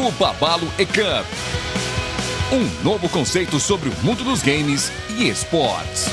O 0.00 0.12
Babalo 0.12 0.72
E-Cup. 0.78 1.26
Um 2.52 2.84
novo 2.84 3.08
conceito 3.08 3.58
sobre 3.58 3.88
o 3.88 3.96
mundo 4.04 4.22
dos 4.22 4.42
games 4.42 4.92
e 5.18 5.28
esportes. 5.28 6.06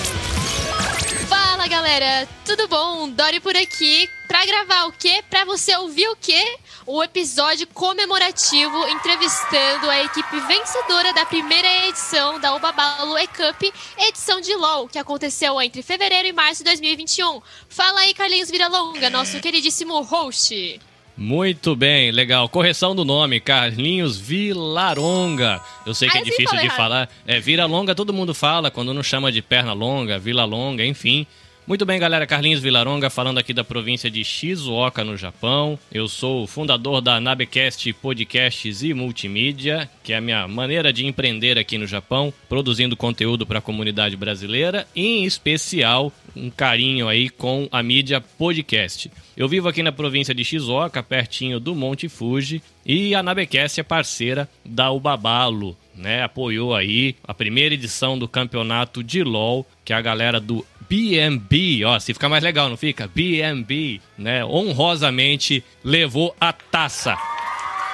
Fala 1.29 1.67
galera, 1.67 2.27
tudo 2.43 2.67
bom? 2.67 3.07
Dori 3.07 3.39
por 3.39 3.55
aqui 3.55 4.09
pra 4.27 4.43
gravar 4.43 4.85
o 4.85 4.91
quê? 4.91 5.23
Pra 5.29 5.45
você 5.45 5.75
ouvir 5.77 6.07
o 6.09 6.15
quê? 6.15 6.57
O 6.87 7.03
episódio 7.03 7.67
comemorativo 7.67 8.87
entrevistando 8.87 9.87
a 9.87 10.03
equipe 10.03 10.39
vencedora 10.39 11.13
da 11.13 11.25
primeira 11.27 11.87
edição 11.87 12.39
da 12.39 12.55
Ubabalo 12.55 13.15
E-Cup, 13.19 13.71
edição 13.99 14.41
de 14.41 14.55
LoL, 14.55 14.87
que 14.87 14.97
aconteceu 14.97 15.61
entre 15.61 15.83
fevereiro 15.83 16.27
e 16.27 16.33
março 16.33 16.63
de 16.63 16.71
2021. 16.71 17.39
Fala 17.69 17.99
aí, 17.99 18.15
Carlinhos 18.15 18.49
Viralonga, 18.49 19.11
nosso 19.11 19.39
queridíssimo 19.39 20.01
host. 20.01 20.81
Muito 21.17 21.75
bem, 21.77 22.11
legal. 22.11 22.49
Correção 22.49 22.93
do 22.93 23.05
nome, 23.05 23.39
Carlinhos 23.39 24.17
Vilaronga. 24.17 25.61
Eu 25.85 25.93
sei 25.93 26.09
que 26.09 26.17
Ah, 26.17 26.19
é 26.19 26.21
eu 26.21 26.25
sempre 26.25 26.37
difícil 26.43 26.59
de 26.59 26.65
errado. 26.65 26.77
falar. 26.77 27.09
É, 27.25 27.39
Vira 27.39 27.65
Longa 27.65 27.95
todo 27.95 28.11
mundo 28.13 28.33
fala, 28.33 28.69
quando 28.69 28.93
não 28.93 29.01
chama 29.01 29.31
de 29.31 29.41
perna 29.41 29.71
longa, 29.71 30.19
Vila 30.19 30.43
Longa, 30.43 30.85
enfim. 30.85 31.25
Muito 31.67 31.83
bem, 31.83 31.99
galera. 31.99 32.27
Carlinhos 32.27 32.61
Vilaronga 32.61 33.09
falando 33.09 33.39
aqui 33.39 33.51
da 33.51 33.63
província 33.63 34.07
de 34.09 34.23
Shizuoka, 34.23 35.03
no 35.03 35.17
Japão. 35.17 35.79
Eu 35.91 36.07
sou 36.07 36.43
o 36.43 36.47
fundador 36.47 37.01
da 37.01 37.19
Nabecast 37.19 37.91
Podcasts 37.93 38.83
e 38.83 38.93
Multimídia, 38.93 39.89
que 40.03 40.13
é 40.13 40.17
a 40.17 40.21
minha 40.21 40.47
maneira 40.47 40.93
de 40.93 41.07
empreender 41.07 41.57
aqui 41.57 41.79
no 41.79 41.87
Japão, 41.87 42.31
produzindo 42.47 42.95
conteúdo 42.95 43.47
para 43.47 43.57
a 43.57 43.63
comunidade 43.63 44.15
brasileira, 44.15 44.87
e 44.95 45.21
em 45.21 45.25
especial 45.25 46.13
um 46.35 46.51
carinho 46.51 47.07
aí 47.07 47.31
com 47.31 47.67
a 47.71 47.81
mídia 47.81 48.21
podcast. 48.21 49.11
Eu 49.35 49.49
vivo 49.49 49.67
aqui 49.67 49.81
na 49.81 49.91
província 49.91 50.35
de 50.35 50.45
Shizuoka, 50.45 51.01
pertinho 51.01 51.59
do 51.59 51.73
Monte 51.73 52.07
Fuji, 52.07 52.61
e 52.85 53.15
a 53.15 53.23
Nabecast 53.23 53.79
é 53.79 53.83
parceira 53.83 54.47
da 54.63 54.91
Ubabalo, 54.91 55.75
né? 55.95 56.23
Apoiou 56.23 56.75
aí 56.75 57.15
a 57.23 57.33
primeira 57.33 57.73
edição 57.73 58.17
do 58.17 58.27
campeonato 58.27 59.03
de 59.03 59.23
LoL, 59.23 59.65
que 59.83 59.93
é 59.93 59.95
a 59.95 60.01
galera 60.01 60.39
do 60.39 60.65
BMB, 60.89 61.83
ó, 61.85 61.99
se 61.99 62.13
fica 62.13 62.29
mais 62.29 62.43
legal, 62.43 62.69
não 62.69 62.77
fica? 62.77 63.07
BMB, 63.07 64.01
né? 64.17 64.45
Honrosamente 64.45 65.63
levou 65.83 66.35
a 66.39 66.53
taça. 66.53 67.17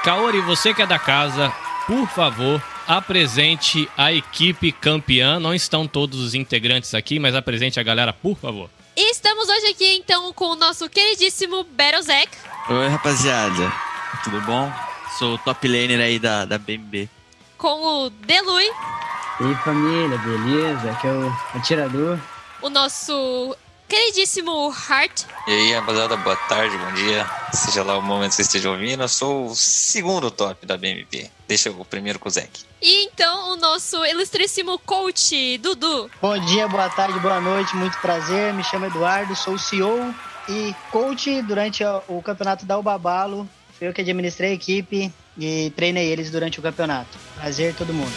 Kaori, 0.04 0.42
você 0.42 0.74
que 0.74 0.82
é 0.82 0.88
da 0.88 1.00
casa, 1.00 1.54
por 1.86 2.08
favor, 2.10 2.62
apresente 2.88 3.88
a 3.98 4.12
equipe 4.12 4.72
campeã. 4.72 5.40
Não 5.40 5.54
estão 5.54 5.88
todos 5.88 6.20
os 6.20 6.34
integrantes 6.34 6.94
aqui, 6.94 7.20
mas 7.20 7.36
apresente 7.36 7.80
a 7.80 7.84
galera, 7.84 8.12
por 8.12 8.38
favor. 8.38 8.70
E 8.96 9.12
estamos 9.12 9.48
hoje 9.48 9.68
aqui 9.68 9.96
então 9.96 10.34
com 10.34 10.52
o 10.52 10.56
nosso 10.56 10.90
queridíssimo 10.90 11.64
Battlezek, 11.64 12.30
Oi, 12.70 12.88
rapaziada. 12.88 13.74
Tudo 14.24 14.40
bom? 14.42 14.72
Sou 15.18 15.36
o 15.36 15.38
top 15.40 15.68
laner 15.68 16.00
aí 16.00 16.20
da, 16.20 16.46
da 16.46 16.58
BMB. 16.58 17.10
Com 17.62 18.06
o 18.06 18.10
Delui, 18.10 18.66
E 19.40 19.44
aí, 19.44 19.56
família, 19.64 20.18
beleza? 20.18 20.92
Aqui 20.92 21.06
é 21.08 21.12
o 21.12 21.32
atirador. 21.56 22.18
o 22.60 22.70
nosso 22.72 23.56
queridíssimo 23.88 24.74
Hart, 24.90 25.24
E 25.48 25.52
aí, 25.52 25.74
rapaziada, 25.74 26.18
boa 26.18 26.36
tarde, 26.36 26.76
bom 26.76 26.92
dia. 26.94 27.24
Seja 27.54 27.84
lá 27.84 27.98
o 27.98 28.02
momento 28.02 28.30
que 28.30 28.36
você 28.38 28.42
esteja 28.42 28.72
ouvindo, 28.72 29.04
eu 29.04 29.08
sou 29.08 29.46
o 29.48 29.56
segundo 29.56 30.32
top 30.32 30.66
da 30.66 30.76
BMP. 30.76 31.30
Deixa 31.48 31.70
o 31.70 31.86
primeiro 31.86 32.18
com 32.18 32.30
o 32.30 32.32
Zek. 32.32 32.64
e 32.82 33.04
então 33.06 33.52
o 33.54 33.58
nosso 33.58 34.04
ilustríssimo 34.06 34.80
coach 34.80 35.58
Dudu. 35.60 36.10
Bom 36.20 36.38
dia, 36.40 36.68
boa 36.68 36.90
tarde, 36.90 37.20
boa 37.20 37.40
noite, 37.40 37.76
muito 37.76 37.96
prazer. 38.00 38.54
Me 38.56 38.64
chamo 38.64 38.88
Eduardo, 38.88 39.36
sou 39.36 39.54
o 39.54 39.60
CEO 39.60 40.16
e 40.50 40.74
coach 40.92 41.42
durante 41.44 41.84
o 41.84 42.02
o 42.08 42.24
campeonato 42.24 42.66
da 42.66 42.78
Ubabalo. 42.80 43.48
Fui 43.78 43.88
eu 43.88 43.94
que 43.94 44.02
administrei 44.02 44.52
a 44.52 44.54
equipe 44.56 45.14
e 45.42 45.72
treinei 45.72 46.08
eles 46.08 46.30
durante 46.30 46.60
o 46.60 46.62
campeonato. 46.62 47.18
Prazer, 47.36 47.74
todo 47.74 47.92
mundo. 47.92 48.12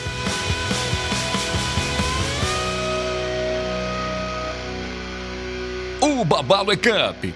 O 6.03 6.23
Babalo 6.23 6.71
E-Cup. 6.71 7.33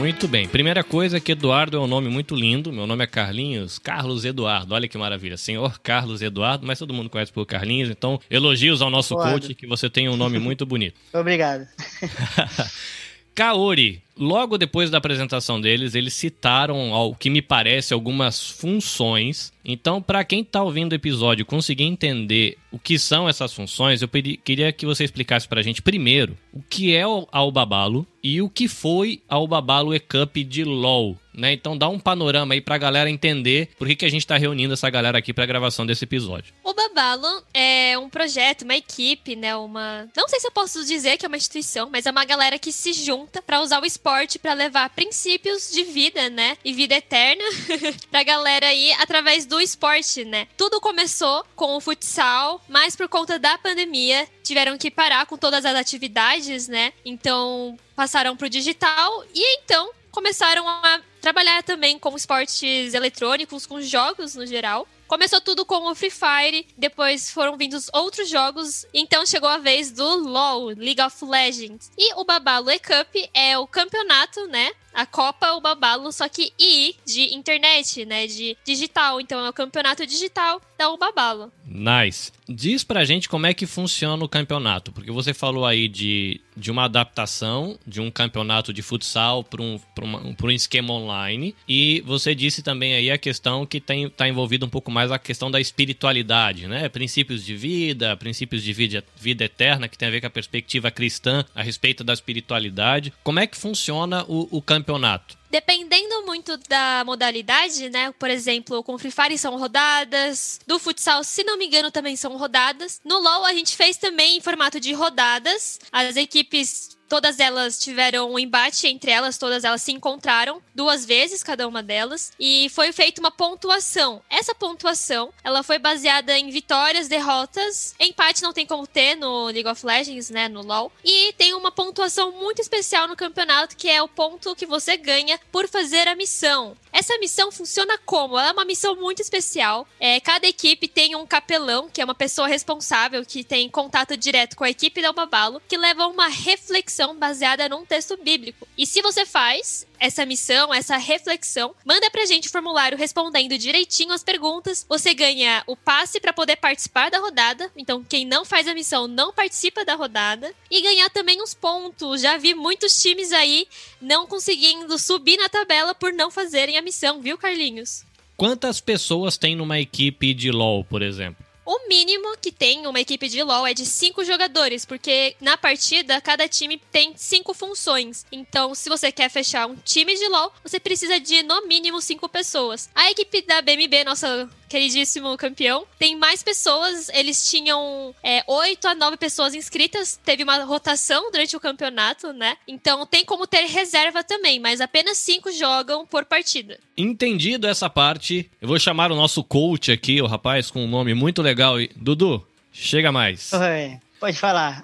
Muito 0.00 0.26
bem. 0.26 0.48
Primeira 0.48 0.82
coisa 0.82 1.18
é 1.18 1.20
que 1.20 1.32
Eduardo 1.32 1.76
é 1.76 1.80
um 1.80 1.86
nome 1.86 2.08
muito 2.08 2.34
lindo. 2.34 2.72
Meu 2.72 2.86
nome 2.86 3.04
é 3.04 3.06
Carlinhos, 3.06 3.78
Carlos 3.78 4.24
Eduardo. 4.24 4.74
Olha 4.74 4.88
que 4.88 4.96
maravilha. 4.96 5.36
Senhor 5.36 5.78
Carlos 5.80 6.22
Eduardo, 6.22 6.66
mas 6.66 6.78
todo 6.78 6.94
mundo 6.94 7.10
conhece 7.10 7.30
por 7.30 7.44
Carlinhos. 7.44 7.90
Então, 7.90 8.18
elogios 8.30 8.80
ao 8.80 8.88
nosso 8.88 9.14
Claro. 9.14 9.32
coach, 9.32 9.54
que 9.54 9.66
você 9.66 9.90
tem 9.90 10.08
um 10.08 10.16
nome 10.16 10.38
muito 10.38 10.64
bonito. 10.64 10.98
Obrigado. 11.12 11.68
Kaori, 13.34 14.02
logo 14.20 14.58
depois 14.58 14.90
da 14.90 14.98
apresentação 14.98 15.60
deles, 15.60 15.94
eles 15.94 16.14
citaram, 16.14 16.94
ao 16.94 17.14
que 17.14 17.30
me 17.30 17.40
parece, 17.42 17.92
algumas 17.94 18.50
funções. 18.50 19.52
Então, 19.64 20.00
para 20.00 20.24
quem 20.24 20.42
tá 20.44 20.62
ouvindo 20.62 20.92
o 20.92 20.94
episódio 20.94 21.44
conseguir 21.44 21.84
entender 21.84 22.56
o 22.70 22.78
que 22.78 22.98
são 22.98 23.28
essas 23.28 23.52
funções, 23.52 24.00
eu 24.02 24.08
pedi- 24.08 24.36
queria 24.36 24.72
que 24.72 24.86
você 24.86 25.04
explicasse 25.04 25.46
pra 25.48 25.62
gente 25.62 25.82
primeiro 25.82 26.36
o 26.52 26.62
que 26.62 26.94
é 26.94 27.06
o 27.06 27.26
Albabalo 27.32 28.06
e 28.22 28.40
o 28.40 28.48
que 28.48 28.68
foi 28.68 29.20
a 29.28 29.34
Albabalo 29.36 29.94
E-Cup 29.94 30.36
de 30.38 30.64
LoL. 30.64 31.16
Né? 31.32 31.52
Então 31.52 31.78
dá 31.78 31.88
um 31.88 31.98
panorama 31.98 32.54
aí 32.54 32.60
pra 32.60 32.76
galera 32.76 33.08
entender 33.08 33.68
por 33.78 33.86
que, 33.86 33.94
que 33.96 34.04
a 34.04 34.10
gente 34.10 34.26
tá 34.26 34.36
reunindo 34.36 34.74
essa 34.74 34.90
galera 34.90 35.16
aqui 35.18 35.32
pra 35.32 35.46
gravação 35.46 35.86
desse 35.86 36.04
episódio. 36.04 36.52
O 36.64 36.74
Babalo 36.74 37.42
é 37.54 37.96
um 37.98 38.10
projeto, 38.10 38.62
uma 38.62 38.74
equipe, 38.74 39.36
né? 39.36 39.54
Uma. 39.56 40.08
Não 40.16 40.28
sei 40.28 40.40
se 40.40 40.48
eu 40.48 40.50
posso 40.50 40.84
dizer 40.84 41.16
que 41.16 41.24
é 41.24 41.28
uma 41.28 41.36
instituição, 41.36 41.88
mas 41.90 42.04
é 42.04 42.10
uma 42.10 42.24
galera 42.24 42.58
que 42.58 42.72
se 42.72 42.92
junta 42.92 43.40
pra 43.40 43.60
usar 43.62 43.80
o 43.80 43.86
esporte 43.86 44.09
pra 44.38 44.52
levar 44.52 44.90
princípios 44.90 45.70
de 45.70 45.84
vida, 45.84 46.28
né? 46.30 46.56
E 46.64 46.72
vida 46.72 46.94
eterna 46.94 47.44
pra 48.10 48.22
galera 48.22 48.66
aí 48.66 48.92
através 48.94 49.46
do 49.46 49.60
esporte, 49.60 50.24
né? 50.24 50.46
Tudo 50.56 50.80
começou 50.80 51.44
com 51.54 51.76
o 51.76 51.80
futsal, 51.80 52.62
mas 52.68 52.96
por 52.96 53.08
conta 53.08 53.38
da 53.38 53.56
pandemia 53.58 54.28
tiveram 54.42 54.76
que 54.76 54.90
parar 54.90 55.26
com 55.26 55.36
todas 55.36 55.64
as 55.64 55.74
atividades, 55.74 56.68
né? 56.68 56.92
Então 57.04 57.78
passaram 57.94 58.36
pro 58.36 58.48
digital 58.48 59.24
e 59.34 59.58
então 59.58 59.90
começaram 60.10 60.68
a 60.68 61.00
trabalhar 61.20 61.62
também 61.62 61.98
com 61.98 62.16
esportes 62.16 62.94
eletrônicos, 62.94 63.66
com 63.66 63.80
jogos 63.80 64.34
no 64.34 64.46
geral. 64.46 64.86
Começou 65.10 65.40
tudo 65.40 65.66
com 65.66 65.90
o 65.90 65.94
Free 65.96 66.08
Fire, 66.08 66.64
depois 66.78 67.32
foram 67.32 67.56
vindo 67.56 67.74
os 67.74 67.90
outros 67.92 68.30
jogos, 68.30 68.86
então 68.94 69.26
chegou 69.26 69.48
a 69.48 69.58
vez 69.58 69.90
do 69.90 70.04
LoL, 70.04 70.66
League 70.68 71.02
of 71.02 71.24
Legends. 71.24 71.90
E 71.98 72.14
o 72.14 72.24
Babalo 72.24 72.70
E-Cup 72.70 73.16
é 73.34 73.58
o 73.58 73.66
campeonato, 73.66 74.46
né? 74.46 74.70
A 74.92 75.06
Copa, 75.06 75.52
o 75.52 75.60
Babalo, 75.60 76.12
só 76.12 76.28
que 76.28 76.52
I 76.58 76.96
de 77.04 77.34
internet, 77.34 78.04
né? 78.04 78.26
De 78.26 78.56
digital. 78.64 79.20
Então 79.20 79.44
é 79.44 79.48
o 79.48 79.52
campeonato 79.52 80.04
digital 80.04 80.60
da 80.76 80.90
Ubabalo. 80.90 81.52
Nice. 81.64 82.32
Diz 82.48 82.82
pra 82.82 83.04
gente 83.04 83.28
como 83.28 83.46
é 83.46 83.54
que 83.54 83.66
funciona 83.66 84.24
o 84.24 84.28
campeonato, 84.28 84.90
porque 84.90 85.12
você 85.12 85.32
falou 85.32 85.64
aí 85.64 85.86
de, 85.86 86.40
de 86.56 86.68
uma 86.68 86.86
adaptação 86.86 87.78
de 87.86 88.00
um 88.00 88.10
campeonato 88.10 88.72
de 88.72 88.82
futsal 88.82 89.44
para 89.44 89.62
um, 89.62 89.78
pra 89.78 90.46
um 90.46 90.50
esquema 90.50 90.92
online, 90.92 91.54
e 91.68 92.02
você 92.04 92.34
disse 92.34 92.60
também 92.60 92.94
aí 92.94 93.08
a 93.08 93.16
questão 93.16 93.64
que 93.64 93.80
tem, 93.80 94.10
tá 94.10 94.28
envolvida 94.28 94.66
um 94.66 94.68
pouco 94.68 94.90
mais 94.90 94.99
a 95.08 95.18
questão 95.18 95.50
da 95.50 95.60
espiritualidade, 95.60 96.66
né? 96.66 96.88
Princípios 96.88 97.44
de 97.44 97.54
vida, 97.54 98.16
princípios 98.16 98.62
de 98.62 98.72
vida, 98.72 99.04
vida 99.16 99.44
eterna, 99.44 99.88
que 99.88 99.96
tem 99.96 100.08
a 100.08 100.10
ver 100.10 100.20
com 100.20 100.26
a 100.26 100.30
perspectiva 100.30 100.90
cristã 100.90 101.44
a 101.54 101.62
respeito 101.62 102.02
da 102.02 102.12
espiritualidade. 102.12 103.12
Como 103.22 103.38
é 103.38 103.46
que 103.46 103.56
funciona 103.56 104.24
o, 104.26 104.48
o 104.50 104.60
campeonato? 104.60 105.38
Dependendo 105.50 106.24
muito 106.24 106.56
da 106.68 107.02
modalidade, 107.04 107.90
né? 107.90 108.12
Por 108.18 108.30
exemplo, 108.30 108.84
com 108.84 108.96
Free 108.96 109.10
Fire 109.10 109.36
são 109.36 109.58
rodadas. 109.58 110.60
Do 110.64 110.78
futsal, 110.78 111.24
se 111.24 111.42
não 111.42 111.58
me 111.58 111.66
engano, 111.66 111.90
também 111.90 112.14
são 112.14 112.36
rodadas. 112.36 113.00
No 113.04 113.18
LoL, 113.18 113.44
a 113.44 113.52
gente 113.52 113.76
fez 113.76 113.96
também 113.96 114.36
em 114.36 114.40
formato 114.40 114.78
de 114.78 114.92
rodadas. 114.92 115.80
As 115.90 116.16
equipes. 116.16 116.96
Todas 117.10 117.40
elas 117.40 117.76
tiveram 117.76 118.30
um 118.30 118.38
embate 118.38 118.86
entre 118.86 119.10
elas, 119.10 119.36
todas 119.36 119.64
elas 119.64 119.82
se 119.82 119.90
encontraram 119.90 120.62
duas 120.72 121.04
vezes, 121.04 121.42
cada 121.42 121.66
uma 121.66 121.82
delas, 121.82 122.32
e 122.38 122.68
foi 122.70 122.92
feita 122.92 123.20
uma 123.20 123.32
pontuação. 123.32 124.22
Essa 124.30 124.54
pontuação, 124.54 125.34
ela 125.42 125.64
foi 125.64 125.76
baseada 125.76 126.38
em 126.38 126.50
vitórias, 126.50 127.08
derrotas, 127.08 127.96
empate 127.98 128.42
não 128.42 128.52
tem 128.52 128.64
como 128.64 128.86
ter 128.86 129.16
no 129.16 129.46
League 129.46 129.66
of 129.66 129.84
Legends, 129.84 130.30
né, 130.30 130.48
no 130.48 130.62
LoL, 130.62 130.92
e 131.04 131.32
tem 131.32 131.52
uma 131.52 131.72
pontuação 131.72 132.30
muito 132.30 132.62
especial 132.62 133.08
no 133.08 133.16
campeonato, 133.16 133.76
que 133.76 133.90
é 133.90 134.00
o 134.00 134.06
ponto 134.06 134.54
que 134.54 134.64
você 134.64 134.96
ganha 134.96 135.38
por 135.50 135.66
fazer 135.66 136.06
a 136.06 136.14
missão. 136.14 136.76
Essa 136.92 137.18
missão 137.18 137.50
funciona 137.50 137.98
como? 138.06 138.38
Ela 138.38 138.50
é 138.50 138.52
uma 138.52 138.64
missão 138.64 138.94
muito 138.94 139.20
especial. 139.20 139.86
É, 139.98 140.20
cada 140.20 140.46
equipe 140.46 140.86
tem 140.86 141.16
um 141.16 141.26
capelão, 141.26 141.88
que 141.88 142.00
é 142.00 142.04
uma 142.04 142.14
pessoa 142.14 142.46
responsável, 142.46 143.24
que 143.26 143.42
tem 143.42 143.68
contato 143.68 144.16
direto 144.16 144.56
com 144.56 144.62
a 144.62 144.70
equipe 144.70 145.02
da 145.02 145.10
Ubabalo, 145.10 145.60
que 145.68 145.76
leva 145.76 146.06
uma 146.06 146.28
reflexão 146.28 146.99
baseada 147.18 147.68
num 147.68 147.84
texto 147.84 148.16
bíblico. 148.16 148.66
E 148.76 148.86
se 148.86 149.02
você 149.02 149.26
faz 149.26 149.86
essa 149.98 150.24
missão, 150.24 150.72
essa 150.72 150.96
reflexão, 150.96 151.74
manda 151.84 152.10
pra 152.10 152.26
gente 152.26 152.48
o 152.48 152.50
formulário 152.50 152.96
respondendo 152.96 153.58
direitinho 153.58 154.12
as 154.12 154.22
perguntas. 154.22 154.86
Você 154.88 155.12
ganha 155.14 155.62
o 155.66 155.76
passe 155.76 156.20
para 156.20 156.32
poder 156.32 156.56
participar 156.56 157.10
da 157.10 157.18
rodada. 157.18 157.70
Então, 157.76 158.02
quem 158.02 158.24
não 158.24 158.44
faz 158.44 158.66
a 158.66 158.74
missão 158.74 159.06
não 159.06 159.32
participa 159.32 159.84
da 159.84 159.94
rodada. 159.94 160.52
E 160.70 160.80
ganhar 160.80 161.10
também 161.10 161.42
uns 161.42 161.54
pontos. 161.54 162.22
Já 162.22 162.36
vi 162.36 162.54
muitos 162.54 163.00
times 163.00 163.32
aí 163.32 163.66
não 164.00 164.26
conseguindo 164.26 164.98
subir 164.98 165.36
na 165.36 165.48
tabela 165.48 165.94
por 165.94 166.12
não 166.12 166.30
fazerem 166.30 166.78
a 166.78 166.82
missão, 166.82 167.20
viu, 167.20 167.36
Carlinhos? 167.36 168.04
Quantas 168.36 168.80
pessoas 168.80 169.36
tem 169.36 169.54
numa 169.54 169.78
equipe 169.78 170.32
de 170.32 170.50
LoL, 170.50 170.82
por 170.82 171.02
exemplo? 171.02 171.44
O 171.70 171.86
mínimo 171.88 172.36
que 172.42 172.50
tem 172.50 172.84
uma 172.84 172.98
equipe 172.98 173.28
de 173.28 173.40
LoL 173.44 173.64
é 173.64 173.72
de 173.72 173.86
cinco 173.86 174.24
jogadores, 174.24 174.84
porque 174.84 175.36
na 175.40 175.56
partida 175.56 176.20
cada 176.20 176.48
time 176.48 176.82
tem 176.90 177.12
cinco 177.16 177.54
funções. 177.54 178.26
Então, 178.32 178.74
se 178.74 178.88
você 178.88 179.12
quer 179.12 179.30
fechar 179.30 179.68
um 179.68 179.76
time 179.76 180.16
de 180.16 180.26
LoL, 180.26 180.52
você 180.64 180.80
precisa 180.80 181.20
de 181.20 181.44
no 181.44 181.68
mínimo 181.68 182.00
cinco 182.00 182.28
pessoas. 182.28 182.90
A 182.92 183.08
equipe 183.12 183.42
da 183.42 183.62
BMB, 183.62 184.02
nossa 184.02 184.50
queridíssimo 184.70 185.36
campeão, 185.36 185.84
tem 185.98 186.16
mais 186.16 186.42
pessoas. 186.44 187.08
Eles 187.08 187.50
tinham 187.50 188.14
é, 188.22 188.44
8 188.46 188.86
a 188.86 188.94
9 188.94 189.16
pessoas 189.16 189.52
inscritas. 189.52 190.18
Teve 190.24 190.44
uma 190.44 190.62
rotação 190.62 191.30
durante 191.32 191.56
o 191.56 191.60
campeonato, 191.60 192.32
né? 192.32 192.56
Então 192.68 193.04
tem 193.04 193.24
como 193.24 193.48
ter 193.48 193.66
reserva 193.66 194.22
também, 194.22 194.60
mas 194.60 194.80
apenas 194.80 195.18
5 195.18 195.50
jogam 195.50 196.06
por 196.06 196.24
partida. 196.24 196.78
Entendido 196.96 197.66
essa 197.66 197.90
parte, 197.90 198.48
eu 198.60 198.68
vou 198.68 198.78
chamar 198.78 199.10
o 199.10 199.16
nosso 199.16 199.42
coach 199.42 199.90
aqui, 199.90 200.22
o 200.22 200.26
rapaz 200.26 200.70
com 200.70 200.84
um 200.84 200.88
nome 200.88 201.14
muito 201.14 201.42
legal. 201.42 201.59
Dudu, 201.96 202.44
chega 202.72 203.12
mais. 203.12 203.52
Oi, 203.52 203.98
pode 204.18 204.36
falar. 204.38 204.82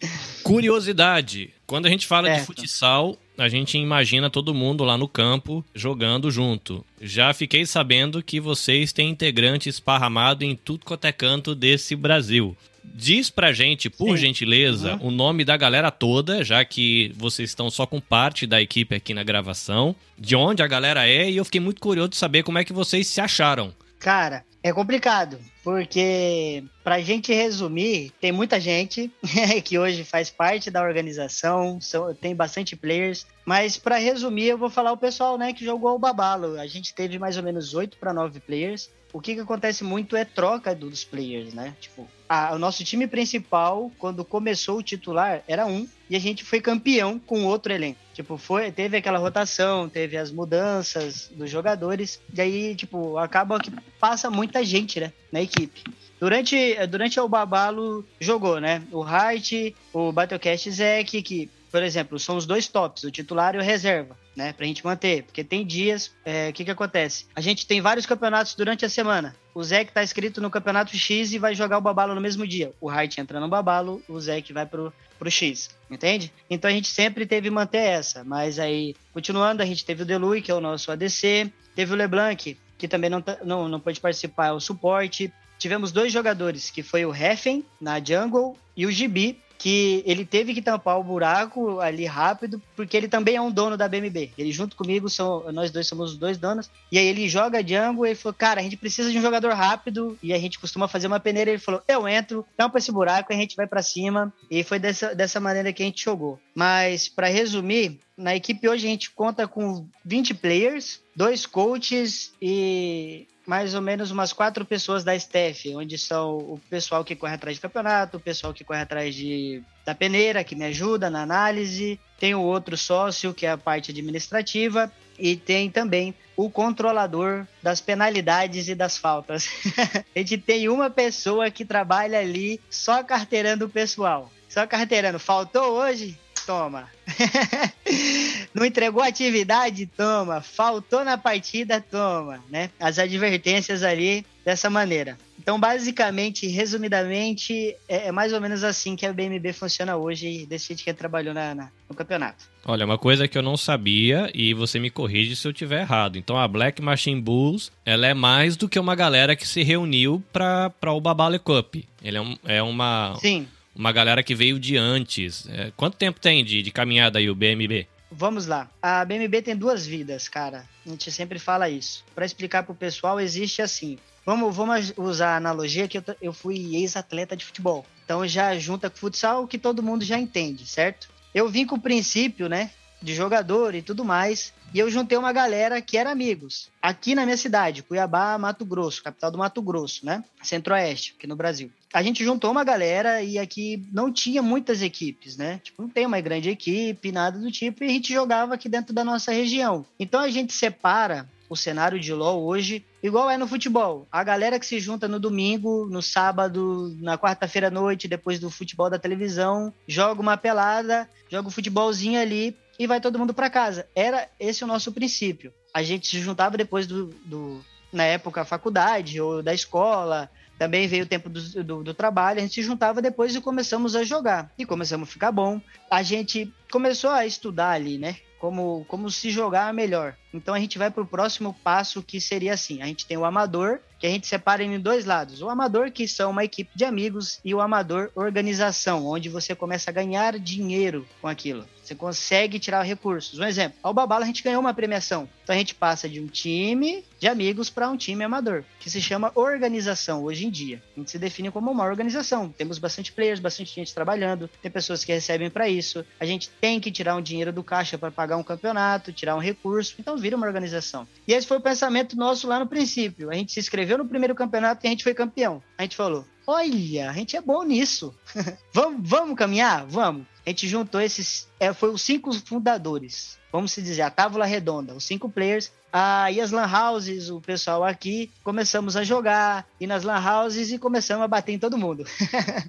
Curiosidade. 0.42 1.50
Quando 1.66 1.86
a 1.86 1.88
gente 1.90 2.06
fala 2.06 2.28
Certo. 2.28 2.40
de 2.40 2.46
futsal, 2.46 3.16
a 3.36 3.48
gente 3.48 3.76
imagina 3.76 4.30
todo 4.30 4.54
mundo 4.54 4.84
lá 4.84 4.96
no 4.96 5.08
campo 5.08 5.64
jogando 5.74 6.30
junto. 6.30 6.84
Já 7.00 7.34
fiquei 7.34 7.66
sabendo 7.66 8.22
que 8.22 8.40
vocês 8.40 8.92
têm 8.92 9.10
integrantes 9.10 9.74
esparramado 9.74 10.44
em 10.44 10.54
tudo 10.54 10.84
quanto 10.84 11.04
é 11.06 11.12
canto 11.12 11.54
desse 11.54 11.96
Brasil. 11.96 12.56
Diz 12.84 13.28
pra 13.28 13.52
gente, 13.52 13.90
por 13.90 14.16
Sim. 14.16 14.26
gentileza, 14.26 14.94
Uhum. 14.94 15.08
o 15.08 15.10
nome 15.10 15.44
da 15.44 15.56
galera 15.56 15.90
toda, 15.90 16.44
já 16.44 16.64
que 16.64 17.12
vocês 17.16 17.50
estão 17.50 17.68
só 17.68 17.84
com 17.84 18.00
parte 18.00 18.46
da 18.46 18.62
equipe 18.62 18.94
aqui 18.94 19.12
na 19.12 19.24
gravação, 19.24 19.94
de 20.16 20.36
onde 20.36 20.62
a 20.62 20.66
galera 20.68 21.06
é, 21.06 21.28
e 21.28 21.36
eu 21.36 21.44
fiquei 21.44 21.60
muito 21.60 21.80
curioso 21.80 22.10
de 22.10 22.16
saber 22.16 22.44
como 22.44 22.58
é 22.58 22.64
que 22.64 22.72
vocês 22.72 23.08
se 23.08 23.20
acharam. 23.20 23.74
Cara, 23.98 24.44
é 24.68 24.72
complicado, 24.72 25.38
porque 25.62 26.64
pra 26.82 27.00
gente 27.00 27.32
resumir, 27.32 28.12
tem 28.20 28.32
muita 28.32 28.58
gente 28.58 29.10
que 29.64 29.78
hoje 29.78 30.02
faz 30.04 30.28
parte 30.30 30.70
da 30.70 30.82
organização, 30.82 31.80
são- 31.80 32.14
tem 32.14 32.34
bastante 32.34 32.74
players, 32.74 33.26
mas 33.44 33.76
pra 33.76 33.96
resumir 33.96 34.46
eu 34.48 34.58
vou 34.58 34.68
falar 34.70 34.92
o 34.92 34.96
pessoal, 34.96 35.38
né, 35.38 35.52
que 35.52 35.64
jogou 35.64 35.94
o 35.94 35.98
Babalo. 35.98 36.58
A 36.58 36.66
gente 36.66 36.94
teve 36.94 37.18
mais 37.18 37.36
ou 37.36 37.42
menos 37.42 37.74
8 37.74 37.96
para 37.98 38.12
9 38.12 38.40
players. 38.40 38.90
O 39.12 39.20
que, 39.20 39.34
que 39.34 39.40
acontece 39.40 39.84
muito 39.84 40.16
é 40.16 40.24
troca 40.24 40.74
dos 40.74 41.04
players, 41.04 41.54
né? 41.54 41.74
Tipo, 41.80 42.08
a- 42.28 42.54
o 42.54 42.58
nosso 42.58 42.84
time 42.84 43.06
principal, 43.06 43.90
quando 43.98 44.24
começou 44.24 44.78
o 44.78 44.82
titular, 44.82 45.42
era 45.46 45.66
um, 45.66 45.86
e 46.08 46.16
a 46.16 46.18
gente 46.18 46.44
foi 46.44 46.60
campeão 46.60 47.18
com 47.18 47.44
outro 47.44 47.72
elenco. 47.72 47.98
Tipo, 48.14 48.36
foi, 48.38 48.72
teve 48.72 48.96
aquela 48.96 49.18
rotação, 49.18 49.88
teve 49.88 50.16
as 50.16 50.30
mudanças 50.30 51.28
dos 51.28 51.50
jogadores, 51.50 52.20
e 52.32 52.40
aí, 52.40 52.74
tipo, 52.74 53.18
acaba 53.18 53.60
que 53.60 53.70
passa 54.00 54.30
muita 54.30 54.64
gente, 54.64 54.98
né, 55.00 55.12
na 55.30 55.42
equipe. 55.42 55.82
Durante, 56.18 56.74
durante 56.86 57.20
o 57.20 57.28
Babalo 57.28 58.06
jogou, 58.18 58.58
né? 58.58 58.82
O 58.90 59.02
Hart, 59.02 59.52
o 59.92 60.10
Battlecast 60.12 60.70
Zek, 60.70 61.22
que, 61.22 61.50
por 61.70 61.82
exemplo, 61.82 62.18
são 62.18 62.36
os 62.36 62.46
dois 62.46 62.68
tops, 62.68 63.04
o 63.04 63.10
titular 63.10 63.54
e 63.54 63.58
o 63.58 63.62
reserva, 63.62 64.16
né? 64.36 64.52
Pra 64.52 64.66
gente 64.66 64.84
manter. 64.84 65.22
Porque 65.24 65.42
tem 65.44 65.64
dias, 65.66 66.12
é, 66.24 66.48
o 66.48 66.52
que 66.52 66.64
que 66.64 66.70
acontece? 66.70 67.26
A 67.34 67.40
gente 67.40 67.66
tem 67.66 67.80
vários 67.80 68.06
campeonatos 68.06 68.54
durante 68.54 68.84
a 68.84 68.88
semana. 68.88 69.34
O 69.54 69.62
Zek 69.62 69.92
tá 69.92 70.02
inscrito 70.02 70.40
no 70.40 70.50
campeonato 70.50 70.96
X 70.96 71.32
e 71.32 71.38
vai 71.38 71.54
jogar 71.54 71.78
o 71.78 71.80
Babalo 71.80 72.14
no 72.14 72.20
mesmo 72.20 72.46
dia. 72.46 72.72
O 72.80 72.88
Hart 72.90 73.18
entra 73.18 73.40
no 73.40 73.48
Babalo, 73.48 74.02
o 74.08 74.20
Zek 74.20 74.52
vai 74.52 74.66
pro, 74.66 74.92
pro 75.18 75.30
X, 75.30 75.70
entende? 75.90 76.32
Então 76.48 76.70
a 76.70 76.72
gente 76.74 76.88
sempre 76.88 77.24
teve 77.26 77.48
que 77.48 77.54
manter 77.54 77.78
essa. 77.78 78.22
Mas 78.22 78.58
aí, 78.58 78.94
continuando, 79.12 79.62
a 79.62 79.66
gente 79.66 79.84
teve 79.84 80.02
o 80.02 80.06
Delui, 80.06 80.42
que 80.42 80.50
é 80.50 80.54
o 80.54 80.60
nosso 80.60 80.90
ADC, 80.92 81.50
teve 81.74 81.92
o 81.92 81.96
LeBlanc, 81.96 82.56
que 82.78 82.86
também 82.88 83.08
não, 83.08 83.22
tá- 83.22 83.38
não, 83.44 83.68
não 83.68 83.80
pôde 83.80 84.00
participar, 84.00 84.48
é 84.48 84.52
o 84.52 84.60
suporte. 84.60 85.32
Tivemos 85.58 85.90
dois 85.90 86.12
jogadores, 86.12 86.70
que 86.70 86.82
foi 86.82 87.06
o 87.06 87.14
Heffen, 87.14 87.64
na 87.80 87.98
jungle, 87.98 88.58
e 88.76 88.84
o 88.84 88.92
Gibi, 88.92 89.40
que 89.58 90.02
ele 90.06 90.24
teve 90.24 90.54
que 90.54 90.62
tampar 90.62 90.98
o 90.98 91.04
buraco 91.04 91.80
ali 91.80 92.04
rápido, 92.04 92.60
porque 92.74 92.96
ele 92.96 93.08
também 93.08 93.36
é 93.36 93.40
um 93.40 93.50
dono 93.50 93.76
da 93.76 93.88
BMB. 93.88 94.30
Ele 94.36 94.52
junto 94.52 94.76
comigo, 94.76 95.08
são, 95.08 95.50
nós 95.52 95.70
dois 95.70 95.86
somos 95.86 96.12
os 96.12 96.16
dois 96.16 96.38
donos, 96.38 96.70
e 96.90 96.98
aí 96.98 97.06
ele 97.06 97.28
joga 97.28 97.66
jungle 97.66 98.06
e 98.06 98.14
falou, 98.14 98.34
cara, 98.34 98.60
a 98.60 98.62
gente 98.62 98.76
precisa 98.76 99.10
de 99.10 99.18
um 99.18 99.22
jogador 99.22 99.52
rápido, 99.52 100.18
e 100.22 100.32
a 100.32 100.38
gente 100.38 100.58
costuma 100.58 100.88
fazer 100.88 101.06
uma 101.06 101.20
peneira, 101.20 101.50
ele 101.50 101.58
falou, 101.58 101.82
eu 101.88 102.06
entro, 102.08 102.46
tampa 102.56 102.78
esse 102.78 102.92
buraco, 102.92 103.32
e 103.32 103.36
a 103.36 103.38
gente 103.38 103.56
vai 103.56 103.66
pra 103.66 103.82
cima, 103.82 104.32
e 104.50 104.62
foi 104.62 104.78
dessa, 104.78 105.14
dessa 105.14 105.40
maneira 105.40 105.72
que 105.72 105.82
a 105.82 105.86
gente 105.86 106.04
jogou. 106.04 106.38
Mas, 106.54 107.08
pra 107.08 107.28
resumir, 107.28 108.00
na 108.16 108.34
equipe 108.34 108.68
hoje 108.68 108.86
a 108.86 108.90
gente 108.90 109.10
conta 109.10 109.46
com 109.46 109.86
20 110.04 110.34
players, 110.34 111.00
dois 111.14 111.44
coaches 111.44 112.32
e 112.40 113.26
mais 113.46 113.74
ou 113.74 113.80
menos 113.80 114.10
umas 114.10 114.32
quatro 114.32 114.64
pessoas 114.64 115.04
da 115.04 115.14
staff, 115.14 115.74
onde 115.74 115.96
são 115.96 116.36
o 116.36 116.60
pessoal 116.68 117.04
que 117.04 117.14
corre 117.14 117.34
atrás 117.34 117.56
de 117.56 117.62
campeonato, 117.62 118.16
o 118.16 118.20
pessoal 118.20 118.52
que 118.52 118.64
corre 118.64 118.80
atrás 118.80 119.14
de, 119.14 119.62
da 119.84 119.94
peneira, 119.94 120.42
que 120.42 120.56
me 120.56 120.64
ajuda 120.64 121.08
na 121.08 121.22
análise, 121.22 121.98
tem 122.18 122.34
o 122.34 122.42
outro 122.42 122.76
sócio, 122.76 123.32
que 123.32 123.46
é 123.46 123.50
a 123.50 123.58
parte 123.58 123.92
administrativa, 123.92 124.92
e 125.18 125.36
tem 125.36 125.70
também 125.70 126.14
o 126.36 126.50
controlador 126.50 127.46
das 127.62 127.80
penalidades 127.80 128.68
e 128.68 128.74
das 128.74 128.98
faltas. 128.98 129.48
a 130.14 130.18
gente 130.18 130.36
tem 130.36 130.68
uma 130.68 130.90
pessoa 130.90 131.50
que 131.50 131.64
trabalha 131.64 132.18
ali 132.18 132.60
só 132.68 133.02
carteirando 133.02 133.66
o 133.66 133.70
pessoal. 133.70 134.30
Só 134.48 134.66
carteirando. 134.66 135.18
Faltou 135.18 135.72
hoje? 135.74 136.18
Toma. 136.46 136.88
Não 138.54 138.64
entregou 138.64 139.02
atividade? 139.02 139.86
Toma. 139.86 140.40
Faltou 140.40 141.04
na 141.04 141.18
partida? 141.18 141.80
Toma. 141.80 142.42
Né? 142.50 142.70
As 142.80 142.98
advertências 142.98 143.82
ali 143.82 144.24
dessa 144.44 144.70
maneira. 144.70 145.18
Então, 145.38 145.60
basicamente, 145.60 146.46
resumidamente, 146.48 147.76
é, 147.88 148.08
é 148.08 148.12
mais 148.12 148.32
ou 148.32 148.40
menos 148.40 148.64
assim 148.64 148.96
que 148.96 149.06
a 149.06 149.12
BMB 149.12 149.52
funciona 149.52 149.96
hoje, 149.96 150.44
desse 150.46 150.68
jeito 150.68 150.82
que 150.82 150.90
ele 150.90 150.96
trabalhou 150.96 151.32
na, 151.32 151.54
na- 151.54 151.68
no 151.88 151.94
campeonato. 151.94 152.44
Olha, 152.64 152.84
uma 152.84 152.98
coisa 152.98 153.28
que 153.28 153.38
eu 153.38 153.42
não 153.42 153.56
sabia 153.56 154.28
e 154.34 154.52
você 154.54 154.80
me 154.80 154.90
corrige 154.90 155.36
se 155.36 155.46
eu 155.46 155.52
tiver 155.52 155.82
errado. 155.82 156.18
Então 156.18 156.36
a 156.36 156.48
Black 156.48 156.82
Machine 156.82 157.20
Bulls, 157.20 157.70
ela 157.84 158.06
é 158.08 158.14
mais 158.14 158.56
do 158.56 158.68
que 158.68 158.78
uma 158.78 158.96
galera 158.96 159.36
que 159.36 159.46
se 159.46 159.62
reuniu 159.62 160.22
pra, 160.32 160.70
pra 160.70 160.92
o 160.92 161.00
Babale 161.00 161.38
Cup. 161.38 161.76
Ele 162.02 162.16
é, 162.16 162.20
um- 162.20 162.38
é 162.44 162.60
uma, 162.62 163.14
Sim, 163.20 163.46
uma 163.76 163.92
galera 163.92 164.22
que 164.22 164.34
veio 164.34 164.58
de 164.58 164.76
antes. 164.76 165.46
É, 165.48 165.70
quanto 165.76 165.96
tempo 165.96 166.18
tem 166.18 166.44
de, 166.44 166.62
de 166.62 166.70
caminhada 166.70 167.18
aí 167.18 167.28
o 167.28 167.34
BMB? 167.34 167.86
Vamos 168.10 168.46
lá. 168.46 168.70
A 168.80 169.04
BMB 169.04 169.42
tem 169.42 169.56
duas 169.56 169.86
vidas, 169.86 170.28
cara. 170.28 170.64
A 170.84 170.88
gente 170.88 171.10
sempre 171.12 171.38
fala 171.38 171.68
isso. 171.68 172.04
Para 172.14 172.24
explicar 172.24 172.62
pro 172.62 172.74
pessoal, 172.74 173.20
existe 173.20 173.60
assim. 173.60 173.98
Vamos, 174.24 174.54
vamos 174.56 174.92
usar 174.96 175.34
a 175.34 175.36
analogia 175.36 175.86
que 175.86 175.98
eu, 175.98 176.04
eu 176.22 176.32
fui 176.32 176.76
ex-atleta 176.76 177.36
de 177.36 177.44
futebol. 177.44 177.84
Então 178.04 178.26
já 178.26 178.56
junta 178.58 178.88
com 178.88 178.96
futsal 178.96 179.46
que 179.46 179.58
todo 179.58 179.82
mundo 179.82 180.04
já 180.04 180.18
entende, 180.18 180.66
certo? 180.66 181.08
Eu 181.34 181.48
vim 181.48 181.66
com 181.66 181.76
o 181.76 181.80
princípio, 181.80 182.48
né, 182.48 182.70
de 183.02 183.14
jogador 183.14 183.74
e 183.74 183.82
tudo 183.82 184.04
mais, 184.04 184.52
e 184.72 184.78
eu 184.78 184.90
juntei 184.90 185.16
uma 185.18 185.32
galera 185.32 185.80
que 185.80 185.96
era 185.96 186.10
amigos. 186.10 186.70
Aqui 186.80 187.14
na 187.14 187.24
minha 187.24 187.36
cidade, 187.36 187.82
Cuiabá, 187.82 188.36
Mato 188.38 188.64
Grosso, 188.64 189.02
capital 189.02 189.30
do 189.30 189.38
Mato 189.38 189.60
Grosso, 189.62 190.04
né? 190.04 190.24
Centro-Oeste, 190.42 191.14
aqui 191.16 191.26
no 191.26 191.36
Brasil. 191.36 191.70
A 191.96 192.02
gente 192.02 192.22
juntou 192.22 192.50
uma 192.50 192.62
galera 192.62 193.22
e 193.22 193.38
aqui 193.38 193.88
não 193.90 194.12
tinha 194.12 194.42
muitas 194.42 194.82
equipes, 194.82 195.38
né? 195.38 195.62
Tipo, 195.64 195.80
não 195.80 195.88
tem 195.88 196.04
uma 196.04 196.20
grande 196.20 196.50
equipe, 196.50 197.10
nada 197.10 197.38
do 197.38 197.50
tipo, 197.50 197.82
e 197.82 197.86
a 197.86 197.90
gente 197.90 198.12
jogava 198.12 198.52
aqui 198.52 198.68
dentro 198.68 198.92
da 198.92 199.02
nossa 199.02 199.32
região. 199.32 199.82
Então 199.98 200.20
a 200.20 200.28
gente 200.28 200.52
separa 200.52 201.26
o 201.48 201.56
cenário 201.56 201.98
de 201.98 202.12
LoL 202.12 202.44
hoje, 202.44 202.84
igual 203.02 203.30
é 203.30 203.38
no 203.38 203.48
futebol. 203.48 204.06
A 204.12 204.22
galera 204.22 204.60
que 204.60 204.66
se 204.66 204.78
junta 204.78 205.08
no 205.08 205.18
domingo, 205.18 205.86
no 205.86 206.02
sábado, 206.02 206.94
na 207.00 207.16
quarta-feira 207.16 207.68
à 207.68 207.70
noite, 207.70 208.06
depois 208.06 208.38
do 208.38 208.50
futebol 208.50 208.90
da 208.90 208.98
televisão, 208.98 209.72
joga 209.88 210.20
uma 210.20 210.36
pelada, 210.36 211.08
joga 211.30 211.48
um 211.48 211.50
futebolzinho 211.50 212.20
ali 212.20 212.54
e 212.78 212.86
vai 212.86 213.00
todo 213.00 213.18
mundo 213.18 213.32
para 213.32 213.48
casa. 213.48 213.88
Era 213.94 214.28
esse 214.38 214.62
o 214.62 214.66
nosso 214.66 214.92
princípio. 214.92 215.50
A 215.72 215.82
gente 215.82 216.08
se 216.08 216.20
juntava 216.20 216.58
depois 216.58 216.86
do, 216.86 217.06
do 217.24 217.64
na 217.90 218.04
época, 218.04 218.44
faculdade 218.44 219.18
ou 219.18 219.42
da 219.42 219.54
escola, 219.54 220.30
também 220.58 220.88
veio 220.88 221.04
o 221.04 221.08
tempo 221.08 221.28
do, 221.28 221.64
do, 221.64 221.84
do, 221.84 221.94
trabalho, 221.94 222.38
a 222.38 222.42
gente 222.42 222.54
se 222.54 222.62
juntava 222.62 223.02
depois 223.02 223.34
e 223.34 223.40
começamos 223.40 223.94
a 223.94 224.02
jogar. 224.02 224.50
E 224.58 224.64
começamos 224.64 225.08
a 225.08 225.12
ficar 225.12 225.32
bom. 225.32 225.60
A 225.90 226.02
gente 226.02 226.52
começou 226.70 227.10
a 227.10 227.26
estudar 227.26 227.70
ali, 227.70 227.98
né? 227.98 228.16
Como, 228.38 228.84
como 228.86 229.10
se 229.10 229.30
jogar 229.30 229.72
melhor. 229.72 230.14
Então 230.32 230.54
a 230.54 230.60
gente 230.60 230.76
vai 230.76 230.90
para 230.90 231.02
o 231.02 231.06
próximo 231.06 231.54
passo 231.64 232.02
que 232.02 232.20
seria 232.20 232.54
assim: 232.54 232.82
a 232.82 232.86
gente 232.86 233.06
tem 233.06 233.16
o 233.16 233.24
amador 233.24 233.80
que 233.98 234.06
a 234.06 234.10
gente 234.10 234.26
separa 234.26 234.62
em 234.62 234.78
dois 234.78 235.04
lados. 235.04 235.40
O 235.40 235.48
amador, 235.48 235.90
que 235.90 236.06
são 236.06 236.30
uma 236.30 236.44
equipe 236.44 236.70
de 236.74 236.84
amigos, 236.84 237.40
e 237.44 237.54
o 237.54 237.60
amador 237.60 238.10
organização, 238.14 239.06
onde 239.06 239.28
você 239.28 239.54
começa 239.54 239.90
a 239.90 239.94
ganhar 239.94 240.38
dinheiro 240.38 241.06
com 241.20 241.28
aquilo. 241.28 241.66
Você 241.86 241.94
consegue 241.94 242.58
tirar 242.58 242.82
recursos. 242.82 243.38
Um 243.38 243.44
exemplo, 243.44 243.78
ao 243.80 243.94
Babala 243.94 244.24
a 244.24 244.26
gente 244.26 244.42
ganhou 244.42 244.60
uma 244.60 244.74
premiação. 244.74 245.28
Então 245.44 245.54
a 245.54 245.58
gente 245.58 245.72
passa 245.72 246.08
de 246.08 246.20
um 246.20 246.26
time 246.26 247.04
de 247.20 247.28
amigos 247.28 247.70
para 247.70 247.88
um 247.88 247.96
time 247.96 248.24
amador, 248.24 248.64
que 248.80 248.90
se 248.90 249.00
chama 249.00 249.30
organização 249.36 250.24
hoje 250.24 250.46
em 250.46 250.50
dia. 250.50 250.82
A 250.96 250.98
gente 250.98 251.12
se 251.12 251.18
define 251.18 251.48
como 251.50 251.70
uma 251.70 251.84
organização. 251.84 252.48
Temos 252.48 252.78
bastante 252.78 253.12
players, 253.12 253.38
bastante 253.38 253.72
gente 253.72 253.94
trabalhando, 253.94 254.50
tem 254.60 254.70
pessoas 254.70 255.04
que 255.04 255.12
recebem 255.12 255.48
para 255.48 255.68
isso. 255.68 256.04
A 256.18 256.26
gente 256.26 256.50
tem 256.60 256.80
que 256.80 256.90
tirar 256.90 257.14
um 257.14 257.22
dinheiro 257.22 257.52
do 257.52 257.62
caixa 257.62 257.96
para 257.96 258.10
pagar 258.10 258.36
um 258.36 258.42
campeonato, 258.42 259.12
tirar 259.12 259.36
um 259.36 259.40
recurso. 259.40 259.94
Então 260.00 260.16
vira 260.16 260.36
uma 260.36 260.46
organização. 260.46 261.06
E 261.26 261.32
esse 261.32 261.46
foi 261.46 261.58
o 261.58 261.62
pensamento 261.62 262.16
nosso 262.16 262.48
lá 262.48 262.58
no 262.58 262.66
princípio. 262.66 263.30
A 263.30 263.34
gente 263.34 263.52
se 263.52 263.60
inscreveu 263.60 263.96
no 263.96 264.08
primeiro 264.08 264.34
campeonato 264.34 264.84
e 264.84 264.88
a 264.88 264.90
gente 264.90 265.04
foi 265.04 265.14
campeão. 265.14 265.62
A 265.78 265.82
gente 265.82 265.94
falou: 265.94 266.26
olha, 266.44 267.10
a 267.10 267.12
gente 267.12 267.36
é 267.36 267.40
bom 267.40 267.62
nisso. 267.62 268.12
vamos, 268.74 269.08
vamos 269.08 269.38
caminhar? 269.38 269.86
Vamos 269.86 270.26
a 270.46 270.50
gente 270.50 270.68
juntou 270.68 271.00
esses. 271.00 271.48
É, 271.58 271.72
foi 271.72 271.90
os 271.90 272.00
cinco 272.00 272.32
fundadores. 272.32 273.36
Vamos 273.50 273.72
se 273.72 273.82
dizer, 273.82 274.02
a 274.02 274.10
tábua 274.10 274.46
redonda, 274.46 274.94
os 274.94 275.04
cinco 275.04 275.28
players. 275.28 275.72
Aí 275.92 276.40
as 276.40 276.52
lan 276.52 276.70
houses, 276.70 277.30
o 277.30 277.40
pessoal 277.40 277.82
aqui, 277.82 278.30
começamos 278.44 278.96
a 278.96 279.02
jogar, 279.02 279.66
e 279.80 279.86
nas 279.86 280.04
lan 280.04 280.20
houses 280.20 280.70
e 280.70 280.78
começamos 280.78 281.24
a 281.24 281.28
bater 281.28 281.52
em 281.52 281.58
todo 281.58 281.76
mundo. 281.76 282.04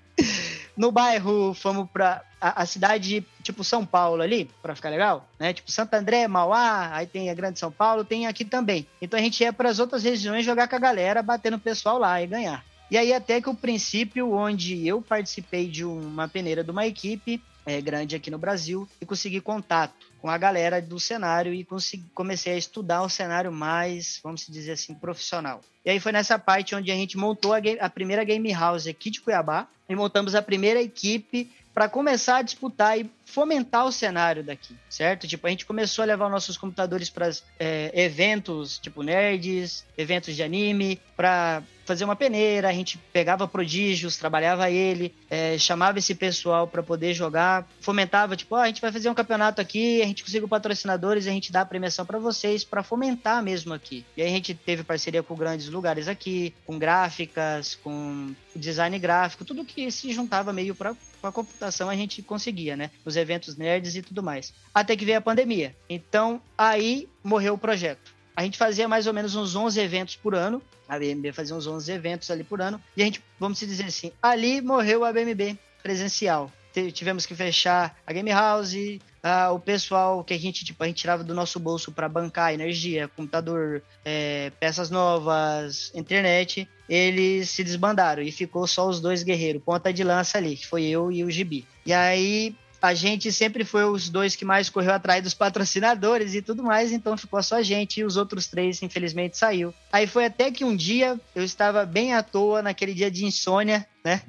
no 0.75 0.91
bairro, 0.91 1.53
fomos 1.53 1.87
pra 1.91 2.23
a, 2.39 2.63
a, 2.63 2.65
cidade, 2.65 3.25
tipo 3.43 3.63
São 3.63 3.85
Paulo 3.85 4.21
ali, 4.21 4.49
para 4.61 4.75
ficar 4.75 4.89
legal, 4.89 5.27
né? 5.37 5.53
Tipo 5.53 5.71
Santo 5.71 5.93
André, 5.93 6.27
Mauá, 6.27 6.89
aí 6.93 7.05
tem 7.05 7.29
a 7.29 7.33
Grande 7.33 7.59
São 7.59 7.71
Paulo, 7.71 8.05
tem 8.05 8.25
aqui 8.25 8.45
também. 8.45 8.87
Então 9.01 9.19
a 9.19 9.23
gente 9.23 9.41
ia 9.41 9.51
para 9.51 9.69
as 9.69 9.77
outras 9.77 10.03
regiões 10.03 10.45
jogar 10.45 10.67
com 10.67 10.75
a 10.75 10.79
galera, 10.79 11.21
batendo 11.21 11.57
o 11.57 11.59
pessoal 11.59 11.97
lá 11.99 12.21
e 12.21 12.27
ganhar. 12.27 12.63
E 12.89 12.97
aí 12.97 13.13
até 13.13 13.41
que 13.41 13.49
o 13.49 13.55
princípio 13.55 14.31
onde 14.33 14.87
eu 14.87 15.01
participei 15.01 15.67
de 15.67 15.83
uma 15.83 16.27
peneira 16.27 16.63
de 16.63 16.71
uma 16.71 16.87
equipe, 16.87 17.41
é, 17.67 17.81
grande 17.81 18.15
aqui 18.15 18.31
no 18.31 18.37
Brasil 18.37 18.87
e 19.01 19.05
consegui 19.05 19.41
contato 19.41 20.07
com 20.21 20.29
a 20.29 20.37
galera 20.37 20.81
do 20.81 20.99
cenário 20.99 21.53
e 21.53 21.65
consegui, 21.65 22.05
comecei 22.15 22.53
a 22.53 22.57
estudar 22.57 23.03
o 23.03 23.09
cenário 23.09 23.51
mais, 23.51 24.21
vamos 24.23 24.47
dizer 24.47 24.71
assim, 24.71 24.95
profissional. 24.95 25.61
E 25.85 25.89
aí 25.89 25.99
foi 25.99 26.13
nessa 26.13 26.39
parte 26.39 26.73
onde 26.73 26.89
a 26.89 26.95
gente 26.95 27.17
montou 27.17 27.53
a, 27.53 27.59
game, 27.59 27.77
a 27.79 27.89
primeira 27.89 28.23
game 28.23 28.51
house 28.53 28.87
aqui 28.87 29.09
de 29.09 29.19
Cuiabá 29.19 29.67
e 29.87 29.95
montamos 29.95 30.33
a 30.33 30.41
primeira 30.41 30.81
equipe 30.81 31.51
para 31.73 31.89
começar 31.89 32.37
a 32.37 32.41
disputar 32.41 32.99
e 32.99 33.07
fomentar 33.25 33.85
o 33.85 33.91
cenário 33.91 34.43
daqui, 34.43 34.75
certo? 34.89 35.27
Tipo, 35.27 35.45
a 35.45 35.49
gente 35.49 35.65
começou 35.65 36.01
a 36.01 36.05
levar 36.05 36.27
nossos 36.29 36.57
computadores 36.57 37.09
para 37.09 37.29
é, 37.59 37.91
eventos, 37.93 38.79
tipo 38.79 39.03
nerds, 39.03 39.85
eventos 39.95 40.35
de 40.35 40.41
anime, 40.41 40.99
para 41.15 41.61
fazer 41.87 42.03
uma 42.03 42.15
peneira, 42.15 42.67
a 42.67 42.73
gente 42.73 42.97
pegava 43.13 43.47
prodígios, 43.47 44.17
trabalhava 44.17 44.69
ele, 44.69 45.15
é, 45.29 45.57
chamava 45.57 45.97
esse 45.97 46.13
pessoal 46.13 46.67
para 46.67 46.83
poder 46.83 47.13
jogar, 47.13 47.65
fomentava, 47.79 48.35
tipo, 48.35 48.55
oh, 48.55 48.59
a 48.59 48.67
gente 48.67 48.81
vai 48.81 48.91
fazer 48.91 49.09
um 49.09 49.13
campeonato 49.13 49.61
aqui, 49.61 50.01
a 50.01 50.05
gente 50.05 50.23
conseguiu 50.23 50.49
patrocinadores, 50.49 51.25
a 51.25 51.31
gente 51.31 51.51
dá 51.51 51.61
a 51.61 51.65
premiação 51.65 52.05
para 52.05 52.19
vocês, 52.19 52.65
para 52.65 52.83
fomentar 52.83 53.41
mesmo 53.41 53.73
aqui. 53.73 54.05
E 54.17 54.21
aí 54.21 54.27
a 54.27 54.31
gente 54.31 54.53
teve 54.53 54.83
parceria 54.83 55.23
com 55.23 55.33
grandes 55.33 55.69
lugares 55.69 56.09
aqui, 56.09 56.53
com 56.65 56.77
gráficas, 56.77 57.75
com 57.75 58.35
design 58.53 58.99
gráfico, 58.99 59.45
tudo 59.45 59.63
que 59.63 59.89
se 59.89 60.11
juntava 60.11 60.51
meio 60.51 60.75
para 60.75 60.93
a 61.23 61.31
computação 61.31 61.89
a 61.89 61.95
gente 61.95 62.21
conseguia, 62.21 62.75
né? 62.75 62.91
Os 63.05 63.15
eventos 63.15 63.55
nerds 63.55 63.95
e 63.95 64.01
tudo 64.01 64.21
mais. 64.21 64.53
Até 64.73 64.95
que 64.95 65.05
veio 65.05 65.17
a 65.17 65.21
pandemia. 65.21 65.75
Então, 65.89 66.41
aí 66.57 67.07
morreu 67.23 67.53
o 67.53 67.57
projeto. 67.57 68.16
A 68.37 68.43
gente 68.43 68.55
fazia 68.55 68.87
mais 68.87 69.07
ou 69.07 69.13
menos 69.15 69.35
uns 69.35 69.55
11 69.55 69.79
eventos 69.79 70.15
por 70.15 70.35
ano. 70.35 70.61
A 70.87 70.99
BMB 70.99 71.33
fazia 71.33 71.55
uns 71.55 71.65
11 71.65 71.91
eventos 71.91 72.29
ali 72.29 72.43
por 72.43 72.61
ano. 72.61 72.79
E 72.95 73.01
a 73.01 73.05
gente, 73.05 73.19
vamos 73.39 73.59
dizer 73.59 73.85
assim, 73.85 74.11
ali 74.21 74.61
morreu 74.61 75.03
a 75.03 75.11
BMB 75.11 75.57
presencial. 75.81 76.51
Tivemos 76.93 77.25
que 77.25 77.33
fechar 77.33 77.97
a 78.05 78.13
Game 78.13 78.29
House, 78.29 78.75
ah, 79.23 79.51
o 79.51 79.59
pessoal 79.59 80.23
que 80.23 80.35
a 80.35 80.37
gente, 80.37 80.63
tipo, 80.63 80.83
a 80.83 80.85
gente 80.85 80.97
tirava 80.97 81.23
do 81.23 81.33
nosso 81.33 81.59
bolso 81.59 81.91
para 81.91 82.07
bancar 82.07 82.53
energia, 82.53 83.07
computador, 83.07 83.81
é, 84.05 84.51
peças 84.59 84.91
novas, 84.91 85.91
internet, 85.95 86.69
eles 86.87 87.49
se 87.49 87.63
desbandaram 87.63 88.21
e 88.21 88.31
ficou 88.31 88.67
só 88.67 88.87
os 88.87 89.01
dois 89.01 89.23
guerreiros, 89.23 89.63
ponta 89.63 89.91
de 89.91 90.03
lança 90.03 90.37
ali, 90.37 90.55
que 90.55 90.67
foi 90.67 90.85
eu 90.85 91.11
e 91.11 91.23
o 91.23 91.31
Gibi. 91.31 91.65
E 91.83 91.91
aí 91.91 92.55
a 92.81 92.93
gente 92.93 93.31
sempre 93.31 93.63
foi 93.63 93.85
os 93.85 94.09
dois 94.09 94.35
que 94.35 94.45
mais 94.45 94.69
correu 94.69 94.93
atrás 94.93 95.23
dos 95.23 95.33
patrocinadores 95.33 96.33
e 96.33 96.41
tudo 96.41 96.63
mais, 96.63 96.91
então 96.91 97.17
ficou 97.17 97.41
só 97.41 97.55
a 97.55 97.63
gente 97.63 97.99
e 97.99 98.03
os 98.03 98.17
outros 98.17 98.47
três, 98.47 98.81
infelizmente, 98.81 99.37
saiu. 99.37 99.73
Aí 99.91 100.05
foi 100.07 100.25
até 100.25 100.51
que 100.51 100.63
um 100.63 100.75
dia 100.75 101.19
eu 101.35 101.43
estava 101.43 101.85
bem 101.85 102.13
à 102.13 102.21
toa, 102.21 102.61
naquele 102.61 102.93
dia 102.93 103.09
de 103.09 103.25
insônia, 103.25 103.85
né? 104.03 104.21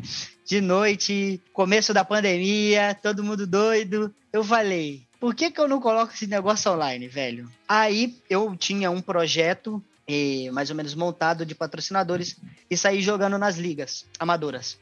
De 0.47 0.61
noite, 0.61 1.41
começo 1.53 1.93
da 1.93 2.05
pandemia, 2.05 2.97
todo 3.03 3.23
mundo 3.23 3.47
doido. 3.47 4.15
Eu 4.33 4.43
falei, 4.43 5.03
por 5.21 5.35
que, 5.35 5.51
que 5.51 5.61
eu 5.61 5.69
não 5.69 5.81
coloco 5.81 6.13
esse 6.13 6.27
negócio 6.27 6.73
online, 6.73 7.07
velho? 7.07 7.51
Aí 7.69 8.17
eu 8.31 8.57
tinha 8.57 8.91
um 8.91 9.03
projeto 9.03 9.83
eh, 10.07 10.51
mais 10.53 10.71
ou 10.71 10.77
menos 10.77 10.95
montado 10.95 11.45
de 11.45 11.55
patrocinadores 11.55 12.37
e 12.71 12.77
saí 12.77 13.03
jogando 13.03 13.37
nas 13.37 13.59
ligas 13.59 14.07
amadoras. 14.19 14.79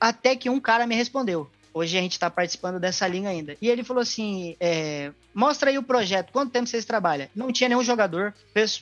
Até 0.00 0.34
que 0.34 0.50
um 0.50 0.60
cara 0.60 0.86
me 0.88 0.96
respondeu. 0.96 1.48
Hoje 1.74 1.98
a 1.98 2.00
gente 2.00 2.12
está 2.12 2.30
participando 2.30 2.78
dessa 2.78 3.06
linha 3.08 3.28
ainda. 3.30 3.56
E 3.60 3.68
ele 3.68 3.82
falou 3.82 4.00
assim: 4.00 4.56
é, 4.60 5.10
mostra 5.34 5.70
aí 5.70 5.76
o 5.76 5.82
projeto, 5.82 6.32
quanto 6.32 6.52
tempo 6.52 6.68
vocês 6.68 6.84
trabalham? 6.84 7.28
Não 7.34 7.52
tinha 7.52 7.68
nenhum 7.68 7.82
jogador, 7.82 8.32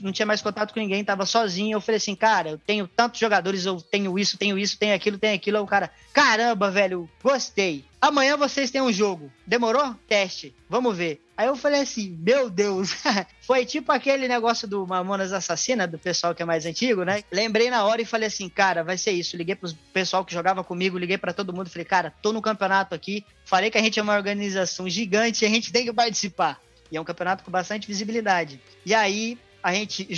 não 0.00 0.12
tinha 0.12 0.26
mais 0.26 0.42
contato 0.42 0.75
com 0.75 0.80
ninguém, 0.80 1.02
tava 1.02 1.25
sozinho. 1.25 1.76
Eu 1.76 1.80
falei 1.80 1.96
assim, 1.96 2.14
cara, 2.14 2.50
eu 2.50 2.58
tenho 2.58 2.87
tantos 2.87 3.18
jogadores, 3.18 3.64
eu 3.64 3.80
tenho 3.80 4.18
isso, 4.18 4.37
tenho 4.37 4.58
isso, 4.58 4.78
tenho 4.78 4.94
aquilo, 4.94 5.18
tenho 5.18 5.34
aquilo. 5.34 5.62
O 5.62 5.66
cara, 5.66 5.90
caramba, 6.12 6.70
velho, 6.70 7.08
gostei. 7.22 7.84
Amanhã 8.02 8.37
vocês 8.37 8.68
têm 8.68 8.82
um 8.82 8.92
jogo. 8.92 9.32
Demorou? 9.47 9.94
Teste. 10.09 10.52
Vamos 10.68 10.97
ver. 10.97 11.21
Aí 11.37 11.47
eu 11.47 11.54
falei 11.54 11.82
assim, 11.82 12.18
meu 12.21 12.50
Deus. 12.50 12.97
Foi 13.47 13.64
tipo 13.64 13.92
aquele 13.92 14.26
negócio 14.26 14.66
do 14.66 14.85
Mamonas 14.85 15.32
Assassina, 15.32 15.87
do 15.87 16.00
pessoal 16.00 16.35
que 16.35 16.42
é 16.42 16.44
mais 16.44 16.66
antigo, 16.66 17.04
né? 17.04 17.23
Lembrei 17.30 17.71
na 17.71 17.85
hora 17.85 18.02
e 18.02 18.04
falei 18.04 18.26
assim, 18.26 18.49
cara, 18.49 18.82
vai 18.82 18.99
ser 18.99 19.12
isso. 19.12 19.37
Liguei 19.37 19.54
pro 19.54 19.73
pessoal 19.92 20.25
que 20.25 20.35
jogava 20.35 20.64
comigo, 20.64 20.99
liguei 20.99 21.16
para 21.16 21.32
todo 21.32 21.52
mundo. 21.52 21.71
Falei, 21.71 21.85
cara, 21.85 22.12
tô 22.21 22.32
no 22.32 22.42
campeonato 22.42 22.92
aqui. 22.92 23.25
Falei 23.44 23.71
que 23.71 23.78
a 23.78 23.80
gente 23.80 24.00
é 24.00 24.02
uma 24.02 24.16
organização 24.16 24.88
gigante 24.88 25.44
e 25.44 25.47
a 25.47 25.50
gente 25.50 25.73
tem 25.73 25.85
que 25.85 25.92
participar. 25.92 26.61
E 26.90 26.97
é 26.97 27.00
um 27.00 27.04
campeonato 27.04 27.44
com 27.44 27.52
bastante 27.52 27.87
visibilidade. 27.87 28.61
E 28.85 28.92
aí, 28.92 29.38
a 29.62 29.73
gente 29.73 30.09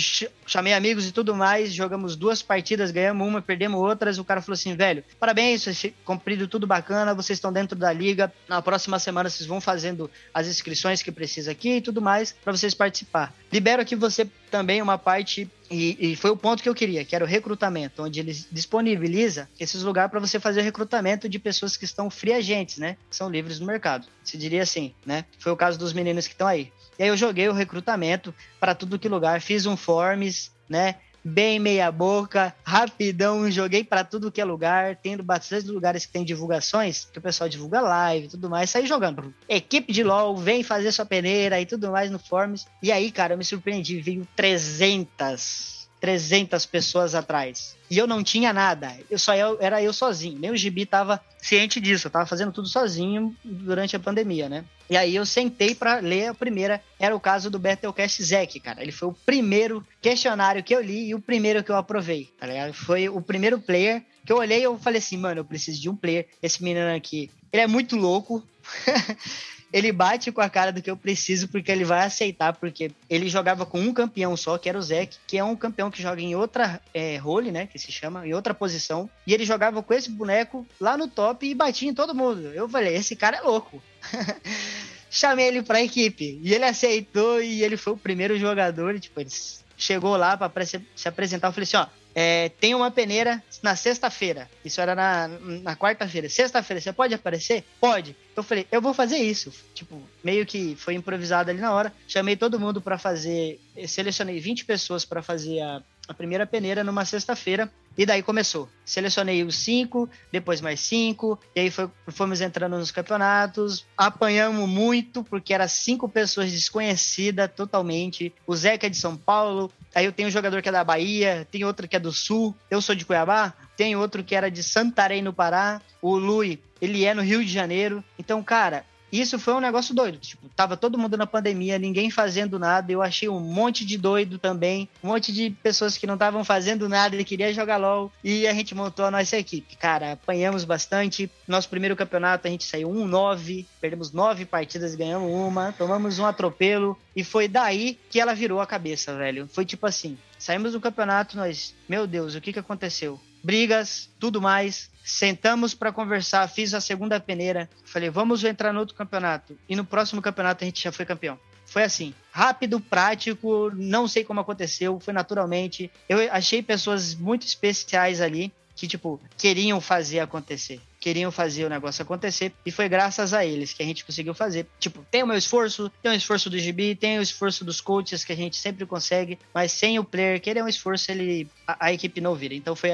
chamei 0.45 0.73
amigos 0.73 1.07
e 1.07 1.11
tudo 1.11 1.35
mais, 1.35 1.71
jogamos 1.73 2.15
duas 2.15 2.41
partidas, 2.41 2.89
ganhamos 2.91 3.27
uma, 3.27 3.41
perdemos 3.41 3.79
outras. 3.79 4.17
O 4.17 4.23
cara 4.23 4.41
falou 4.41 4.55
assim, 4.55 4.75
velho, 4.75 5.03
parabéns, 5.19 5.63
vocês 5.63 5.93
cumprido 6.03 6.47
tudo 6.47 6.65
bacana, 6.65 7.13
vocês 7.13 7.37
estão 7.37 7.53
dentro 7.53 7.77
da 7.77 7.93
liga. 7.93 8.33
Na 8.47 8.61
próxima 8.61 8.97
semana 8.97 9.29
vocês 9.29 9.47
vão 9.47 9.61
fazendo 9.61 10.09
as 10.33 10.47
inscrições 10.47 11.03
que 11.03 11.11
precisa 11.11 11.51
aqui 11.51 11.77
e 11.77 11.81
tudo 11.81 12.01
mais 12.01 12.35
para 12.43 12.53
vocês 12.53 12.73
participar. 12.73 13.33
Libero 13.51 13.81
aqui 13.81 13.95
você 13.95 14.27
também 14.49 14.81
uma 14.81 14.97
parte 14.97 15.49
e, 15.69 16.11
e, 16.11 16.15
foi 16.15 16.29
o 16.29 16.37
ponto 16.37 16.61
que 16.61 16.69
eu 16.69 16.75
queria, 16.75 17.03
que 17.03 17.15
era 17.15 17.25
o 17.25 17.27
recrutamento, 17.27 18.03
onde 18.03 18.19
ele 18.19 18.31
disponibiliza 18.51 19.49
esses 19.59 19.81
lugares 19.81 20.11
para 20.11 20.19
você 20.19 20.39
fazer 20.39 20.61
recrutamento 20.61 21.27
de 21.27 21.39
pessoas 21.39 21.75
que 21.75 21.85
estão 21.85 22.09
free 22.09 22.33
agentes, 22.33 22.77
né? 22.77 22.97
Que 23.09 23.15
são 23.15 23.29
livres 23.29 23.59
no 23.59 23.65
mercado. 23.65 24.07
Se 24.23 24.37
diria 24.37 24.61
assim, 24.61 24.93
né? 25.05 25.25
Foi 25.39 25.51
o 25.51 25.57
caso 25.57 25.79
dos 25.79 25.91
meninos 25.91 26.27
que 26.27 26.33
estão 26.33 26.47
aí. 26.47 26.71
E 26.97 27.03
aí 27.03 27.09
eu 27.09 27.17
joguei 27.17 27.47
o 27.49 27.53
recrutamento 27.53 28.33
para 28.59 28.75
tudo 28.75 28.99
que 28.99 29.09
lugar, 29.09 29.41
fiz 29.41 29.65
um 29.65 29.75
forms, 29.75 30.51
né? 30.69 30.95
Bem 31.27 31.57
meia 31.57 31.91
boca, 31.91 32.55
rapidão, 32.63 33.49
joguei 33.49 33.83
para 33.83 34.03
tudo 34.03 34.31
que 34.31 34.39
é 34.39 34.45
lugar, 34.45 34.95
tendo 34.95 35.23
bastante 35.23 35.67
lugares 35.67 36.05
que 36.05 36.13
tem 36.13 36.23
divulgações, 36.23 37.05
que 37.05 37.17
o 37.17 37.21
pessoal 37.21 37.49
divulga 37.49 37.81
live 37.81 38.27
e 38.27 38.29
tudo 38.29 38.47
mais, 38.47 38.69
saí 38.69 38.85
jogando. 38.85 39.33
Equipe 39.49 39.91
de 39.91 40.03
LoL, 40.03 40.37
vem 40.37 40.61
fazer 40.61 40.91
sua 40.91 41.05
peneira 41.05 41.59
e 41.59 41.65
tudo 41.65 41.91
mais 41.91 42.11
no 42.11 42.19
forms. 42.19 42.67
E 42.81 42.91
aí, 42.91 43.11
cara, 43.11 43.33
eu 43.33 43.37
me 43.39 43.43
surpreendi, 43.43 43.99
veio 44.01 44.27
300 44.35 45.84
300 46.05 46.67
pessoas 46.67 47.15
atrás. 47.15 47.75
E 47.89 47.97
eu 47.97 48.05
não 48.05 48.23
tinha 48.23 48.53
nada. 48.53 48.95
Eu 49.09 49.17
só 49.17 49.33
eu, 49.33 49.57
era 49.59 49.81
eu 49.81 49.91
sozinho. 49.91 50.37
Nem 50.37 50.51
o 50.51 50.55
Gibi 50.55 50.85
tava 50.85 51.19
ciente 51.41 51.81
disso. 51.81 52.05
Eu 52.05 52.11
tava 52.11 52.27
fazendo 52.27 52.51
tudo 52.51 52.67
sozinho 52.67 53.35
durante 53.43 53.95
a 53.95 53.99
pandemia, 53.99 54.47
né? 54.47 54.65
E 54.87 54.95
aí 54.95 55.15
eu 55.15 55.25
sentei 55.25 55.73
para 55.73 55.97
ler 56.01 56.27
a 56.27 56.33
primeira. 56.35 56.79
Era 56.99 57.15
o 57.15 57.19
caso 57.19 57.49
do 57.49 57.57
Battlecast 57.57 58.23
Zek, 58.23 58.59
cara. 58.59 58.83
Ele 58.83 58.91
foi 58.91 59.07
o 59.07 59.17
primeiro 59.25 59.83
questionário 59.99 60.63
que 60.63 60.75
eu 60.75 60.81
li 60.81 61.07
e 61.07 61.15
o 61.15 61.19
primeiro 61.19 61.63
que 61.63 61.71
eu 61.71 61.75
aprovei, 61.75 62.29
tá 62.39 62.45
ligado? 62.45 62.71
Foi 62.71 63.09
o 63.09 63.19
primeiro 63.19 63.59
player 63.59 64.03
que 64.23 64.31
eu 64.31 64.37
olhei 64.37 64.59
e 64.59 64.63
eu 64.63 64.77
falei 64.77 64.99
assim, 64.99 65.17
mano, 65.17 65.39
eu 65.39 65.45
preciso 65.45 65.81
de 65.81 65.89
um 65.89 65.95
player. 65.95 66.27
Esse 66.39 66.63
menino 66.63 66.95
aqui, 66.95 67.31
ele 67.51 67.63
é 67.63 67.67
muito 67.67 67.95
louco. 67.95 68.43
ele 69.71 69.91
bate 69.91 70.31
com 70.31 70.41
a 70.41 70.49
cara 70.49 70.71
do 70.71 70.81
que 70.81 70.89
eu 70.89 70.97
preciso, 70.97 71.47
porque 71.47 71.71
ele 71.71 71.83
vai 71.83 72.05
aceitar, 72.05 72.53
porque 72.53 72.91
ele 73.09 73.27
jogava 73.29 73.65
com 73.65 73.79
um 73.79 73.93
campeão 73.93 74.35
só, 74.37 74.57
que 74.57 74.69
era 74.69 74.77
o 74.77 74.81
Zek, 74.81 75.17
que 75.27 75.37
é 75.37 75.43
um 75.43 75.55
campeão 75.55 75.91
que 75.91 76.01
joga 76.01 76.21
em 76.21 76.35
outra 76.35 76.81
é, 76.93 77.17
role, 77.17 77.51
né? 77.51 77.67
Que 77.67 77.77
se 77.77 77.91
chama, 77.91 78.27
em 78.27 78.33
outra 78.33 78.53
posição. 78.53 79.09
E 79.25 79.33
ele 79.33 79.45
jogava 79.45 79.83
com 79.83 79.93
esse 79.93 80.09
boneco 80.09 80.65
lá 80.79 80.97
no 80.97 81.07
top 81.07 81.45
e 81.45 81.53
batia 81.53 81.89
em 81.89 81.93
todo 81.93 82.15
mundo. 82.15 82.47
Eu 82.53 82.69
falei, 82.69 82.95
esse 82.95 83.15
cara 83.15 83.37
é 83.37 83.41
louco. 83.41 83.81
Chamei 85.09 85.47
ele 85.47 85.61
pra 85.61 85.81
equipe. 85.81 86.39
E 86.43 86.53
ele 86.53 86.65
aceitou 86.65 87.41
e 87.41 87.63
ele 87.63 87.77
foi 87.77 87.93
o 87.93 87.97
primeiro 87.97 88.37
jogador. 88.37 88.95
E, 88.95 88.99
tipo, 88.99 89.19
ele 89.19 89.29
chegou 89.77 90.17
lá 90.17 90.35
para 90.37 90.65
se 90.65 91.07
apresentar. 91.07 91.47
Eu 91.47 91.53
falei 91.53 91.63
assim: 91.63 91.77
ó, 91.77 91.87
é, 92.17 92.47
tem 92.47 92.73
uma 92.73 92.89
peneira 92.89 93.43
na 93.61 93.75
sexta-feira. 93.75 94.49
Isso 94.63 94.79
era 94.79 94.95
na, 94.95 95.27
na 95.27 95.75
quarta-feira. 95.75 96.29
Sexta-feira, 96.29 96.79
você 96.79 96.93
pode 96.93 97.13
aparecer? 97.13 97.65
Pode. 97.79 98.15
Eu 98.33 98.41
falei, 98.41 98.65
eu 98.71 98.81
vou 98.81 98.93
fazer 98.93 99.17
isso. 99.17 99.51
Tipo, 99.73 100.01
meio 100.23 100.45
que 100.45 100.77
foi 100.77 100.93
improvisado 100.93 101.49
ali 101.49 101.59
na 101.59 101.73
hora. 101.73 101.91
Chamei 102.07 102.37
todo 102.37 102.59
mundo 102.59 102.79
para 102.79 102.97
fazer. 102.97 103.59
Selecionei 103.85 104.39
20 104.39 104.63
pessoas 104.63 105.03
para 105.03 105.21
fazer 105.21 105.59
a, 105.59 105.83
a 106.07 106.13
primeira 106.13 106.47
peneira 106.47 106.85
numa 106.85 107.03
sexta-feira. 107.03 107.69
E 107.97 108.05
daí 108.05 108.21
começou. 108.21 108.69
Selecionei 108.83 109.43
os 109.43 109.55
cinco, 109.55 110.09
depois 110.31 110.61
mais 110.61 110.79
cinco, 110.79 111.39
e 111.55 111.61
aí 111.61 111.71
foi, 111.71 111.89
fomos 112.09 112.41
entrando 112.41 112.77
nos 112.77 112.91
campeonatos. 112.91 113.85
Apanhamos 113.97 114.67
muito, 114.67 115.23
porque 115.23 115.53
eram 115.53 115.67
cinco 115.67 116.07
pessoas 116.07 116.51
desconhecidas 116.51 117.49
totalmente. 117.55 118.33
O 118.45 118.55
Zeca 118.55 118.87
é 118.87 118.89
de 118.89 118.97
São 118.97 119.15
Paulo, 119.15 119.71
aí 119.93 120.05
eu 120.05 120.11
tenho 120.11 120.27
um 120.27 120.31
jogador 120.31 120.61
que 120.61 120.69
é 120.69 120.71
da 120.71 120.83
Bahia, 120.83 121.47
tem 121.49 121.63
outro 121.63 121.87
que 121.87 121.95
é 121.95 121.99
do 121.99 122.11
Sul, 122.11 122.55
eu 122.69 122.81
sou 122.81 122.93
de 122.93 123.05
Cuiabá, 123.05 123.53
tem 123.75 123.95
outro 123.95 124.23
que 124.23 124.35
era 124.35 124.51
de 124.51 124.61
Santarém, 124.61 125.21
no 125.21 125.33
Pará. 125.33 125.81
O 126.01 126.17
Lui, 126.17 126.61
ele 126.81 127.05
é 127.05 127.13
no 127.13 127.21
Rio 127.21 127.43
de 127.43 127.51
Janeiro. 127.51 128.03
Então, 128.17 128.43
cara, 128.43 128.85
isso 129.19 129.37
foi 129.37 129.53
um 129.53 129.59
negócio 129.59 129.93
doido. 129.93 130.17
Tipo, 130.17 130.49
tava 130.55 130.75
todo 130.75 130.97
mundo 130.97 131.17
na 131.17 131.27
pandemia, 131.27 131.77
ninguém 131.77 132.09
fazendo 132.09 132.57
nada. 132.57 132.91
Eu 132.91 133.01
achei 133.01 133.29
um 133.29 133.39
monte 133.39 133.85
de 133.85 133.97
doido 133.97 134.37
também, 134.37 134.89
um 135.03 135.09
monte 135.09 135.31
de 135.31 135.49
pessoas 135.49 135.97
que 135.97 136.07
não 136.07 136.15
estavam 136.15 136.43
fazendo 136.43 136.89
nada 136.89 137.15
e 137.15 137.23
queria 137.23 137.53
jogar 137.53 137.77
LOL. 137.77 138.11
E 138.23 138.47
a 138.47 138.53
gente 138.53 138.73
montou 138.73 139.05
a 139.05 139.11
nossa 139.11 139.37
equipe. 139.37 139.75
Cara, 139.75 140.13
apanhamos 140.13 140.63
bastante. 140.63 141.29
Nosso 141.47 141.69
primeiro 141.69 141.95
campeonato 141.95 142.47
a 142.47 142.51
gente 142.51 142.63
saiu 142.63 142.89
1-9, 142.89 143.65
perdemos 143.79 144.11
nove 144.11 144.45
partidas 144.45 144.93
e 144.93 144.97
ganhamos 144.97 145.31
uma, 145.31 145.71
tomamos 145.71 146.19
um 146.19 146.25
atropelo. 146.25 146.97
E 147.15 147.23
foi 147.23 147.47
daí 147.47 147.97
que 148.09 148.19
ela 148.19 148.33
virou 148.33 148.59
a 148.59 148.67
cabeça, 148.67 149.15
velho. 149.15 149.47
Foi 149.51 149.65
tipo 149.65 149.85
assim: 149.85 150.17
saímos 150.37 150.73
do 150.73 150.81
campeonato, 150.81 151.37
nós, 151.37 151.73
meu 151.87 152.05
Deus, 152.05 152.35
o 152.35 152.41
que 152.41 152.51
que 152.51 152.59
aconteceu? 152.59 153.19
Brigas, 153.43 154.09
tudo 154.19 154.41
mais. 154.41 154.89
Sentamos 155.05 155.75
para 155.75 155.91
conversar, 155.91 156.47
fiz 156.47 156.73
a 156.73 156.81
segunda 156.81 157.19
peneira. 157.19 157.69
Falei, 157.83 158.09
vamos 158.09 158.43
entrar 158.43 158.73
no 158.73 158.79
outro 158.79 158.95
campeonato. 158.95 159.55
E 159.69 159.75
no 159.75 159.85
próximo 159.85 160.19
campeonato 160.19 160.63
a 160.63 160.65
gente 160.65 160.83
já 160.83 160.91
foi 160.91 161.05
campeão. 161.05 161.39
Foi 161.63 161.83
assim, 161.83 162.13
rápido, 162.31 162.79
prático, 162.79 163.71
não 163.75 164.07
sei 164.07 164.23
como 164.23 164.39
aconteceu, 164.39 164.99
foi 164.99 165.13
naturalmente. 165.13 165.91
Eu 166.09 166.17
achei 166.31 166.63
pessoas 166.63 167.13
muito 167.13 167.45
especiais 167.45 168.19
ali 168.19 168.51
que, 168.75 168.87
tipo, 168.87 169.21
queriam 169.37 169.79
fazer 169.79 170.19
acontecer. 170.19 170.81
Queriam 171.05 171.31
fazer 171.31 171.65
o 171.65 171.69
negócio 171.69 172.01
acontecer. 172.01 172.51
E 172.65 172.71
foi 172.71 172.89
graças 172.89 173.31
a 173.31 173.45
eles 173.45 173.71
que 173.73 173.83
a 173.83 173.85
gente 173.85 174.03
conseguiu 174.03 174.33
fazer. 174.33 174.65
Tipo, 174.79 175.05
tem 175.11 175.21
o 175.21 175.27
meu 175.27 175.37
esforço, 175.37 175.91
tem 176.01 176.11
o 176.11 176.15
esforço 176.15 176.49
do 176.49 176.57
GB, 176.57 176.95
tem 176.95 177.19
o 177.19 177.21
esforço 177.21 177.63
dos 177.63 177.79
coaches 177.79 178.25
que 178.25 178.33
a 178.33 178.35
gente 178.35 178.57
sempre 178.57 178.87
consegue, 178.87 179.37
mas 179.53 179.71
sem 179.71 179.99
o 179.99 180.03
player, 180.03 180.41
que 180.41 180.49
ele 180.49 180.57
é 180.57 180.63
um 180.63 180.67
esforço, 180.67 181.11
ele 181.11 181.47
a, 181.67 181.85
a 181.85 181.93
equipe 181.93 182.19
não 182.19 182.33
vira. 182.33 182.55
Então 182.55 182.75
foi 182.75 182.89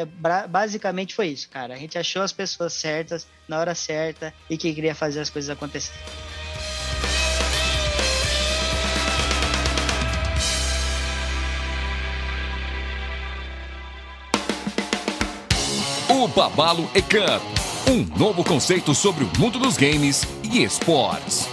basicamente 0.49 1.15
foi 1.15 1.27
isso, 1.27 1.47
cara. 1.47 1.73
A 1.73 1.77
gente 1.77 1.97
achou 1.97 2.21
as 2.21 2.33
pessoas 2.33 2.73
certas 2.73 3.25
na 3.47 3.57
hora 3.57 3.73
certa 3.73 4.33
e 4.49 4.57
que 4.57 4.73
queria 4.73 4.93
fazer 4.93 5.21
as 5.21 5.29
coisas 5.29 5.49
acontecer. 5.49 5.93
O 16.09 16.27
Babalo 16.27 16.91
e 16.93 17.01
Cup. 17.01 17.70
Um 17.91 18.05
novo 18.17 18.41
conceito 18.41 18.95
sobre 18.95 19.25
o 19.25 19.29
mundo 19.37 19.59
dos 19.59 19.75
games 19.75 20.25
e 20.49 20.63
esportes. 20.63 21.45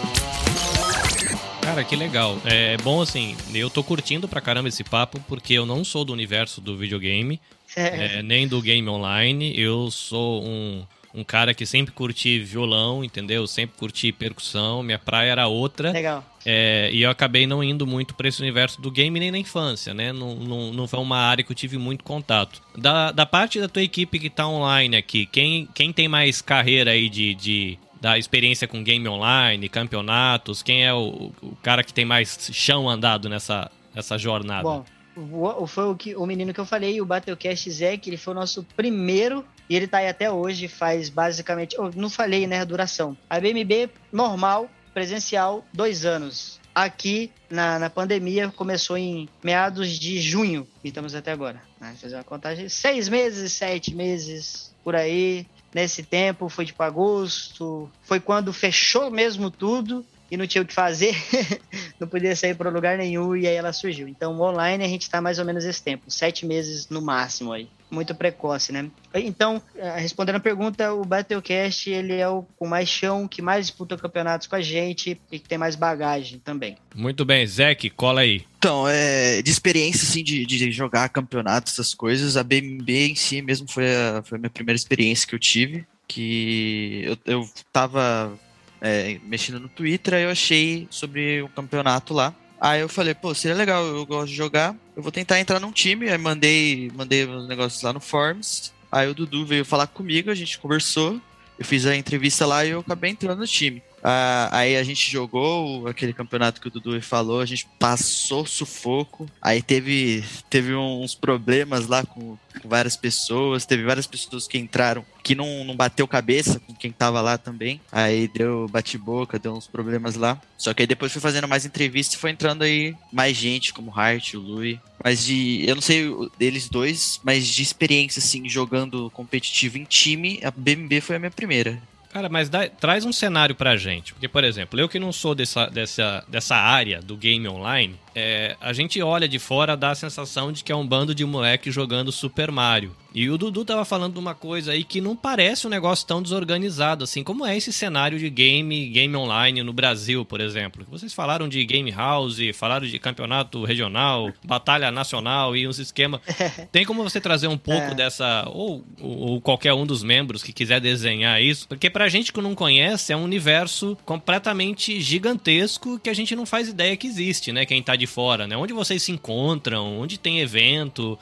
Cara, 1.61 1.83
que 1.83 1.97
legal. 1.97 2.39
É 2.45 2.77
bom 2.77 3.03
assim, 3.03 3.37
eu 3.53 3.69
tô 3.69 3.83
curtindo 3.83 4.29
pra 4.29 4.41
caramba 4.41 4.69
esse 4.69 4.85
papo, 4.85 5.19
porque 5.27 5.55
eu 5.55 5.67
não 5.67 5.83
sou 5.83 6.05
do 6.05 6.13
universo 6.13 6.61
do 6.61 6.77
videogame, 6.77 7.41
é, 7.75 8.23
nem 8.23 8.47
do 8.47 8.63
game 8.63 8.89
online. 8.89 9.53
Eu 9.59 9.91
sou 9.91 10.45
um, 10.45 10.87
um 11.15 11.25
cara 11.25 11.55
que 11.55 11.65
sempre 11.65 11.93
curti 11.93 12.39
violão, 12.39 13.03
entendeu? 13.03 13.47
Sempre 13.47 13.79
curti 13.79 14.13
percussão, 14.13 14.83
minha 14.83 14.99
praia 14.99 15.31
era 15.31 15.47
outra. 15.47 15.91
Legal. 15.91 16.25
É, 16.45 16.91
e 16.93 17.03
eu 17.03 17.11
acabei 17.11 17.47
não 17.47 17.63
indo 17.63 17.87
muito 17.87 18.15
para 18.15 18.29
esse 18.29 18.41
universo 18.41 18.81
do 18.81 18.91
game 18.91 19.19
nem 19.19 19.31
na 19.31 19.39
infância, 19.39 19.93
né? 19.93 20.13
Não, 20.13 20.35
não, 20.35 20.73
não 20.73 20.89
foi 20.89 21.01
uma 21.01 21.19
área 21.19 21.45
que 21.45 21.51
eu 21.51 21.57
tive 21.57 21.77
muito 21.77 22.05
contato. 22.05 22.63
Da, 22.77 23.13
da 23.13 23.27
parte 23.27 23.61
da 23.61 23.69
tua 23.69 23.83
equipe 23.83 24.19
que 24.19 24.31
tá 24.31 24.47
online 24.47 24.97
aqui, 24.97 25.27
quem, 25.27 25.69
quem 25.75 25.93
tem 25.93 26.09
mais 26.09 26.41
carreira 26.41 26.93
aí 26.93 27.09
de, 27.09 27.35
de 27.35 27.79
da 28.01 28.17
experiência 28.17 28.69
com 28.69 28.83
game 28.83 29.07
online, 29.09 29.69
campeonatos, 29.69 30.63
quem 30.63 30.85
é 30.85 30.95
o, 30.95 31.33
o 31.43 31.57
cara 31.63 31.83
que 31.83 31.93
tem 31.93 32.05
mais 32.05 32.51
chão 32.53 32.89
andado 32.89 33.29
nessa, 33.29 33.71
nessa 33.95 34.17
jornada? 34.17 34.63
Bom, 34.63 35.67
foi 35.67 35.85
o, 35.85 35.97
que, 35.97 36.15
o 36.15 36.25
menino 36.25 36.55
que 36.55 36.61
eu 36.61 36.67
falei, 36.67 37.01
o 37.01 37.05
Battlecast 37.05 37.71
Zé, 37.71 37.97
que 37.97 38.09
ele 38.09 38.17
foi 38.17 38.33
o 38.33 38.37
nosso 38.37 38.63
primeiro 38.77 39.45
e 39.69 39.77
ele 39.77 39.87
tá 39.87 39.99
aí 39.99 40.09
até 40.09 40.31
hoje, 40.31 40.67
faz 40.67 41.09
basicamente. 41.09 41.77
Eu 41.77 41.91
não 41.95 42.09
falei, 42.09 42.47
né, 42.47 42.61
a 42.61 42.65
duração. 42.65 43.17
A 43.29 43.39
BMB 43.39 43.91
normal, 44.13 44.69
presencial, 44.95 45.65
dois 45.73 46.05
anos. 46.05 46.59
Aqui 46.75 47.33
na, 47.51 47.79
na 47.79 47.91
pandemia 47.91 48.53
começou 48.55 48.97
em 48.97 49.29
meados 49.43 49.99
de 49.99 50.21
junho 50.21 50.67
e 50.83 50.89
estamos 50.89 51.15
até 51.15 51.33
agora. 51.33 51.61
Né? 51.81 51.95
Fazer 52.01 52.15
uma 52.15 52.25
contagem: 52.25 52.69
seis 52.69 53.09
meses, 53.09 53.53
sete 53.53 53.95
meses 53.95 54.75
por 54.85 54.95
aí. 54.95 55.47
Nesse 55.75 56.03
tempo 56.03 56.49
foi 56.49 56.65
tipo 56.65 56.83
agosto, 56.83 57.91
foi 58.03 58.19
quando 58.19 58.55
fechou 58.55 59.11
mesmo 59.11 59.51
tudo 59.51 60.05
e 60.31 60.37
não 60.37 60.47
tinha 60.47 60.63
o 60.63 60.67
que 60.67 60.73
fazer, 60.73 61.15
não 62.01 62.09
podia 62.09 62.35
sair 62.35 62.55
para 62.55 62.71
lugar 62.71 62.97
nenhum 62.97 63.37
e 63.37 63.47
aí 63.47 63.55
ela 63.55 63.73
surgiu. 63.73 64.09
Então, 64.09 64.39
online 64.41 64.85
a 64.85 64.89
gente 64.89 65.03
está 65.03 65.21
mais 65.21 65.39
ou 65.39 65.45
menos 65.45 65.65
esse 65.65 65.83
tempo, 65.83 66.11
sete 66.11 66.47
meses 66.47 66.89
no 66.89 67.03
máximo 67.03 67.53
aí. 67.53 67.69
Muito 67.91 68.15
precoce, 68.15 68.73
né? 68.73 68.91
Então, 69.15 69.63
eh, 69.77 69.99
respondendo 69.99 70.37
a 70.37 70.41
pergunta, 70.41 70.93
o 70.93 71.05
Battlecast 71.05 71.89
ele 71.89 72.15
é 72.15 72.29
o 72.29 72.43
com 72.57 72.67
mais 72.67 72.89
chão, 72.89 73.27
que 73.27 73.41
mais 73.41 73.67
disputa 73.67 73.97
campeonatos 73.97 74.47
com 74.47 74.57
a 74.57 74.61
gente 74.61 75.19
e 75.33 75.39
que 75.39 75.49
tem 75.49 75.57
mais 75.57 75.75
bagagem 75.75 76.39
também. 76.39 76.77
Muito 76.95 77.25
bem, 77.25 77.47
Zeke, 77.47 77.89
cola 77.89 78.21
aí. 78.21 78.45
Então, 78.59 78.87
é, 78.87 79.41
de 79.41 79.51
experiência, 79.51 80.07
assim, 80.07 80.23
de, 80.23 80.45
de 80.45 80.71
jogar 80.71 81.09
campeonatos, 81.09 81.73
essas 81.73 81.95
coisas, 81.95 82.37
a 82.37 82.43
BMB 82.43 83.11
em 83.11 83.15
si 83.15 83.41
mesmo 83.41 83.67
foi 83.71 83.87
a, 83.95 84.23
foi 84.23 84.37
a 84.37 84.41
minha 84.41 84.51
primeira 84.51 84.77
experiência 84.77 85.27
que 85.27 85.35
eu 85.35 85.39
tive, 85.39 85.87
que 86.07 87.03
eu, 87.05 87.17
eu 87.25 87.51
tava 87.73 88.39
é, 88.81 89.19
mexendo 89.25 89.61
no 89.61 89.69
Twitter, 89.69 90.15
aí 90.15 90.23
eu 90.25 90.31
achei 90.31 90.87
sobre 90.91 91.43
um 91.43 91.49
campeonato 91.49 92.15
lá. 92.15 92.35
Aí 92.61 92.81
eu 92.81 92.89
falei, 92.89 93.15
pô, 93.15 93.35
seria 93.35 93.57
legal, 93.57 93.85
eu 93.85 94.05
gosto 94.05 94.31
de 94.31 94.35
jogar, 94.35 94.75
eu 94.97 95.03
vou 95.03 95.13
tentar 95.13 95.39
entrar 95.39 95.61
num 95.61 95.71
time, 95.71 96.11
aí 96.11 96.19
mandei, 96.19 96.91
mandei 96.95 97.25
uns 97.25 97.47
negócios 97.47 97.81
lá 97.83 97.93
no 97.93 98.01
Forms, 98.01 98.73
aí 98.91 99.09
o 99.09 99.15
Dudu 99.15 99.47
veio 99.47 99.65
falar 99.65 99.87
comigo, 99.87 100.31
a 100.31 100.35
gente 100.35 100.59
conversou, 100.59 101.21
eu 101.57 101.65
fiz 101.65 101.87
a 101.87 101.97
entrevista 101.97 102.45
lá 102.47 102.65
e 102.65 102.71
eu 102.71 102.81
acabei 102.81 103.11
entrando 103.11 103.39
no 103.39 103.47
time. 103.47 103.83
Ah, 104.03 104.49
aí 104.53 104.77
a 104.77 104.83
gente 104.83 105.11
jogou 105.11 105.87
aquele 105.87 106.13
campeonato 106.13 106.61
que 106.61 106.69
o 106.69 106.71
Dudu 106.71 107.01
falou, 107.03 107.41
a 107.41 107.47
gente 107.47 107.69
passou 107.79 108.47
sufoco. 108.47 109.29
Aí 109.41 109.63
teve, 109.63 110.25
teve 110.49 110.75
uns 110.75 111.15
problemas 111.15 111.87
lá 111.87 112.05
com, 112.05 112.37
com 112.61 112.69
várias 112.69 112.97
pessoas, 112.97 113.67
teve 113.67 113.85
várias 113.85 114.07
pessoas 114.07 114.47
que 114.47 114.59
entraram 114.59 115.05
que 115.29 115.35
não, 115.35 115.63
não 115.63 115.77
bateu 115.77 116.09
cabeça 116.09 116.59
com 116.59 116.75
quem 116.75 116.91
tava 116.91 117.21
lá 117.21 117.37
também. 117.37 117.81
Aí 117.93 118.29
deu 118.29 118.67
bate-boca, 118.69 119.39
deu 119.39 119.53
uns 119.53 119.67
problemas 119.67 120.15
lá. 120.15 120.41
Só 120.57 120.73
que 120.73 120.83
aí 120.83 120.87
depois 120.87 121.13
fui 121.13 121.21
fazendo 121.21 121.47
mais 121.47 121.67
entrevistas 121.67 122.17
e 122.17 122.19
foi 122.19 122.31
entrando 122.31 122.63
aí 122.63 122.97
mais 123.13 123.37
gente, 123.37 123.75
como 123.75 123.91
o 123.91 123.95
Hart, 123.95 124.33
o 124.35 124.41
Louis. 124.41 124.79
Mas 125.05 125.27
de. 125.27 125.65
Eu 125.69 125.75
não 125.75 125.83
sei 125.83 126.11
deles 126.39 126.69
dois, 126.71 127.21
mas 127.23 127.47
de 127.47 127.63
experiência, 127.63 128.21
assim, 128.21 128.49
jogando 128.49 129.11
competitivo 129.11 129.77
em 129.77 129.85
time, 129.85 130.41
a 130.43 130.51
BMB 130.51 131.03
foi 131.03 131.17
a 131.17 131.19
minha 131.19 131.31
primeira. 131.31 131.79
Cara, 132.19 132.29
mas 132.29 132.49
dá- 132.49 132.69
traz 132.69 133.05
um 133.05 133.13
cenário 133.13 133.55
pra 133.55 133.77
gente. 133.77 134.13
Porque, 134.13 134.27
por 134.27 134.43
exemplo, 134.43 134.81
eu 134.81 134.89
que 134.89 134.99
não 134.99 135.13
sou 135.13 135.37
dessa, 135.37 135.67
dessa, 135.67 136.25
dessa 136.27 136.57
área 136.57 137.01
do 137.01 137.17
game 137.17 137.47
online, 137.49 137.95
é, 138.13 138.57
a 138.61 138.73
gente 138.73 139.01
olha 139.01 139.29
de 139.29 139.39
fora, 139.39 139.77
dá 139.77 139.91
a 139.93 139.95
sensação 139.95 140.51
de 140.51 140.65
que 140.65 140.73
é 140.73 140.75
um 140.75 140.85
bando 140.85 141.15
de 141.15 141.25
moleque 141.25 141.71
jogando 141.71 142.11
Super 142.11 142.51
Mario. 142.51 142.93
E 143.15 143.31
o 143.31 143.39
Dudu 143.39 143.65
tava 143.65 143.85
falando 143.85 144.13
de 144.15 144.19
uma 144.19 144.35
coisa 144.35 144.73
aí 144.73 144.85
que 144.85 145.01
não 145.01 145.17
parece 145.17 145.67
um 145.67 145.71
negócio 145.71 146.07
tão 146.07 146.21
desorganizado 146.23 147.05
assim. 147.05 147.25
Como 147.25 147.45
é 147.47 147.57
esse 147.57 147.73
cenário 147.73 148.19
de 148.19 148.29
game, 148.29 148.87
game 148.91 149.17
online 149.17 149.63
no 149.63 149.73
Brasil, 149.73 150.25
por 150.25 150.41
exemplo? 150.41 150.85
Vocês 150.91 151.15
falaram 151.15 151.49
de 151.49 151.65
game 151.65 151.91
house, 151.91 152.39
falaram 152.55 152.87
de 152.87 152.99
campeonato 152.99 153.65
regional, 153.65 154.31
batalha 154.45 154.91
nacional 154.91 155.57
e 155.57 155.67
uns 155.67 155.79
esquemas. 155.79 156.21
Tem 156.71 156.85
como 156.85 157.03
você 157.03 157.21
trazer 157.21 157.47
um 157.49 157.57
pouco 157.59 157.93
É. 157.93 157.95
dessa, 157.95 158.45
ou, 158.49 158.85
ou 159.01 159.19
ou 159.29 159.41
qualquer 159.41 159.73
um 159.73 159.87
dos 159.87 160.03
membros 160.03 160.43
que 160.43 160.53
quiser 160.53 160.81
desenhar 160.81 161.41
isso? 161.43 161.67
Porque 161.69 161.89
pra 161.91 162.08
gente 162.09 162.33
que 162.33 162.41
não 162.41 162.55
conhece, 162.55 163.13
é 163.13 163.17
um 163.17 163.25
universo 163.25 163.97
completamente 164.05 165.01
gigantesco 165.01 165.99
que 165.99 166.11
a 166.11 166.15
gente 166.15 166.35
não 166.35 166.47
faz 166.47 166.69
ideia 166.69 166.97
que 166.97 167.07
existe, 167.07 167.53
né? 167.53 167.67
Quem 167.67 167.83
tá 167.83 167.97
de 167.97 168.07
fora, 168.07 168.47
né? 168.47 168.57
Onde 168.57 168.73
vocês 168.73 169.03
se 169.03 169.13
encontram, 169.13 170.01
onde 170.01 170.19
tem 170.19 170.41
evento. 170.41 171.19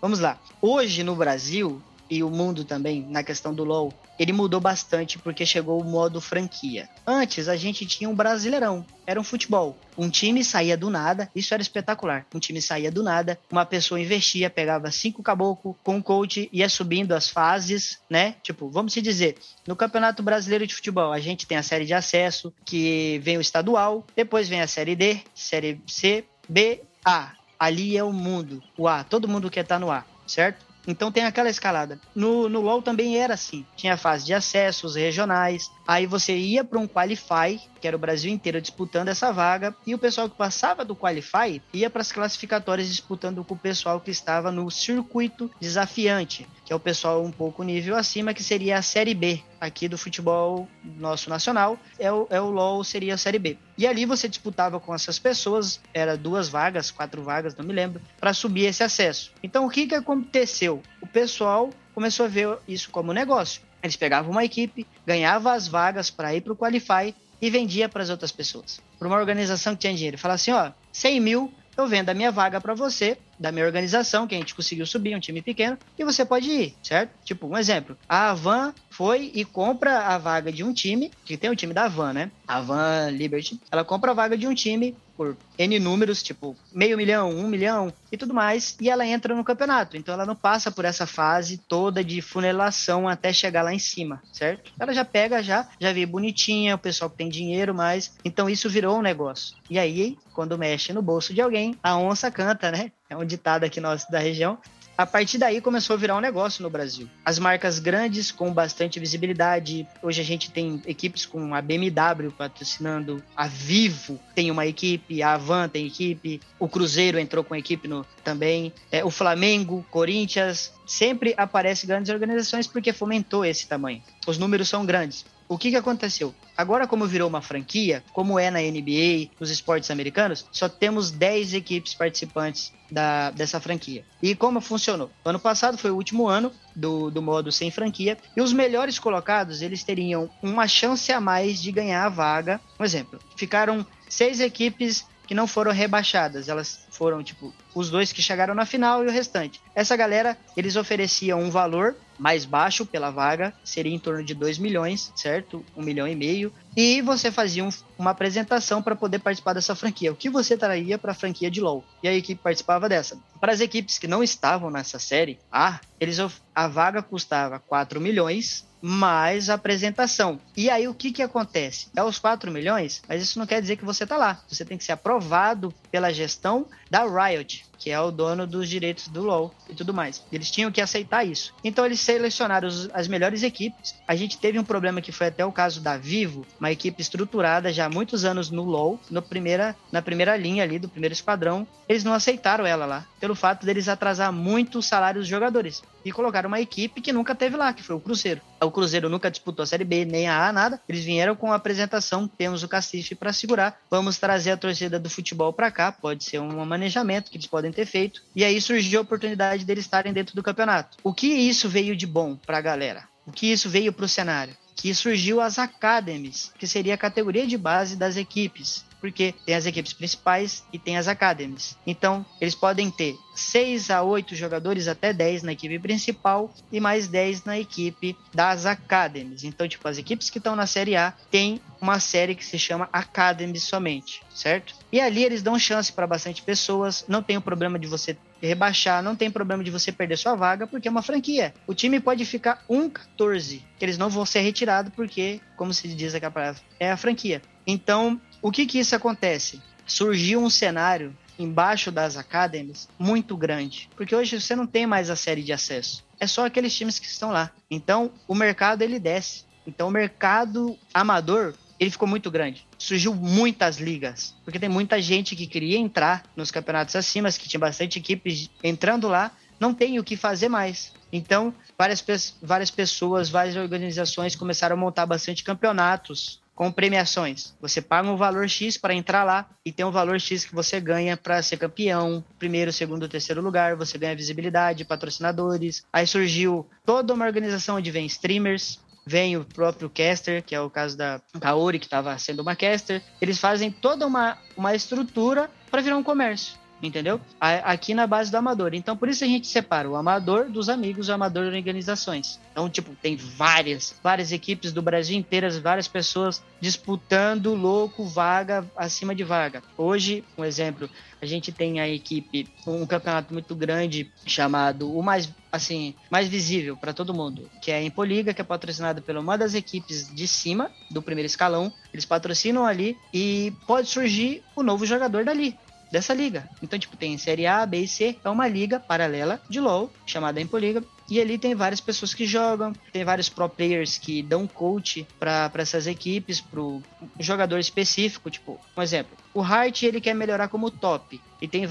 Vamos 0.00 0.20
lá. 0.20 0.38
Hoje 0.60 1.02
no 1.02 1.14
Brasil, 1.16 1.80
e 2.10 2.22
o 2.22 2.30
mundo 2.30 2.64
também, 2.64 3.04
na 3.08 3.22
questão 3.22 3.54
do 3.54 3.64
LoL, 3.64 3.92
ele 4.18 4.32
mudou 4.32 4.60
bastante 4.60 5.18
porque 5.18 5.46
chegou 5.46 5.80
o 5.80 5.84
modo 5.84 6.20
franquia. 6.20 6.88
Antes 7.06 7.48
a 7.48 7.56
gente 7.56 7.86
tinha 7.86 8.10
um 8.10 8.14
brasileirão, 8.14 8.84
era 9.06 9.20
um 9.20 9.24
futebol. 9.24 9.78
Um 9.96 10.10
time 10.10 10.44
saía 10.44 10.76
do 10.76 10.90
nada, 10.90 11.30
isso 11.34 11.54
era 11.54 11.62
espetacular. 11.62 12.26
Um 12.34 12.38
time 12.38 12.60
saía 12.60 12.90
do 12.90 13.02
nada, 13.02 13.38
uma 13.50 13.64
pessoa 13.64 14.00
investia, 14.00 14.50
pegava 14.50 14.90
cinco 14.90 15.22
caboclo 15.22 15.76
com 15.82 15.96
um 15.96 16.02
coach, 16.02 16.48
ia 16.52 16.68
subindo 16.68 17.12
as 17.12 17.28
fases, 17.28 17.98
né? 18.10 18.34
Tipo, 18.42 18.68
vamos 18.68 18.92
se 18.92 19.00
dizer, 19.00 19.36
no 19.66 19.76
Campeonato 19.76 20.22
Brasileiro 20.22 20.66
de 20.66 20.74
Futebol, 20.74 21.12
a 21.12 21.20
gente 21.20 21.46
tem 21.46 21.56
a 21.56 21.62
série 21.62 21.84
de 21.84 21.94
acesso, 21.94 22.52
que 22.64 23.20
vem 23.22 23.38
o 23.38 23.40
estadual, 23.40 24.04
depois 24.14 24.48
vem 24.48 24.60
a 24.60 24.66
série 24.66 24.96
D, 24.96 25.20
série 25.34 25.80
C, 25.86 26.24
B, 26.48 26.82
A. 27.04 27.32
Ali 27.58 27.96
é 27.96 28.04
o 28.04 28.12
mundo, 28.12 28.62
o 28.76 28.86
A, 28.86 29.02
todo 29.02 29.26
mundo 29.26 29.50
quer 29.50 29.62
estar 29.62 29.76
tá 29.76 29.78
no 29.80 29.90
A, 29.90 30.04
certo? 30.28 30.67
Então 30.88 31.12
tem 31.12 31.24
aquela 31.24 31.50
escalada. 31.50 32.00
No, 32.14 32.48
no 32.48 32.62
LoL 32.62 32.80
também 32.80 33.18
era 33.18 33.34
assim. 33.34 33.66
Tinha 33.76 33.92
a 33.92 33.98
fase 33.98 34.24
de 34.24 34.32
acessos 34.32 34.96
regionais. 34.96 35.70
Aí 35.86 36.06
você 36.06 36.34
ia 36.34 36.64
para 36.64 36.78
um 36.78 36.88
Qualify, 36.88 37.60
que 37.78 37.86
era 37.86 37.94
o 37.94 38.00
Brasil 38.00 38.32
inteiro 38.32 38.58
disputando 38.58 39.08
essa 39.08 39.30
vaga. 39.30 39.76
E 39.86 39.94
o 39.94 39.98
pessoal 39.98 40.30
que 40.30 40.36
passava 40.36 40.86
do 40.86 40.96
Qualify 40.96 41.62
ia 41.74 41.90
para 41.90 42.00
as 42.00 42.10
classificatórias 42.10 42.88
disputando 42.88 43.44
com 43.44 43.54
o 43.54 43.58
pessoal 43.58 44.00
que 44.00 44.10
estava 44.10 44.50
no 44.50 44.70
circuito 44.70 45.50
desafiante, 45.60 46.48
que 46.68 46.72
é 46.74 46.76
o 46.76 46.80
pessoal 46.80 47.24
um 47.24 47.30
pouco 47.30 47.62
nível 47.62 47.96
acima, 47.96 48.34
que 48.34 48.42
seria 48.42 48.76
a 48.76 48.82
Série 48.82 49.14
B 49.14 49.42
aqui 49.58 49.88
do 49.88 49.96
futebol 49.96 50.68
nosso 50.84 51.30
nacional. 51.30 51.78
É 51.98 52.12
o, 52.12 52.26
é 52.28 52.38
o 52.38 52.50
LoL, 52.50 52.84
seria 52.84 53.14
a 53.14 53.16
Série 53.16 53.38
B. 53.38 53.56
E 53.78 53.86
ali 53.86 54.04
você 54.04 54.28
disputava 54.28 54.78
com 54.78 54.94
essas 54.94 55.18
pessoas, 55.18 55.80
era 55.94 56.14
duas 56.14 56.46
vagas, 56.50 56.90
quatro 56.90 57.22
vagas, 57.22 57.56
não 57.56 57.64
me 57.64 57.72
lembro, 57.72 58.02
para 58.20 58.34
subir 58.34 58.66
esse 58.66 58.82
acesso. 58.82 59.32
Então 59.42 59.64
o 59.64 59.70
que, 59.70 59.86
que 59.86 59.94
aconteceu? 59.94 60.82
O 61.00 61.06
pessoal 61.06 61.70
começou 61.94 62.26
a 62.26 62.28
ver 62.28 62.58
isso 62.68 62.90
como 62.90 63.14
negócio. 63.14 63.62
Eles 63.82 63.96
pegavam 63.96 64.30
uma 64.30 64.44
equipe, 64.44 64.86
ganhava 65.06 65.54
as 65.54 65.66
vagas 65.66 66.10
para 66.10 66.34
ir 66.34 66.42
para 66.42 66.52
o 66.52 66.56
Qualify 66.56 67.14
e 67.40 67.48
vendia 67.48 67.88
para 67.88 68.02
as 68.02 68.10
outras 68.10 68.30
pessoas. 68.30 68.78
Para 68.98 69.08
uma 69.08 69.16
organização 69.16 69.72
que 69.72 69.80
tinha 69.80 69.94
dinheiro. 69.94 70.18
Falava 70.18 70.34
assim: 70.34 70.52
ó, 70.52 70.70
100 70.92 71.18
mil 71.18 71.50
eu 71.78 71.86
vendo 71.86 72.10
a 72.10 72.14
minha 72.14 72.32
vaga 72.32 72.60
para 72.60 72.74
você, 72.74 73.16
da 73.38 73.52
minha 73.52 73.64
organização, 73.64 74.26
que 74.26 74.34
a 74.34 74.38
gente 74.38 74.54
conseguiu 74.54 74.84
subir, 74.84 75.14
um 75.14 75.20
time 75.20 75.40
pequeno, 75.40 75.78
e 75.96 76.04
você 76.04 76.24
pode 76.24 76.50
ir, 76.50 76.74
certo? 76.82 77.10
Tipo, 77.24 77.46
um 77.46 77.56
exemplo. 77.56 77.96
A 78.08 78.34
Van 78.34 78.74
foi 78.90 79.30
e 79.32 79.44
compra 79.44 80.00
a 80.00 80.18
vaga 80.18 80.50
de 80.50 80.64
um 80.64 80.72
time, 80.72 81.10
que 81.24 81.36
tem 81.36 81.48
o 81.48 81.56
time 81.56 81.72
da 81.72 81.86
Van, 81.86 82.12
né? 82.12 82.30
A 82.46 82.60
Van 82.60 83.10
Liberty. 83.10 83.60
Ela 83.70 83.84
compra 83.84 84.10
a 84.10 84.14
vaga 84.14 84.36
de 84.36 84.46
um 84.46 84.54
time 84.54 84.96
por 85.18 85.36
N 85.58 85.80
números, 85.80 86.22
tipo 86.22 86.56
meio 86.72 86.96
milhão, 86.96 87.30
um 87.30 87.48
milhão 87.48 87.92
e 88.12 88.16
tudo 88.16 88.32
mais, 88.32 88.76
e 88.80 88.88
ela 88.88 89.04
entra 89.04 89.34
no 89.34 89.42
campeonato. 89.42 89.96
Então 89.96 90.14
ela 90.14 90.24
não 90.24 90.36
passa 90.36 90.70
por 90.70 90.84
essa 90.84 91.06
fase 91.06 91.58
toda 91.58 92.04
de 92.04 92.22
funelação 92.22 93.08
até 93.08 93.32
chegar 93.32 93.62
lá 93.62 93.74
em 93.74 93.80
cima, 93.80 94.22
certo? 94.32 94.72
Ela 94.78 94.94
já 94.94 95.04
pega, 95.04 95.42
já, 95.42 95.68
já 95.80 95.92
vê 95.92 96.06
bonitinha, 96.06 96.76
o 96.76 96.78
pessoal 96.78 97.10
que 97.10 97.16
tem 97.16 97.28
dinheiro 97.28 97.74
mais. 97.74 98.16
Então 98.24 98.48
isso 98.48 98.70
virou 98.70 98.96
um 98.96 99.02
negócio. 99.02 99.56
E 99.68 99.76
aí, 99.76 100.16
quando 100.32 100.56
mexe 100.56 100.92
no 100.92 101.02
bolso 101.02 101.34
de 101.34 101.40
alguém, 101.40 101.74
a 101.82 101.98
onça 101.98 102.30
canta, 102.30 102.70
né? 102.70 102.92
É 103.10 103.16
um 103.16 103.24
ditado 103.24 103.64
aqui 103.64 103.80
nosso 103.80 104.08
da 104.12 104.20
região. 104.20 104.56
A 104.98 105.06
partir 105.06 105.38
daí 105.38 105.60
começou 105.60 105.94
a 105.94 105.96
virar 105.96 106.16
um 106.16 106.20
negócio 106.20 106.60
no 106.60 106.68
Brasil. 106.68 107.08
As 107.24 107.38
marcas 107.38 107.78
grandes 107.78 108.32
com 108.32 108.52
bastante 108.52 108.98
visibilidade. 108.98 109.86
Hoje 110.02 110.20
a 110.20 110.24
gente 110.24 110.50
tem 110.50 110.82
equipes 110.86 111.24
com 111.24 111.54
a 111.54 111.62
BMW 111.62 112.32
patrocinando, 112.36 113.22
a 113.36 113.46
Vivo 113.46 114.18
tem 114.34 114.50
uma 114.50 114.66
equipe, 114.66 115.22
a 115.22 115.34
Avan 115.34 115.68
tem 115.68 115.86
equipe, 115.86 116.40
o 116.58 116.68
Cruzeiro 116.68 117.16
entrou 117.16 117.44
com 117.44 117.54
equipe 117.54 117.86
no, 117.86 118.04
também, 118.24 118.72
é, 118.90 119.04
o 119.04 119.10
Flamengo, 119.10 119.86
Corinthians. 119.88 120.72
Sempre 120.84 121.32
aparecem 121.36 121.86
grandes 121.86 122.12
organizações 122.12 122.66
porque 122.66 122.92
fomentou 122.92 123.44
esse 123.44 123.68
tamanho. 123.68 124.02
Os 124.26 124.36
números 124.36 124.68
são 124.68 124.84
grandes. 124.84 125.24
O 125.48 125.56
que, 125.56 125.70
que 125.70 125.76
aconteceu? 125.76 126.34
Agora, 126.54 126.86
como 126.86 127.06
virou 127.06 127.26
uma 127.26 127.40
franquia, 127.40 128.04
como 128.12 128.38
é 128.38 128.50
na 128.50 128.60
NBA, 128.60 129.30
nos 129.40 129.50
esportes 129.50 129.90
americanos, 129.90 130.44
só 130.52 130.68
temos 130.68 131.10
10 131.10 131.54
equipes 131.54 131.94
participantes 131.94 132.72
da, 132.90 133.30
dessa 133.30 133.58
franquia. 133.58 134.04
E 134.22 134.34
como 134.34 134.60
funcionou? 134.60 135.10
Ano 135.24 135.38
passado 135.38 135.78
foi 135.78 135.90
o 135.90 135.96
último 135.96 136.28
ano 136.28 136.52
do, 136.76 137.10
do 137.10 137.22
modo 137.22 137.50
sem 137.50 137.70
franquia, 137.70 138.18
e 138.36 138.42
os 138.42 138.52
melhores 138.52 138.98
colocados, 138.98 139.62
eles 139.62 139.82
teriam 139.82 140.28
uma 140.42 140.68
chance 140.68 141.10
a 141.10 141.20
mais 141.20 141.62
de 141.62 141.72
ganhar 141.72 142.04
a 142.04 142.10
vaga. 142.10 142.60
Um 142.78 142.84
exemplo, 142.84 143.18
ficaram 143.34 143.86
seis 144.08 144.40
equipes 144.40 145.06
que 145.26 145.34
não 145.34 145.46
foram 145.46 145.72
rebaixadas, 145.72 146.48
elas 146.48 146.86
foram, 146.90 147.22
tipo, 147.22 147.54
os 147.74 147.90
dois 147.90 148.12
que 148.12 148.22
chegaram 148.22 148.54
na 148.54 148.64
final 148.64 149.04
e 149.04 149.08
o 149.08 149.10
restante. 149.10 149.60
Essa 149.74 149.94
galera, 149.94 150.38
eles 150.56 150.74
ofereciam 150.74 151.40
um 151.40 151.50
valor 151.50 151.96
mais 152.18 152.44
baixo 152.44 152.84
pela 152.84 153.10
vaga, 153.10 153.54
seria 153.64 153.94
em 153.94 153.98
torno 153.98 154.24
de 154.24 154.34
2 154.34 154.58
milhões, 154.58 155.12
certo? 155.14 155.64
1 155.76 155.80
um 155.80 155.84
milhão 155.84 156.08
e 156.08 156.14
meio. 156.14 156.52
E 156.76 157.00
você 157.02 157.30
fazia 157.30 157.64
um, 157.64 157.70
uma 157.98 158.10
apresentação 158.10 158.82
para 158.82 158.94
poder 158.94 159.20
participar 159.20 159.52
dessa 159.52 159.74
franquia. 159.74 160.12
O 160.12 160.16
que 160.16 160.28
você 160.28 160.56
traria 160.56 160.98
para 160.98 161.12
a 161.12 161.14
franquia 161.14 161.50
de 161.50 161.60
LoL? 161.60 161.84
E 162.02 162.08
a 162.08 162.14
equipe 162.14 162.40
participava 162.42 162.88
dessa. 162.88 163.18
Para 163.40 163.52
as 163.52 163.60
equipes 163.60 163.98
que 163.98 164.06
não 164.06 164.22
estavam 164.22 164.70
nessa 164.70 164.98
série 164.98 165.38
A, 165.50 165.80
eles, 165.98 166.18
a 166.54 166.68
vaga 166.68 167.02
custava 167.02 167.58
4 167.58 168.00
milhões 168.00 168.67
mais 168.80 169.50
a 169.50 169.54
apresentação. 169.54 170.40
E 170.56 170.70
aí 170.70 170.88
o 170.88 170.94
que 170.94 171.12
que 171.12 171.22
acontece? 171.22 171.88
É 171.94 172.02
os 172.02 172.18
4 172.18 172.50
milhões, 172.50 173.02
mas 173.08 173.22
isso 173.22 173.38
não 173.38 173.46
quer 173.46 173.60
dizer 173.60 173.76
que 173.76 173.84
você 173.84 174.06
tá 174.06 174.16
lá. 174.16 174.40
Você 174.48 174.64
tem 174.64 174.78
que 174.78 174.84
ser 174.84 174.92
aprovado 174.92 175.72
pela 175.90 176.12
gestão 176.12 176.66
da 176.90 177.04
Riot, 177.04 177.64
que 177.78 177.90
é 177.90 178.00
o 178.00 178.10
dono 178.10 178.46
dos 178.46 178.68
direitos 178.68 179.08
do 179.08 179.22
LoL 179.22 179.54
e 179.68 179.74
tudo 179.74 179.94
mais. 179.94 180.22
Eles 180.32 180.50
tinham 180.50 180.70
que 180.70 180.80
aceitar 180.80 181.24
isso. 181.24 181.54
Então 181.62 181.86
eles 181.86 182.00
selecionaram 182.00 182.68
as 182.92 183.08
melhores 183.08 183.42
equipes. 183.42 183.94
A 184.06 184.16
gente 184.16 184.38
teve 184.38 184.58
um 184.58 184.64
problema 184.64 185.00
que 185.00 185.12
foi 185.12 185.28
até 185.28 185.44
o 185.44 185.52
caso 185.52 185.80
da 185.80 185.96
Vivo, 185.96 186.46
uma 186.58 186.72
equipe 186.72 187.00
estruturada 187.00 187.72
já 187.72 187.86
há 187.86 187.90
muitos 187.90 188.24
anos 188.24 188.50
no 188.50 188.64
LoL, 188.64 188.98
no 189.10 189.22
primeira, 189.22 189.76
na 189.92 190.02
primeira 190.02 190.36
linha 190.36 190.64
ali 190.64 190.78
do 190.78 190.88
primeiro 190.88 191.12
esquadrão. 191.12 191.66
Eles 191.88 192.04
não 192.04 192.12
aceitaram 192.12 192.66
ela 192.66 192.86
lá, 192.86 193.06
pelo 193.20 193.34
fato 193.34 193.64
deles 193.64 193.88
atrasar 193.88 194.32
muito 194.32 194.78
o 194.78 194.82
salário 194.82 195.20
dos 195.20 195.28
jogadores. 195.28 195.82
E 196.04 196.12
colocaram 196.12 196.48
uma 196.48 196.60
equipe 196.60 197.00
que 197.00 197.12
nunca 197.12 197.34
teve 197.34 197.56
lá, 197.56 197.72
que 197.72 197.82
foi 197.82 197.96
o 197.96 198.00
Cruzeiro. 198.00 198.40
O 198.60 198.70
Cruzeiro 198.70 199.08
nunca 199.08 199.30
disputou 199.30 199.62
a 199.62 199.66
Série 199.66 199.84
B, 199.84 200.04
nem 200.04 200.28
a 200.28 200.48
A, 200.48 200.52
nada. 200.52 200.80
Eles 200.88 201.04
vieram 201.04 201.36
com 201.36 201.52
a 201.52 201.56
apresentação, 201.56 202.26
temos 202.26 202.62
o 202.62 202.68
Cacife 202.68 203.14
para 203.14 203.32
segurar, 203.32 203.80
vamos 203.90 204.18
trazer 204.18 204.52
a 204.52 204.56
torcida 204.56 204.98
do 204.98 205.10
futebol 205.10 205.52
para 205.52 205.70
cá, 205.70 205.92
pode 205.92 206.24
ser 206.24 206.40
um 206.40 206.64
manejamento 206.64 207.30
que 207.30 207.36
eles 207.36 207.46
podem 207.46 207.72
ter 207.72 207.86
feito. 207.86 208.22
E 208.34 208.44
aí 208.44 208.60
surgiu 208.60 209.00
a 209.00 209.02
oportunidade 209.02 209.64
deles 209.64 209.84
estarem 209.84 210.12
dentro 210.12 210.34
do 210.34 210.42
campeonato. 210.42 210.96
O 211.02 211.12
que 211.12 211.26
isso 211.26 211.68
veio 211.68 211.96
de 211.96 212.06
bom 212.06 212.36
para 212.36 212.58
a 212.58 212.62
galera? 212.62 213.04
O 213.26 213.32
que 213.32 213.52
isso 213.52 213.68
veio 213.68 213.92
para 213.92 214.06
o 214.06 214.08
cenário? 214.08 214.56
Que 214.80 214.94
surgiu 214.94 215.40
as 215.40 215.58
academies, 215.58 216.52
que 216.56 216.66
seria 216.66 216.94
a 216.94 216.98
categoria 216.98 217.46
de 217.46 217.58
base 217.58 217.96
das 217.96 218.16
equipes 218.16 218.86
porque 219.00 219.34
tem 219.46 219.54
as 219.54 219.66
equipes 219.66 219.92
principais 219.92 220.64
e 220.72 220.78
tem 220.78 220.96
as 220.96 221.08
academies. 221.08 221.76
Então, 221.86 222.24
eles 222.40 222.54
podem 222.54 222.90
ter 222.90 223.16
6 223.34 223.90
a 223.90 224.02
8 224.02 224.34
jogadores 224.34 224.88
até 224.88 225.12
10 225.12 225.42
na 225.44 225.52
equipe 225.52 225.78
principal 225.78 226.52
e 226.72 226.80
mais 226.80 227.08
10 227.08 227.44
na 227.44 227.58
equipe 227.58 228.16
das 228.34 228.66
academies. 228.66 229.44
Então, 229.44 229.68
tipo, 229.68 229.86
as 229.86 229.98
equipes 229.98 230.30
que 230.30 230.38
estão 230.38 230.56
na 230.56 230.66
Série 230.66 230.96
A 230.96 231.12
têm 231.30 231.60
uma 231.80 232.00
série 232.00 232.34
que 232.34 232.44
se 232.44 232.58
chama 232.58 232.88
Academy 232.92 233.58
somente, 233.58 234.22
certo? 234.34 234.74
E 234.90 235.00
ali 235.00 235.24
eles 235.24 235.42
dão 235.42 235.58
chance 235.58 235.92
para 235.92 236.06
bastante 236.06 236.42
pessoas, 236.42 237.04
não 237.06 237.22
tem 237.22 237.36
o 237.36 237.42
problema 237.42 237.78
de 237.78 237.86
você 237.86 238.16
rebaixar, 238.46 239.02
não 239.02 239.16
tem 239.16 239.30
problema 239.30 239.64
de 239.64 239.70
você 239.70 239.90
perder 239.90 240.16
sua 240.16 240.34
vaga, 240.34 240.66
porque 240.66 240.88
é 240.88 240.90
uma 240.90 241.02
franquia. 241.02 241.54
O 241.66 241.74
time 241.74 242.00
pode 242.00 242.24
ficar 242.24 242.64
1-14, 242.68 243.62
que 243.78 243.84
eles 243.84 243.98
não 243.98 244.08
vão 244.08 244.24
ser 244.24 244.40
retirados, 244.40 244.92
porque, 244.94 245.40
como 245.56 245.72
se 245.74 245.88
diz 245.88 246.14
aqui 246.14 246.30
palavra, 246.30 246.60
é 246.78 246.90
a 246.90 246.96
franquia. 246.96 247.42
Então, 247.66 248.20
o 248.40 248.50
que 248.50 248.66
que 248.66 248.78
isso 248.78 248.94
acontece? 248.94 249.60
Surgiu 249.86 250.40
um 250.40 250.50
cenário 250.50 251.16
embaixo 251.38 251.90
das 251.92 252.16
academies 252.16 252.88
muito 252.98 253.36
grande, 253.36 253.88
porque 253.96 254.14
hoje 254.14 254.40
você 254.40 254.56
não 254.56 254.66
tem 254.66 254.86
mais 254.86 255.08
a 255.08 255.16
série 255.16 255.42
de 255.42 255.52
acesso. 255.52 256.04
É 256.18 256.26
só 256.26 256.44
aqueles 256.44 256.74
times 256.74 256.98
que 256.98 257.06
estão 257.06 257.30
lá. 257.30 257.50
Então, 257.70 258.10
o 258.26 258.34
mercado 258.34 258.82
ele 258.82 258.98
desce. 258.98 259.44
Então, 259.66 259.88
o 259.88 259.90
mercado 259.90 260.76
amador 260.92 261.54
ele 261.78 261.90
ficou 261.90 262.08
muito 262.08 262.30
grande. 262.30 262.66
Surgiu 262.78 263.14
muitas 263.14 263.78
ligas, 263.78 264.34
porque 264.44 264.58
tem 264.58 264.68
muita 264.68 265.02
gente 265.02 265.34
que 265.34 265.46
queria 265.46 265.76
entrar 265.76 266.22
nos 266.36 266.50
campeonatos 266.50 266.94
acima, 266.94 267.30
que 267.32 267.48
tinha 267.48 267.60
bastante 267.60 267.98
equipes 267.98 268.48
entrando 268.62 269.08
lá, 269.08 269.32
não 269.58 269.74
tem 269.74 269.98
o 269.98 270.04
que 270.04 270.16
fazer 270.16 270.48
mais. 270.48 270.92
Então, 271.12 271.52
várias, 271.76 272.04
várias 272.40 272.70
pessoas, 272.70 273.28
várias 273.28 273.56
organizações 273.56 274.36
começaram 274.36 274.76
a 274.76 274.78
montar 274.78 275.06
bastante 275.06 275.42
campeonatos 275.42 276.40
com 276.58 276.72
premiações. 276.72 277.54
Você 277.60 277.80
paga 277.80 278.10
um 278.10 278.16
valor 278.16 278.48
X 278.48 278.76
para 278.76 278.92
entrar 278.92 279.22
lá 279.22 279.48
e 279.64 279.70
tem 279.70 279.86
um 279.86 279.92
valor 279.92 280.20
X 280.20 280.44
que 280.44 280.52
você 280.52 280.80
ganha 280.80 281.16
para 281.16 281.40
ser 281.40 281.56
campeão, 281.56 282.24
primeiro, 282.36 282.72
segundo, 282.72 283.08
terceiro 283.08 283.40
lugar, 283.40 283.76
você 283.76 283.96
ganha 283.96 284.16
visibilidade, 284.16 284.84
patrocinadores. 284.84 285.84
Aí 285.92 286.04
surgiu 286.04 286.66
toda 286.84 287.14
uma 287.14 287.26
organização 287.26 287.76
onde 287.76 287.92
vem 287.92 288.06
streamers, 288.06 288.80
vem 289.08 289.38
o 289.38 289.44
próprio 289.44 289.88
caster, 289.88 290.42
que 290.42 290.54
é 290.54 290.60
o 290.60 290.68
caso 290.68 290.96
da 290.96 291.20
Kaori, 291.40 291.78
que 291.78 291.86
estava 291.86 292.16
sendo 292.18 292.42
uma 292.42 292.54
caster. 292.54 293.02
Eles 293.20 293.38
fazem 293.38 293.70
toda 293.70 294.06
uma, 294.06 294.36
uma 294.54 294.74
estrutura 294.74 295.50
para 295.70 295.80
virar 295.80 295.96
um 295.96 296.02
comércio. 296.02 296.57
Entendeu? 296.82 297.20
Aqui 297.40 297.94
na 297.94 298.06
base 298.06 298.30
do 298.30 298.36
amador. 298.36 298.74
Então, 298.74 298.96
por 298.96 299.08
isso 299.08 299.24
a 299.24 299.26
gente 299.26 299.46
separa 299.46 299.88
o 299.88 299.96
amador 299.96 300.48
dos 300.48 300.68
amigos, 300.68 301.08
o 301.08 301.12
amador 301.12 301.50
de 301.50 301.56
organizações. 301.56 302.40
Então, 302.52 302.68
tipo, 302.68 302.94
tem 303.00 303.16
várias, 303.16 303.94
várias 304.02 304.32
equipes 304.32 304.72
do 304.72 304.82
Brasil 304.82 305.16
inteiras, 305.16 305.58
várias 305.58 305.88
pessoas 305.88 306.42
disputando 306.60 307.54
louco 307.54 308.04
vaga 308.04 308.64
acima 308.76 309.14
de 309.14 309.24
vaga. 309.24 309.62
Hoje, 309.76 310.24
um 310.36 310.44
exemplo, 310.44 310.88
a 311.20 311.26
gente 311.26 311.50
tem 311.50 311.80
a 311.80 311.88
equipe, 311.88 312.48
um 312.66 312.86
campeonato 312.86 313.32
muito 313.32 313.54
grande 313.54 314.10
chamado 314.26 314.92
o 314.96 315.02
mais 315.02 315.28
assim, 315.50 315.94
mais 316.10 316.28
visível 316.28 316.76
para 316.76 316.92
todo 316.92 317.14
mundo, 317.14 317.50
que 317.62 317.70
é 317.70 317.76
a 317.76 317.82
Impoliga, 317.82 318.34
que 318.34 318.40
é 318.40 318.44
patrocinada 318.44 319.00
pela 319.00 319.20
uma 319.20 319.36
das 319.36 319.54
equipes 319.54 320.14
de 320.14 320.28
cima 320.28 320.70
do 320.90 321.00
primeiro 321.00 321.26
escalão. 321.26 321.72
Eles 321.92 322.04
patrocinam 322.04 322.66
ali 322.66 322.96
e 323.12 323.52
pode 323.66 323.88
surgir 323.88 324.42
o 324.54 324.62
novo 324.62 324.84
jogador 324.84 325.24
dali 325.24 325.56
dessa 325.90 326.14
liga. 326.14 326.48
Então, 326.62 326.78
tipo, 326.78 326.96
tem 326.96 327.16
Série 327.18 327.46
A, 327.46 327.64
B 327.64 327.80
e 327.80 327.88
C, 327.88 328.16
é 328.24 328.28
uma 328.28 328.46
liga 328.46 328.78
paralela 328.78 329.40
de 329.48 329.60
LoL, 329.60 329.92
chamada 330.06 330.40
Impoliga, 330.40 330.82
e 331.10 331.20
ali 331.20 331.38
tem 331.38 331.54
várias 331.54 331.80
pessoas 331.80 332.12
que 332.12 332.26
jogam, 332.26 332.72
tem 332.92 333.04
vários 333.04 333.28
pro 333.28 333.48
players 333.48 333.96
que 333.98 334.22
dão 334.22 334.46
coach 334.46 335.06
para 335.18 335.50
essas 335.54 335.86
equipes, 335.86 336.40
pro 336.40 336.82
jogador 337.18 337.58
específico, 337.58 338.30
tipo, 338.30 338.60
um 338.76 338.82
exemplo, 338.82 339.16
o 339.32 339.40
Hart 339.40 339.82
ele 339.82 340.00
quer 340.00 340.14
melhorar 340.14 340.48
como 340.48 340.70
top, 340.70 341.20
e 341.40 341.48
tem 341.48 341.66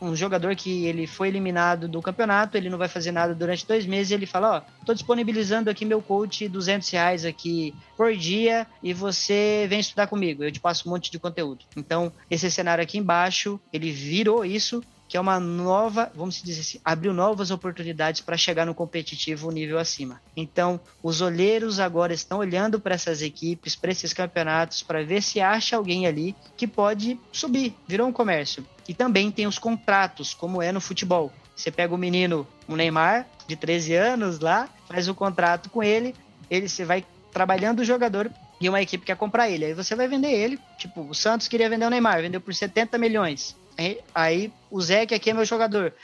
um 0.00 0.16
jogador 0.16 0.56
que 0.56 0.86
ele 0.86 1.06
foi 1.06 1.28
eliminado 1.28 1.86
do 1.86 2.00
campeonato, 2.00 2.56
ele 2.56 2.70
não 2.70 2.78
vai 2.78 2.88
fazer 2.88 3.12
nada 3.12 3.34
durante 3.34 3.66
dois 3.66 3.84
meses, 3.84 4.12
ele 4.12 4.26
fala, 4.26 4.56
ó, 4.58 4.84
tô 4.84 4.94
disponibilizando 4.94 5.68
aqui 5.68 5.84
meu 5.84 6.00
coach 6.00 6.48
200 6.48 6.88
reais 6.90 7.24
aqui 7.24 7.74
por 7.96 8.16
dia 8.16 8.66
e 8.82 8.94
você 8.94 9.66
vem 9.68 9.80
estudar 9.80 10.06
comigo, 10.06 10.42
eu 10.42 10.50
te 10.50 10.60
passo 10.60 10.88
um 10.88 10.92
monte 10.92 11.10
de 11.10 11.18
conteúdo. 11.18 11.64
Então, 11.76 12.12
esse 12.30 12.50
cenário 12.50 12.82
aqui 12.82 12.98
embaixo, 12.98 13.60
ele 13.72 13.90
virou 13.90 14.44
isso 14.44 14.82
que 15.10 15.16
é 15.16 15.20
uma 15.20 15.40
nova, 15.40 16.08
vamos 16.14 16.40
dizer 16.40 16.60
assim, 16.60 16.80
abriu 16.84 17.12
novas 17.12 17.50
oportunidades 17.50 18.20
para 18.20 18.36
chegar 18.36 18.64
no 18.64 18.72
competitivo 18.72 19.50
nível 19.50 19.76
acima. 19.76 20.22
Então, 20.36 20.78
os 21.02 21.20
olheiros 21.20 21.80
agora 21.80 22.14
estão 22.14 22.38
olhando 22.38 22.78
para 22.78 22.94
essas 22.94 23.20
equipes, 23.20 23.74
para 23.74 23.90
esses 23.90 24.12
campeonatos, 24.12 24.84
para 24.84 25.02
ver 25.02 25.20
se 25.20 25.40
acha 25.40 25.76
alguém 25.76 26.06
ali 26.06 26.36
que 26.56 26.64
pode 26.64 27.18
subir, 27.32 27.74
virou 27.88 28.06
um 28.06 28.12
comércio. 28.12 28.64
E 28.88 28.94
também 28.94 29.32
tem 29.32 29.48
os 29.48 29.58
contratos, 29.58 30.32
como 30.32 30.62
é 30.62 30.70
no 30.70 30.80
futebol. 30.80 31.32
Você 31.56 31.72
pega 31.72 31.92
o 31.92 31.98
menino, 31.98 32.46
o 32.68 32.76
Neymar, 32.76 33.26
de 33.48 33.56
13 33.56 33.94
anos 33.94 34.38
lá, 34.38 34.68
faz 34.86 35.08
o 35.08 35.14
contrato 35.14 35.70
com 35.70 35.82
ele, 35.82 36.14
ele 36.48 36.68
você 36.68 36.84
vai 36.84 37.04
trabalhando 37.32 37.80
o 37.80 37.84
jogador 37.84 38.30
e 38.60 38.68
uma 38.68 38.80
equipe 38.80 39.04
quer 39.04 39.16
comprar 39.16 39.50
ele. 39.50 39.64
Aí 39.64 39.74
você 39.74 39.96
vai 39.96 40.06
vender 40.06 40.30
ele. 40.30 40.56
Tipo, 40.78 41.00
o 41.00 41.14
Santos 41.16 41.48
queria 41.48 41.68
vender 41.68 41.86
o 41.86 41.90
Neymar, 41.90 42.22
vendeu 42.22 42.40
por 42.40 42.54
70 42.54 42.96
milhões. 42.96 43.56
Aí, 44.14 44.52
o 44.70 44.80
Zé, 44.80 45.06
que 45.06 45.14
aqui 45.14 45.30
é 45.30 45.34
meu 45.34 45.44
jogador, 45.44 45.94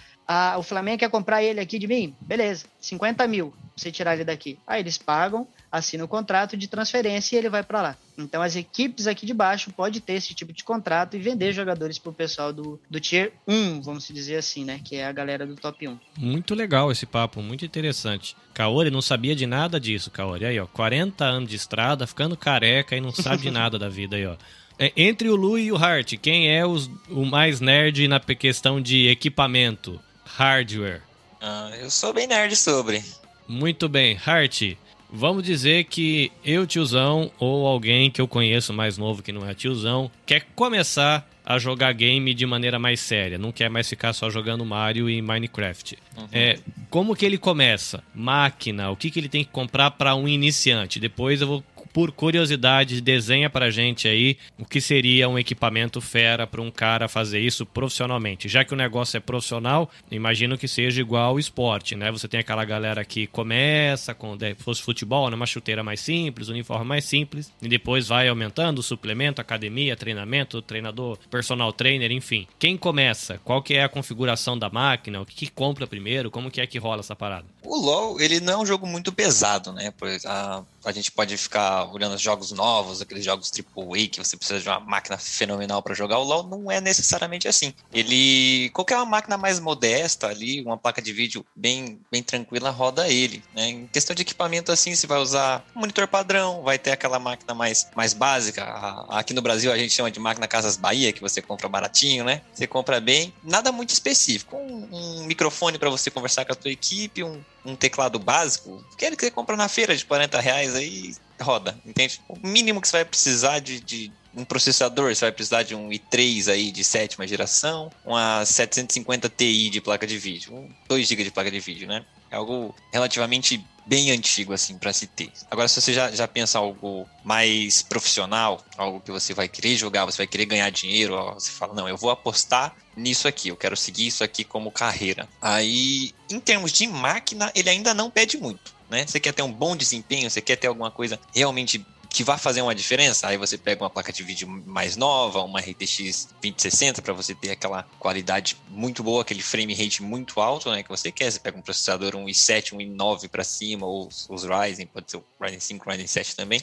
o 0.58 0.62
Flamengo 0.62 0.98
quer 0.98 1.10
comprar 1.10 1.42
ele 1.42 1.60
aqui 1.60 1.78
de 1.78 1.86
mim? 1.86 2.14
Beleza, 2.20 2.66
50 2.80 3.26
mil, 3.28 3.54
você 3.76 3.92
tirar 3.92 4.14
ele 4.14 4.24
daqui. 4.24 4.58
Aí 4.66 4.80
eles 4.80 4.98
pagam, 4.98 5.46
assinam 5.70 6.06
o 6.06 6.08
contrato 6.08 6.56
de 6.56 6.66
transferência 6.66 7.36
e 7.36 7.38
ele 7.38 7.48
vai 7.48 7.62
para 7.62 7.82
lá. 7.82 7.96
Então 8.18 8.42
as 8.42 8.56
equipes 8.56 9.06
aqui 9.06 9.26
de 9.26 9.34
baixo 9.34 9.70
podem 9.72 10.00
ter 10.00 10.14
esse 10.14 10.34
tipo 10.34 10.52
de 10.52 10.64
contrato 10.64 11.16
e 11.16 11.20
vender 11.20 11.52
jogadores 11.52 11.98
pro 11.98 12.12
pessoal 12.12 12.52
do, 12.52 12.80
do 12.90 12.98
Tier 12.98 13.32
1, 13.46 13.82
vamos 13.82 14.08
dizer 14.08 14.36
assim, 14.36 14.64
né? 14.64 14.80
Que 14.82 14.96
é 14.96 15.06
a 15.06 15.12
galera 15.12 15.46
do 15.46 15.54
Top 15.54 15.86
1. 15.86 15.98
Muito 16.18 16.54
legal 16.54 16.90
esse 16.90 17.06
papo, 17.06 17.40
muito 17.40 17.64
interessante. 17.64 18.36
Kaori 18.54 18.90
não 18.90 19.02
sabia 19.02 19.36
de 19.36 19.46
nada 19.46 19.78
disso, 19.78 20.10
Kaori. 20.10 20.46
Aí, 20.46 20.58
ó, 20.58 20.66
40 20.66 21.24
anos 21.24 21.48
de 21.48 21.56
estrada, 21.56 22.06
ficando 22.06 22.36
careca 22.36 22.96
e 22.96 23.00
não 23.00 23.12
sabe 23.12 23.42
de 23.42 23.50
nada 23.52 23.78
da 23.78 23.88
vida 23.88 24.16
aí, 24.16 24.26
ó. 24.26 24.36
É, 24.78 24.92
entre 24.96 25.28
o 25.28 25.36
Lu 25.36 25.58
e 25.58 25.72
o 25.72 25.76
Hart, 25.76 26.14
quem 26.20 26.54
é 26.54 26.66
os, 26.66 26.90
o 27.08 27.24
mais 27.24 27.60
nerd 27.60 28.06
na 28.08 28.20
questão 28.20 28.80
de 28.80 29.08
equipamento, 29.08 30.00
hardware? 30.24 31.02
Ah, 31.40 31.70
eu 31.80 31.90
sou 31.90 32.12
bem 32.12 32.26
nerd 32.26 32.54
sobre. 32.56 33.02
Muito 33.48 33.88
bem, 33.88 34.18
Hart. 34.24 34.74
Vamos 35.10 35.44
dizer 35.44 35.84
que 35.84 36.32
eu, 36.44 36.66
tiozão, 36.66 37.30
ou 37.38 37.66
alguém 37.66 38.10
que 38.10 38.20
eu 38.20 38.26
conheço 38.26 38.72
mais 38.72 38.98
novo 38.98 39.22
que 39.22 39.32
não 39.32 39.48
é 39.48 39.54
tiozão, 39.54 40.10
quer 40.26 40.46
começar 40.54 41.26
a 41.44 41.58
jogar 41.60 41.92
game 41.92 42.34
de 42.34 42.44
maneira 42.44 42.76
mais 42.76 42.98
séria, 42.98 43.38
não 43.38 43.52
quer 43.52 43.70
mais 43.70 43.88
ficar 43.88 44.12
só 44.12 44.28
jogando 44.28 44.64
Mario 44.64 45.08
e 45.08 45.22
Minecraft. 45.22 45.96
Uhum. 46.18 46.26
É, 46.32 46.58
como 46.90 47.14
que 47.14 47.24
ele 47.24 47.38
começa? 47.38 48.02
Máquina, 48.12 48.90
o 48.90 48.96
que, 48.96 49.12
que 49.12 49.20
ele 49.20 49.28
tem 49.28 49.44
que 49.44 49.50
comprar 49.50 49.92
para 49.92 50.16
um 50.16 50.26
iniciante? 50.26 50.98
Depois 50.98 51.40
eu 51.40 51.46
vou 51.46 51.64
por 51.96 52.12
curiosidade, 52.12 53.00
desenha 53.00 53.48
pra 53.48 53.70
gente 53.70 54.06
aí 54.06 54.36
o 54.58 54.66
que 54.66 54.82
seria 54.82 55.30
um 55.30 55.38
equipamento 55.38 55.98
fera 55.98 56.46
para 56.46 56.60
um 56.60 56.70
cara 56.70 57.08
fazer 57.08 57.40
isso 57.40 57.64
profissionalmente. 57.64 58.50
Já 58.50 58.66
que 58.66 58.74
o 58.74 58.76
negócio 58.76 59.16
é 59.16 59.20
profissional, 59.20 59.88
imagino 60.10 60.58
que 60.58 60.68
seja 60.68 61.00
igual 61.00 61.30
ao 61.30 61.38
esporte, 61.38 61.96
né? 61.96 62.12
Você 62.12 62.28
tem 62.28 62.38
aquela 62.38 62.66
galera 62.66 63.02
que 63.02 63.26
começa 63.26 64.12
com, 64.12 64.38
se 64.38 64.54
fosse 64.56 64.82
futebol, 64.82 65.30
né? 65.30 65.36
uma 65.36 65.46
chuteira 65.46 65.82
mais 65.82 66.00
simples, 66.00 66.48
uniforme 66.48 66.84
mais 66.84 67.06
simples, 67.06 67.50
e 67.62 67.66
depois 67.66 68.08
vai 68.08 68.28
aumentando 68.28 68.82
suplemento, 68.82 69.40
academia, 69.40 69.96
treinamento, 69.96 70.60
treinador, 70.60 71.16
personal 71.30 71.72
trainer, 71.72 72.12
enfim. 72.12 72.46
Quem 72.58 72.76
começa? 72.76 73.40
Qual 73.42 73.62
que 73.62 73.72
é 73.72 73.82
a 73.82 73.88
configuração 73.88 74.58
da 74.58 74.68
máquina? 74.68 75.22
O 75.22 75.24
que, 75.24 75.34
que 75.34 75.50
compra 75.50 75.86
primeiro? 75.86 76.30
Como 76.30 76.50
que 76.50 76.60
é 76.60 76.66
que 76.66 76.76
rola 76.76 77.00
essa 77.00 77.16
parada? 77.16 77.46
O 77.62 77.74
LoL, 77.74 78.20
ele 78.20 78.38
não 78.38 78.52
é 78.52 78.56
um 78.58 78.66
jogo 78.66 78.86
muito 78.86 79.10
pesado, 79.10 79.72
né? 79.72 79.94
Pois 79.96 80.26
a, 80.26 80.62
a 80.86 80.92
gente 80.92 81.10
pode 81.10 81.36
ficar 81.36 81.92
olhando 81.92 82.14
os 82.14 82.22
jogos 82.22 82.52
novos, 82.52 83.02
aqueles 83.02 83.24
jogos 83.24 83.50
AAA 83.50 84.06
que 84.08 84.18
você 84.18 84.36
precisa 84.36 84.60
de 84.60 84.68
uma 84.68 84.78
máquina 84.78 85.18
fenomenal 85.18 85.82
para 85.82 85.94
jogar, 85.94 86.18
o 86.18 86.22
LoL 86.22 86.44
não 86.44 86.70
é 86.70 86.80
necessariamente 86.80 87.48
assim. 87.48 87.74
Ele, 87.92 88.70
qualquer 88.70 88.96
uma 88.96 89.04
máquina 89.04 89.36
mais 89.36 89.58
modesta 89.58 90.28
ali, 90.28 90.62
uma 90.62 90.78
placa 90.78 91.02
de 91.02 91.12
vídeo 91.12 91.44
bem, 91.56 92.00
bem 92.10 92.22
tranquila, 92.22 92.70
roda 92.70 93.08
ele. 93.08 93.42
Né? 93.52 93.68
Em 93.68 93.86
questão 93.88 94.14
de 94.14 94.22
equipamento 94.22 94.70
assim, 94.70 94.94
você 94.94 95.08
vai 95.08 95.18
usar 95.18 95.64
monitor 95.74 96.06
padrão, 96.06 96.62
vai 96.62 96.78
ter 96.78 96.92
aquela 96.92 97.18
máquina 97.18 97.52
mais, 97.52 97.88
mais 97.96 98.14
básica. 98.14 98.62
Aqui 99.08 99.34
no 99.34 99.42
Brasil 99.42 99.72
a 99.72 99.78
gente 99.78 99.92
chama 99.92 100.10
de 100.10 100.20
máquina 100.20 100.46
Casas 100.46 100.76
Bahia, 100.76 101.12
que 101.12 101.20
você 101.20 101.42
compra 101.42 101.68
baratinho, 101.68 102.24
né? 102.24 102.42
Você 102.54 102.66
compra 102.66 103.00
bem, 103.00 103.34
nada 103.42 103.72
muito 103.72 103.90
específico. 103.90 104.56
Um, 104.56 104.88
um 104.92 105.24
microfone 105.24 105.78
para 105.78 105.90
você 105.90 106.12
conversar 106.12 106.44
com 106.44 106.52
a 106.52 106.56
tua 106.56 106.70
equipe, 106.70 107.24
um, 107.24 107.42
um 107.66 107.76
teclado 107.76 108.18
básico, 108.18 108.84
aquele 108.92 109.16
que 109.16 109.24
você 109.24 109.30
compra 109.30 109.56
na 109.56 109.68
feira 109.68 109.96
de 109.96 110.04
40 110.04 110.40
reais 110.40 110.74
aí, 110.74 111.14
roda, 111.40 111.78
entende? 111.84 112.20
O 112.28 112.38
mínimo 112.46 112.80
que 112.80 112.88
você 112.88 112.98
vai 112.98 113.04
precisar 113.04 113.58
de, 113.58 113.80
de 113.80 114.12
um 114.34 114.44
processador, 114.44 115.14
você 115.14 115.24
vai 115.24 115.32
precisar 115.32 115.62
de 115.62 115.74
um 115.74 115.88
i3 115.88 116.52
aí 116.52 116.70
de 116.70 116.84
sétima 116.84 117.26
geração, 117.26 117.90
uma 118.04 118.44
750 118.44 119.28
Ti 119.30 119.70
de 119.70 119.80
placa 119.80 120.06
de 120.06 120.18
vídeo, 120.18 120.54
um 120.54 120.68
2 120.88 121.08
GB 121.08 121.24
de 121.24 121.30
placa 121.30 121.50
de 121.50 121.58
vídeo, 121.58 121.88
né? 121.88 122.04
É 122.30 122.36
algo 122.36 122.74
relativamente 122.92 123.64
bem 123.86 124.10
antigo, 124.10 124.52
assim, 124.52 124.76
para 124.76 124.92
se 124.92 125.06
ter. 125.06 125.30
Agora, 125.50 125.68
se 125.68 125.80
você 125.80 125.94
já, 125.94 126.10
já 126.10 126.26
pensa 126.26 126.58
algo 126.58 127.08
mais 127.24 127.82
profissional, 127.82 128.62
algo 128.76 129.00
que 129.00 129.12
você 129.12 129.32
vai 129.32 129.48
querer 129.48 129.76
jogar, 129.76 130.04
você 130.04 130.18
vai 130.18 130.26
querer 130.26 130.44
ganhar 130.44 130.68
dinheiro, 130.70 131.14
ó, 131.14 131.34
você 131.34 131.50
fala, 131.52 131.72
não, 131.72 131.88
eu 131.88 131.96
vou 131.96 132.10
apostar 132.10 132.74
nisso 132.96 133.28
aqui, 133.28 133.48
eu 133.48 133.56
quero 133.56 133.76
seguir 133.76 134.06
isso 134.06 134.24
aqui 134.24 134.42
como 134.42 134.70
carreira. 134.70 135.28
Aí, 135.40 136.14
em 136.30 136.40
termos 136.40 136.72
de 136.72 136.86
máquina, 136.86 137.52
ele 137.54 137.68
ainda 137.68 137.92
não 137.92 138.10
pede 138.10 138.38
muito. 138.38 138.74
Né? 138.88 139.04
Você 139.06 139.18
quer 139.18 139.32
ter 139.32 139.42
um 139.42 139.52
bom 139.52 139.76
desempenho, 139.76 140.30
você 140.30 140.40
quer 140.40 140.56
ter 140.56 140.68
alguma 140.68 140.90
coisa 140.90 141.18
realmente 141.34 141.84
que 142.08 142.24
vai 142.24 142.38
fazer 142.38 142.62
uma 142.62 142.74
diferença, 142.74 143.28
aí 143.28 143.36
você 143.36 143.56
pega 143.56 143.82
uma 143.82 143.90
placa 143.90 144.12
de 144.12 144.22
vídeo 144.22 144.48
mais 144.66 144.96
nova, 144.96 145.42
uma 145.42 145.60
RTX 145.60 146.28
2060 146.40 147.02
para 147.02 147.12
você 147.12 147.34
ter 147.34 147.50
aquela 147.50 147.84
qualidade 147.98 148.56
muito 148.68 149.02
boa, 149.02 149.22
aquele 149.22 149.42
frame 149.42 149.74
rate 149.74 150.02
muito 150.02 150.40
alto, 150.40 150.70
né, 150.70 150.82
que 150.82 150.88
você 150.88 151.10
quer. 151.10 151.30
Você 151.30 151.40
pega 151.40 151.58
um 151.58 151.62
processador 151.62 152.14
um 152.16 152.26
i7, 152.26 152.72
um 152.72 152.78
i9 152.78 153.28
para 153.28 153.44
cima 153.44 153.86
ou 153.86 154.08
os, 154.28 154.44
Ryzen, 154.44 154.86
pode 154.86 155.10
ser 155.10 155.18
o 155.18 155.24
Ryzen 155.40 155.60
5, 155.60 155.90
Ryzen 155.90 156.06
7 156.06 156.36
também 156.36 156.62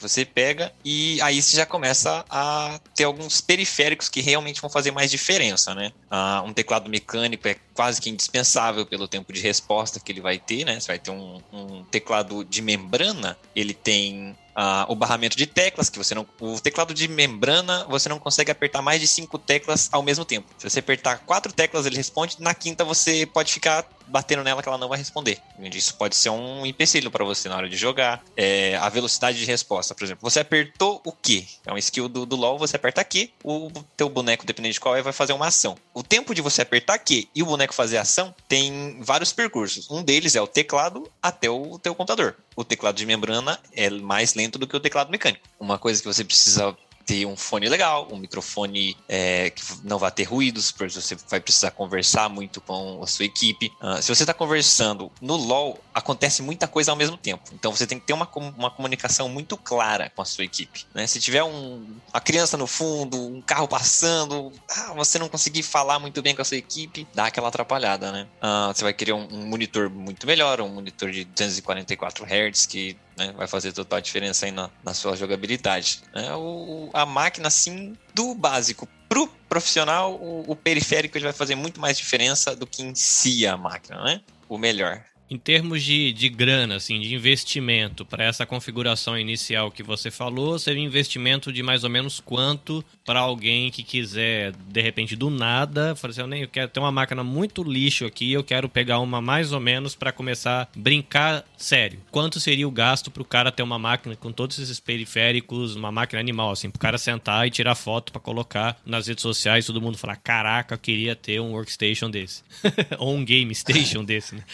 você 0.00 0.24
pega 0.24 0.72
e 0.84 1.20
aí 1.22 1.40
você 1.40 1.56
já 1.56 1.64
começa 1.64 2.24
a 2.28 2.78
ter 2.94 3.04
alguns 3.04 3.40
periféricos 3.40 4.08
que 4.08 4.20
realmente 4.20 4.60
vão 4.60 4.68
fazer 4.68 4.90
mais 4.90 5.10
diferença, 5.10 5.74
né? 5.74 5.92
Ah, 6.10 6.42
um 6.44 6.52
teclado 6.52 6.90
mecânico 6.90 7.48
é 7.48 7.56
quase 7.74 8.00
que 8.00 8.08
indispensável 8.08 8.86
pelo 8.86 9.08
tempo 9.08 9.32
de 9.32 9.40
resposta 9.40 10.00
que 10.00 10.12
ele 10.12 10.20
vai 10.20 10.38
ter, 10.38 10.64
né? 10.64 10.78
Você 10.78 10.86
vai 10.86 10.98
ter 10.98 11.10
um, 11.10 11.42
um 11.52 11.84
teclado 11.84 12.44
de 12.44 12.62
membrana, 12.62 13.36
ele 13.54 13.74
tem 13.74 14.36
Uh, 14.54 14.86
o 14.86 14.94
barramento 14.94 15.36
de 15.36 15.48
teclas, 15.48 15.90
que 15.90 15.98
você 15.98 16.14
não. 16.14 16.24
O 16.38 16.60
teclado 16.60 16.94
de 16.94 17.08
membrana, 17.08 17.84
você 17.88 18.08
não 18.08 18.20
consegue 18.20 18.52
apertar 18.52 18.80
mais 18.80 19.00
de 19.00 19.08
cinco 19.08 19.36
teclas 19.36 19.88
ao 19.90 20.00
mesmo 20.00 20.24
tempo. 20.24 20.46
Se 20.56 20.70
você 20.70 20.78
apertar 20.78 21.18
quatro 21.26 21.52
teclas, 21.52 21.86
ele 21.86 21.96
responde. 21.96 22.36
Na 22.38 22.54
quinta, 22.54 22.84
você 22.84 23.26
pode 23.26 23.52
ficar 23.52 23.82
batendo 24.06 24.44
nela 24.44 24.62
que 24.62 24.68
ela 24.68 24.78
não 24.78 24.88
vai 24.88 24.98
responder. 24.98 25.38
Isso 25.58 25.94
pode 25.94 26.16
ser 26.16 26.30
um 26.30 26.64
empecilho 26.64 27.10
para 27.10 27.24
você 27.24 27.48
na 27.48 27.56
hora 27.56 27.68
de 27.68 27.76
jogar. 27.76 28.22
É, 28.36 28.76
a 28.76 28.88
velocidade 28.88 29.38
de 29.38 29.44
resposta, 29.44 29.94
por 29.94 30.04
exemplo. 30.04 30.22
Você 30.22 30.40
apertou 30.40 31.00
o 31.04 31.12
Q. 31.12 31.46
É 31.66 31.72
um 31.72 31.78
skill 31.78 32.08
do, 32.08 32.26
do 32.26 32.36
LoL, 32.36 32.58
você 32.58 32.76
aperta 32.76 33.04
Q, 33.04 33.30
o 33.42 33.70
teu 33.96 34.08
boneco, 34.08 34.46
dependendo 34.46 34.74
de 34.74 34.80
qual 34.80 34.96
é, 34.96 35.02
vai 35.02 35.12
fazer 35.12 35.32
uma 35.32 35.46
ação. 35.46 35.76
O 35.92 36.02
tempo 36.02 36.34
de 36.34 36.42
você 36.42 36.62
apertar 36.62 36.98
Q 36.98 37.28
e 37.34 37.42
o 37.42 37.46
boneco 37.46 37.74
fazer 37.74 37.98
ação 37.98 38.34
tem 38.48 38.98
vários 39.00 39.32
percursos. 39.32 39.90
Um 39.90 40.02
deles 40.02 40.34
é 40.34 40.40
o 40.40 40.46
teclado 40.46 41.10
até 41.22 41.48
o 41.50 41.78
teu 41.78 41.94
computador. 41.94 42.36
O 42.56 42.64
teclado 42.64 42.96
de 42.96 43.04
membrana 43.04 43.58
é 43.72 43.90
mais 43.90 44.34
lento 44.34 44.58
do 44.58 44.66
que 44.66 44.76
o 44.76 44.80
teclado 44.80 45.10
mecânico. 45.10 45.44
Uma 45.58 45.78
coisa 45.78 46.00
que 46.00 46.06
você 46.06 46.24
precisa 46.24 46.76
ter 47.04 47.26
um 47.26 47.36
fone 47.36 47.68
legal, 47.68 48.08
um 48.10 48.16
microfone 48.16 48.96
é, 49.08 49.50
que 49.50 49.62
não 49.82 49.98
vai 49.98 50.10
ter 50.10 50.24
ruídos, 50.24 50.70
porque 50.70 51.00
você 51.00 51.16
vai 51.28 51.40
precisar 51.40 51.70
conversar 51.70 52.28
muito 52.28 52.60
com 52.60 53.02
a 53.02 53.06
sua 53.06 53.24
equipe. 53.24 53.70
Uh, 53.80 54.00
se 54.02 54.14
você 54.14 54.22
está 54.22 54.34
conversando 54.34 55.10
no 55.20 55.36
LoL, 55.36 55.78
acontece 55.92 56.42
muita 56.42 56.66
coisa 56.66 56.90
ao 56.90 56.96
mesmo 56.96 57.16
tempo. 57.16 57.50
Então 57.52 57.70
você 57.70 57.86
tem 57.86 57.98
que 57.98 58.06
ter 58.06 58.12
uma, 58.12 58.28
uma 58.56 58.70
comunicação 58.70 59.28
muito 59.28 59.56
clara 59.56 60.10
com 60.14 60.22
a 60.22 60.24
sua 60.24 60.44
equipe. 60.44 60.86
Né? 60.94 61.06
Se 61.06 61.20
tiver 61.20 61.42
um, 61.44 61.84
uma 62.12 62.20
criança 62.20 62.56
no 62.56 62.66
fundo, 62.66 63.20
um 63.20 63.40
carro 63.40 63.68
passando, 63.68 64.52
ah, 64.70 64.92
você 64.94 65.18
não 65.18 65.28
conseguir 65.28 65.62
falar 65.62 65.98
muito 65.98 66.22
bem 66.22 66.34
com 66.34 66.42
a 66.42 66.44
sua 66.44 66.56
equipe, 66.56 67.06
dá 67.14 67.26
aquela 67.26 67.48
atrapalhada, 67.48 68.10
né? 68.10 68.26
Uh, 68.42 68.74
você 68.74 68.82
vai 68.82 68.92
querer 68.92 69.12
um, 69.12 69.28
um 69.30 69.46
monitor 69.46 69.90
muito 69.90 70.26
melhor, 70.26 70.60
um 70.60 70.68
monitor 70.68 71.10
de 71.10 71.24
244 71.24 72.24
Hz 72.24 72.66
que 72.66 72.96
né? 73.16 73.32
Vai 73.36 73.46
fazer 73.46 73.72
total 73.72 74.00
diferença 74.00 74.46
aí 74.46 74.52
na, 74.52 74.70
na 74.82 74.94
sua 74.94 75.16
jogabilidade. 75.16 76.02
Né? 76.14 76.34
O, 76.34 76.90
a 76.92 77.06
máquina, 77.06 77.48
assim, 77.48 77.96
do 78.14 78.34
básico 78.34 78.88
pro 79.08 79.28
profissional, 79.48 80.14
o, 80.14 80.50
o, 80.50 80.56
periférico 80.56 81.16
ele 81.16 81.24
vai 81.24 81.32
fazer 81.32 81.54
muito 81.54 81.80
mais 81.80 81.96
diferença 81.96 82.56
do 82.56 82.66
que 82.66 82.82
em 82.82 82.94
si 82.94 83.46
a 83.46 83.56
máquina, 83.56 84.02
né? 84.02 84.20
O 84.48 84.58
melhor. 84.58 85.04
Em 85.34 85.38
termos 85.38 85.82
de, 85.82 86.12
de 86.12 86.28
grana, 86.28 86.76
assim, 86.76 87.00
de 87.00 87.12
investimento 87.12 88.04
para 88.04 88.22
essa 88.22 88.46
configuração 88.46 89.18
inicial 89.18 89.68
que 89.68 89.82
você 89.82 90.08
falou, 90.08 90.56
seria 90.60 90.80
investimento 90.80 91.52
de 91.52 91.60
mais 91.60 91.82
ou 91.82 91.90
menos 91.90 92.20
quanto 92.20 92.84
para 93.04 93.18
alguém 93.18 93.68
que 93.68 93.82
quiser, 93.82 94.52
de 94.52 94.80
repente, 94.80 95.16
do 95.16 95.30
nada, 95.30 95.96
falar 95.96 96.12
assim, 96.12 96.20
eu, 96.20 96.28
nem, 96.28 96.42
eu 96.42 96.48
quero 96.48 96.68
ter 96.68 96.78
uma 96.78 96.92
máquina 96.92 97.24
muito 97.24 97.64
lixo 97.64 98.06
aqui, 98.06 98.32
eu 98.32 98.44
quero 98.44 98.68
pegar 98.68 99.00
uma 99.00 99.20
mais 99.20 99.50
ou 99.50 99.58
menos 99.58 99.96
para 99.96 100.12
começar 100.12 100.62
a 100.62 100.68
brincar 100.78 101.44
sério. 101.56 101.98
Quanto 102.12 102.38
seria 102.38 102.68
o 102.68 102.70
gasto 102.70 103.10
para 103.10 103.22
o 103.22 103.26
cara 103.26 103.50
ter 103.50 103.64
uma 103.64 103.78
máquina 103.78 104.14
com 104.14 104.30
todos 104.30 104.56
esses 104.60 104.78
periféricos, 104.78 105.74
uma 105.74 105.90
máquina 105.90 106.20
animal, 106.20 106.52
assim, 106.52 106.70
para 106.70 106.78
o 106.78 106.80
cara 106.80 106.96
sentar 106.96 107.44
e 107.44 107.50
tirar 107.50 107.74
foto 107.74 108.12
para 108.12 108.20
colocar 108.20 108.80
nas 108.86 109.08
redes 109.08 109.22
sociais, 109.22 109.66
todo 109.66 109.82
mundo 109.82 109.98
falar, 109.98 110.14
caraca, 110.14 110.76
eu 110.76 110.78
queria 110.78 111.16
ter 111.16 111.40
um 111.40 111.54
workstation 111.54 112.08
desse. 112.08 112.44
Ou 113.00 113.16
um 113.16 113.24
game 113.24 113.52
station 113.52 114.04
desse, 114.04 114.36
né? 114.36 114.44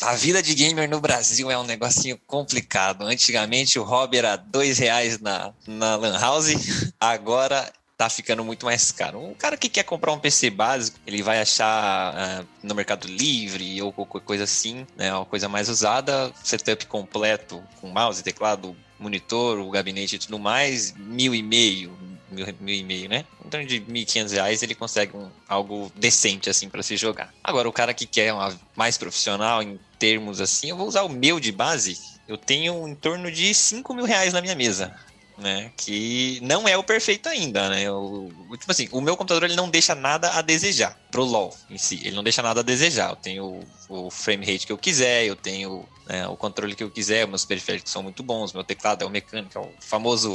A 0.00 0.14
vida 0.14 0.42
de 0.42 0.54
gamer 0.54 0.88
no 0.88 1.00
Brasil 1.00 1.50
é 1.50 1.58
um 1.58 1.62
negocinho 1.62 2.18
complicado. 2.26 3.02
Antigamente 3.02 3.78
o 3.78 3.82
hobby 3.82 4.16
era 4.16 4.36
dois 4.36 4.78
reais 4.78 5.20
na, 5.20 5.52
na 5.66 5.96
Lan 5.96 6.18
House, 6.18 6.92
agora 6.98 7.70
tá 7.94 8.08
ficando 8.08 8.42
muito 8.42 8.64
mais 8.64 8.90
caro. 8.90 9.20
Um 9.20 9.34
cara 9.34 9.56
que 9.56 9.68
quer 9.68 9.82
comprar 9.82 10.12
um 10.12 10.18
PC 10.18 10.48
básico, 10.48 10.98
ele 11.06 11.22
vai 11.22 11.40
achar 11.40 12.14
uh, 12.14 12.46
no 12.62 12.74
Mercado 12.74 13.06
Livre 13.06 13.82
ou 13.82 13.92
qualquer 13.92 14.20
coisa 14.20 14.44
assim, 14.44 14.86
né, 14.96 15.14
uma 15.14 15.26
coisa 15.26 15.48
mais 15.48 15.68
usada, 15.68 16.32
setup 16.42 16.86
completo 16.86 17.62
com 17.80 17.88
mouse, 17.88 18.22
teclado, 18.22 18.74
monitor, 18.98 19.58
o 19.58 19.70
gabinete 19.70 20.16
e 20.16 20.18
tudo 20.18 20.38
mais, 20.38 20.92
mil 20.92 21.34
e 21.34 21.42
meio, 21.42 21.96
mil, 22.30 22.46
mil 22.60 22.74
e 22.74 22.82
meio, 22.84 23.08
né? 23.08 23.24
Então 23.44 23.64
de 23.64 23.80
mil 23.80 24.02
e 24.02 24.04
quinhentos 24.04 24.32
reais 24.32 24.62
ele 24.62 24.74
consegue 24.74 25.16
um, 25.16 25.30
algo 25.48 25.90
decente 25.94 26.50
assim 26.50 26.68
para 26.68 26.82
se 26.82 26.96
jogar. 26.96 27.32
Agora 27.42 27.68
o 27.68 27.72
cara 27.72 27.94
que 27.94 28.06
quer 28.06 28.32
uma 28.32 28.58
mais 28.74 28.96
profissional 28.98 29.62
em 29.62 29.78
termos 29.98 30.40
assim, 30.40 30.70
eu 30.70 30.76
vou 30.76 30.86
usar 30.86 31.02
o 31.02 31.08
meu 31.08 31.40
de 31.40 31.52
base. 31.52 31.98
Eu 32.28 32.36
tenho 32.36 32.86
em 32.88 32.94
torno 32.94 33.30
de 33.30 33.54
cinco 33.54 33.94
mil 33.94 34.04
reais 34.04 34.32
na 34.32 34.40
minha 34.40 34.54
mesa. 34.54 34.94
Né, 35.38 35.70
que 35.76 36.38
não 36.40 36.66
é 36.66 36.78
o 36.78 36.82
perfeito 36.82 37.28
ainda, 37.28 37.68
né? 37.68 37.90
O, 37.90 38.30
tipo 38.58 38.72
assim, 38.72 38.88
o 38.90 39.02
meu 39.02 39.18
computador 39.18 39.44
ele 39.44 39.54
não 39.54 39.68
deixa 39.68 39.94
nada 39.94 40.30
a 40.30 40.40
desejar 40.40 40.98
pro 41.10 41.24
LoL 41.24 41.54
em 41.68 41.76
si. 41.76 42.00
Ele 42.02 42.16
não 42.16 42.24
deixa 42.24 42.40
nada 42.40 42.60
a 42.60 42.62
desejar. 42.62 43.10
Eu 43.10 43.16
tenho 43.16 43.44
o, 43.44 44.06
o 44.06 44.10
frame 44.10 44.46
rate 44.46 44.66
que 44.66 44.72
eu 44.72 44.78
quiser, 44.78 45.26
eu 45.26 45.36
tenho 45.36 45.86
né, 46.06 46.26
o 46.26 46.38
controle 46.38 46.74
que 46.74 46.82
eu 46.82 46.90
quiser, 46.90 47.26
meus 47.26 47.44
periféricos 47.44 47.92
são 47.92 48.02
muito 48.02 48.22
bons, 48.22 48.54
meu 48.54 48.64
teclado 48.64 49.02
é 49.02 49.06
o 49.06 49.10
mecânico, 49.10 49.58
é 49.58 49.60
o 49.60 49.68
famoso 49.78 50.32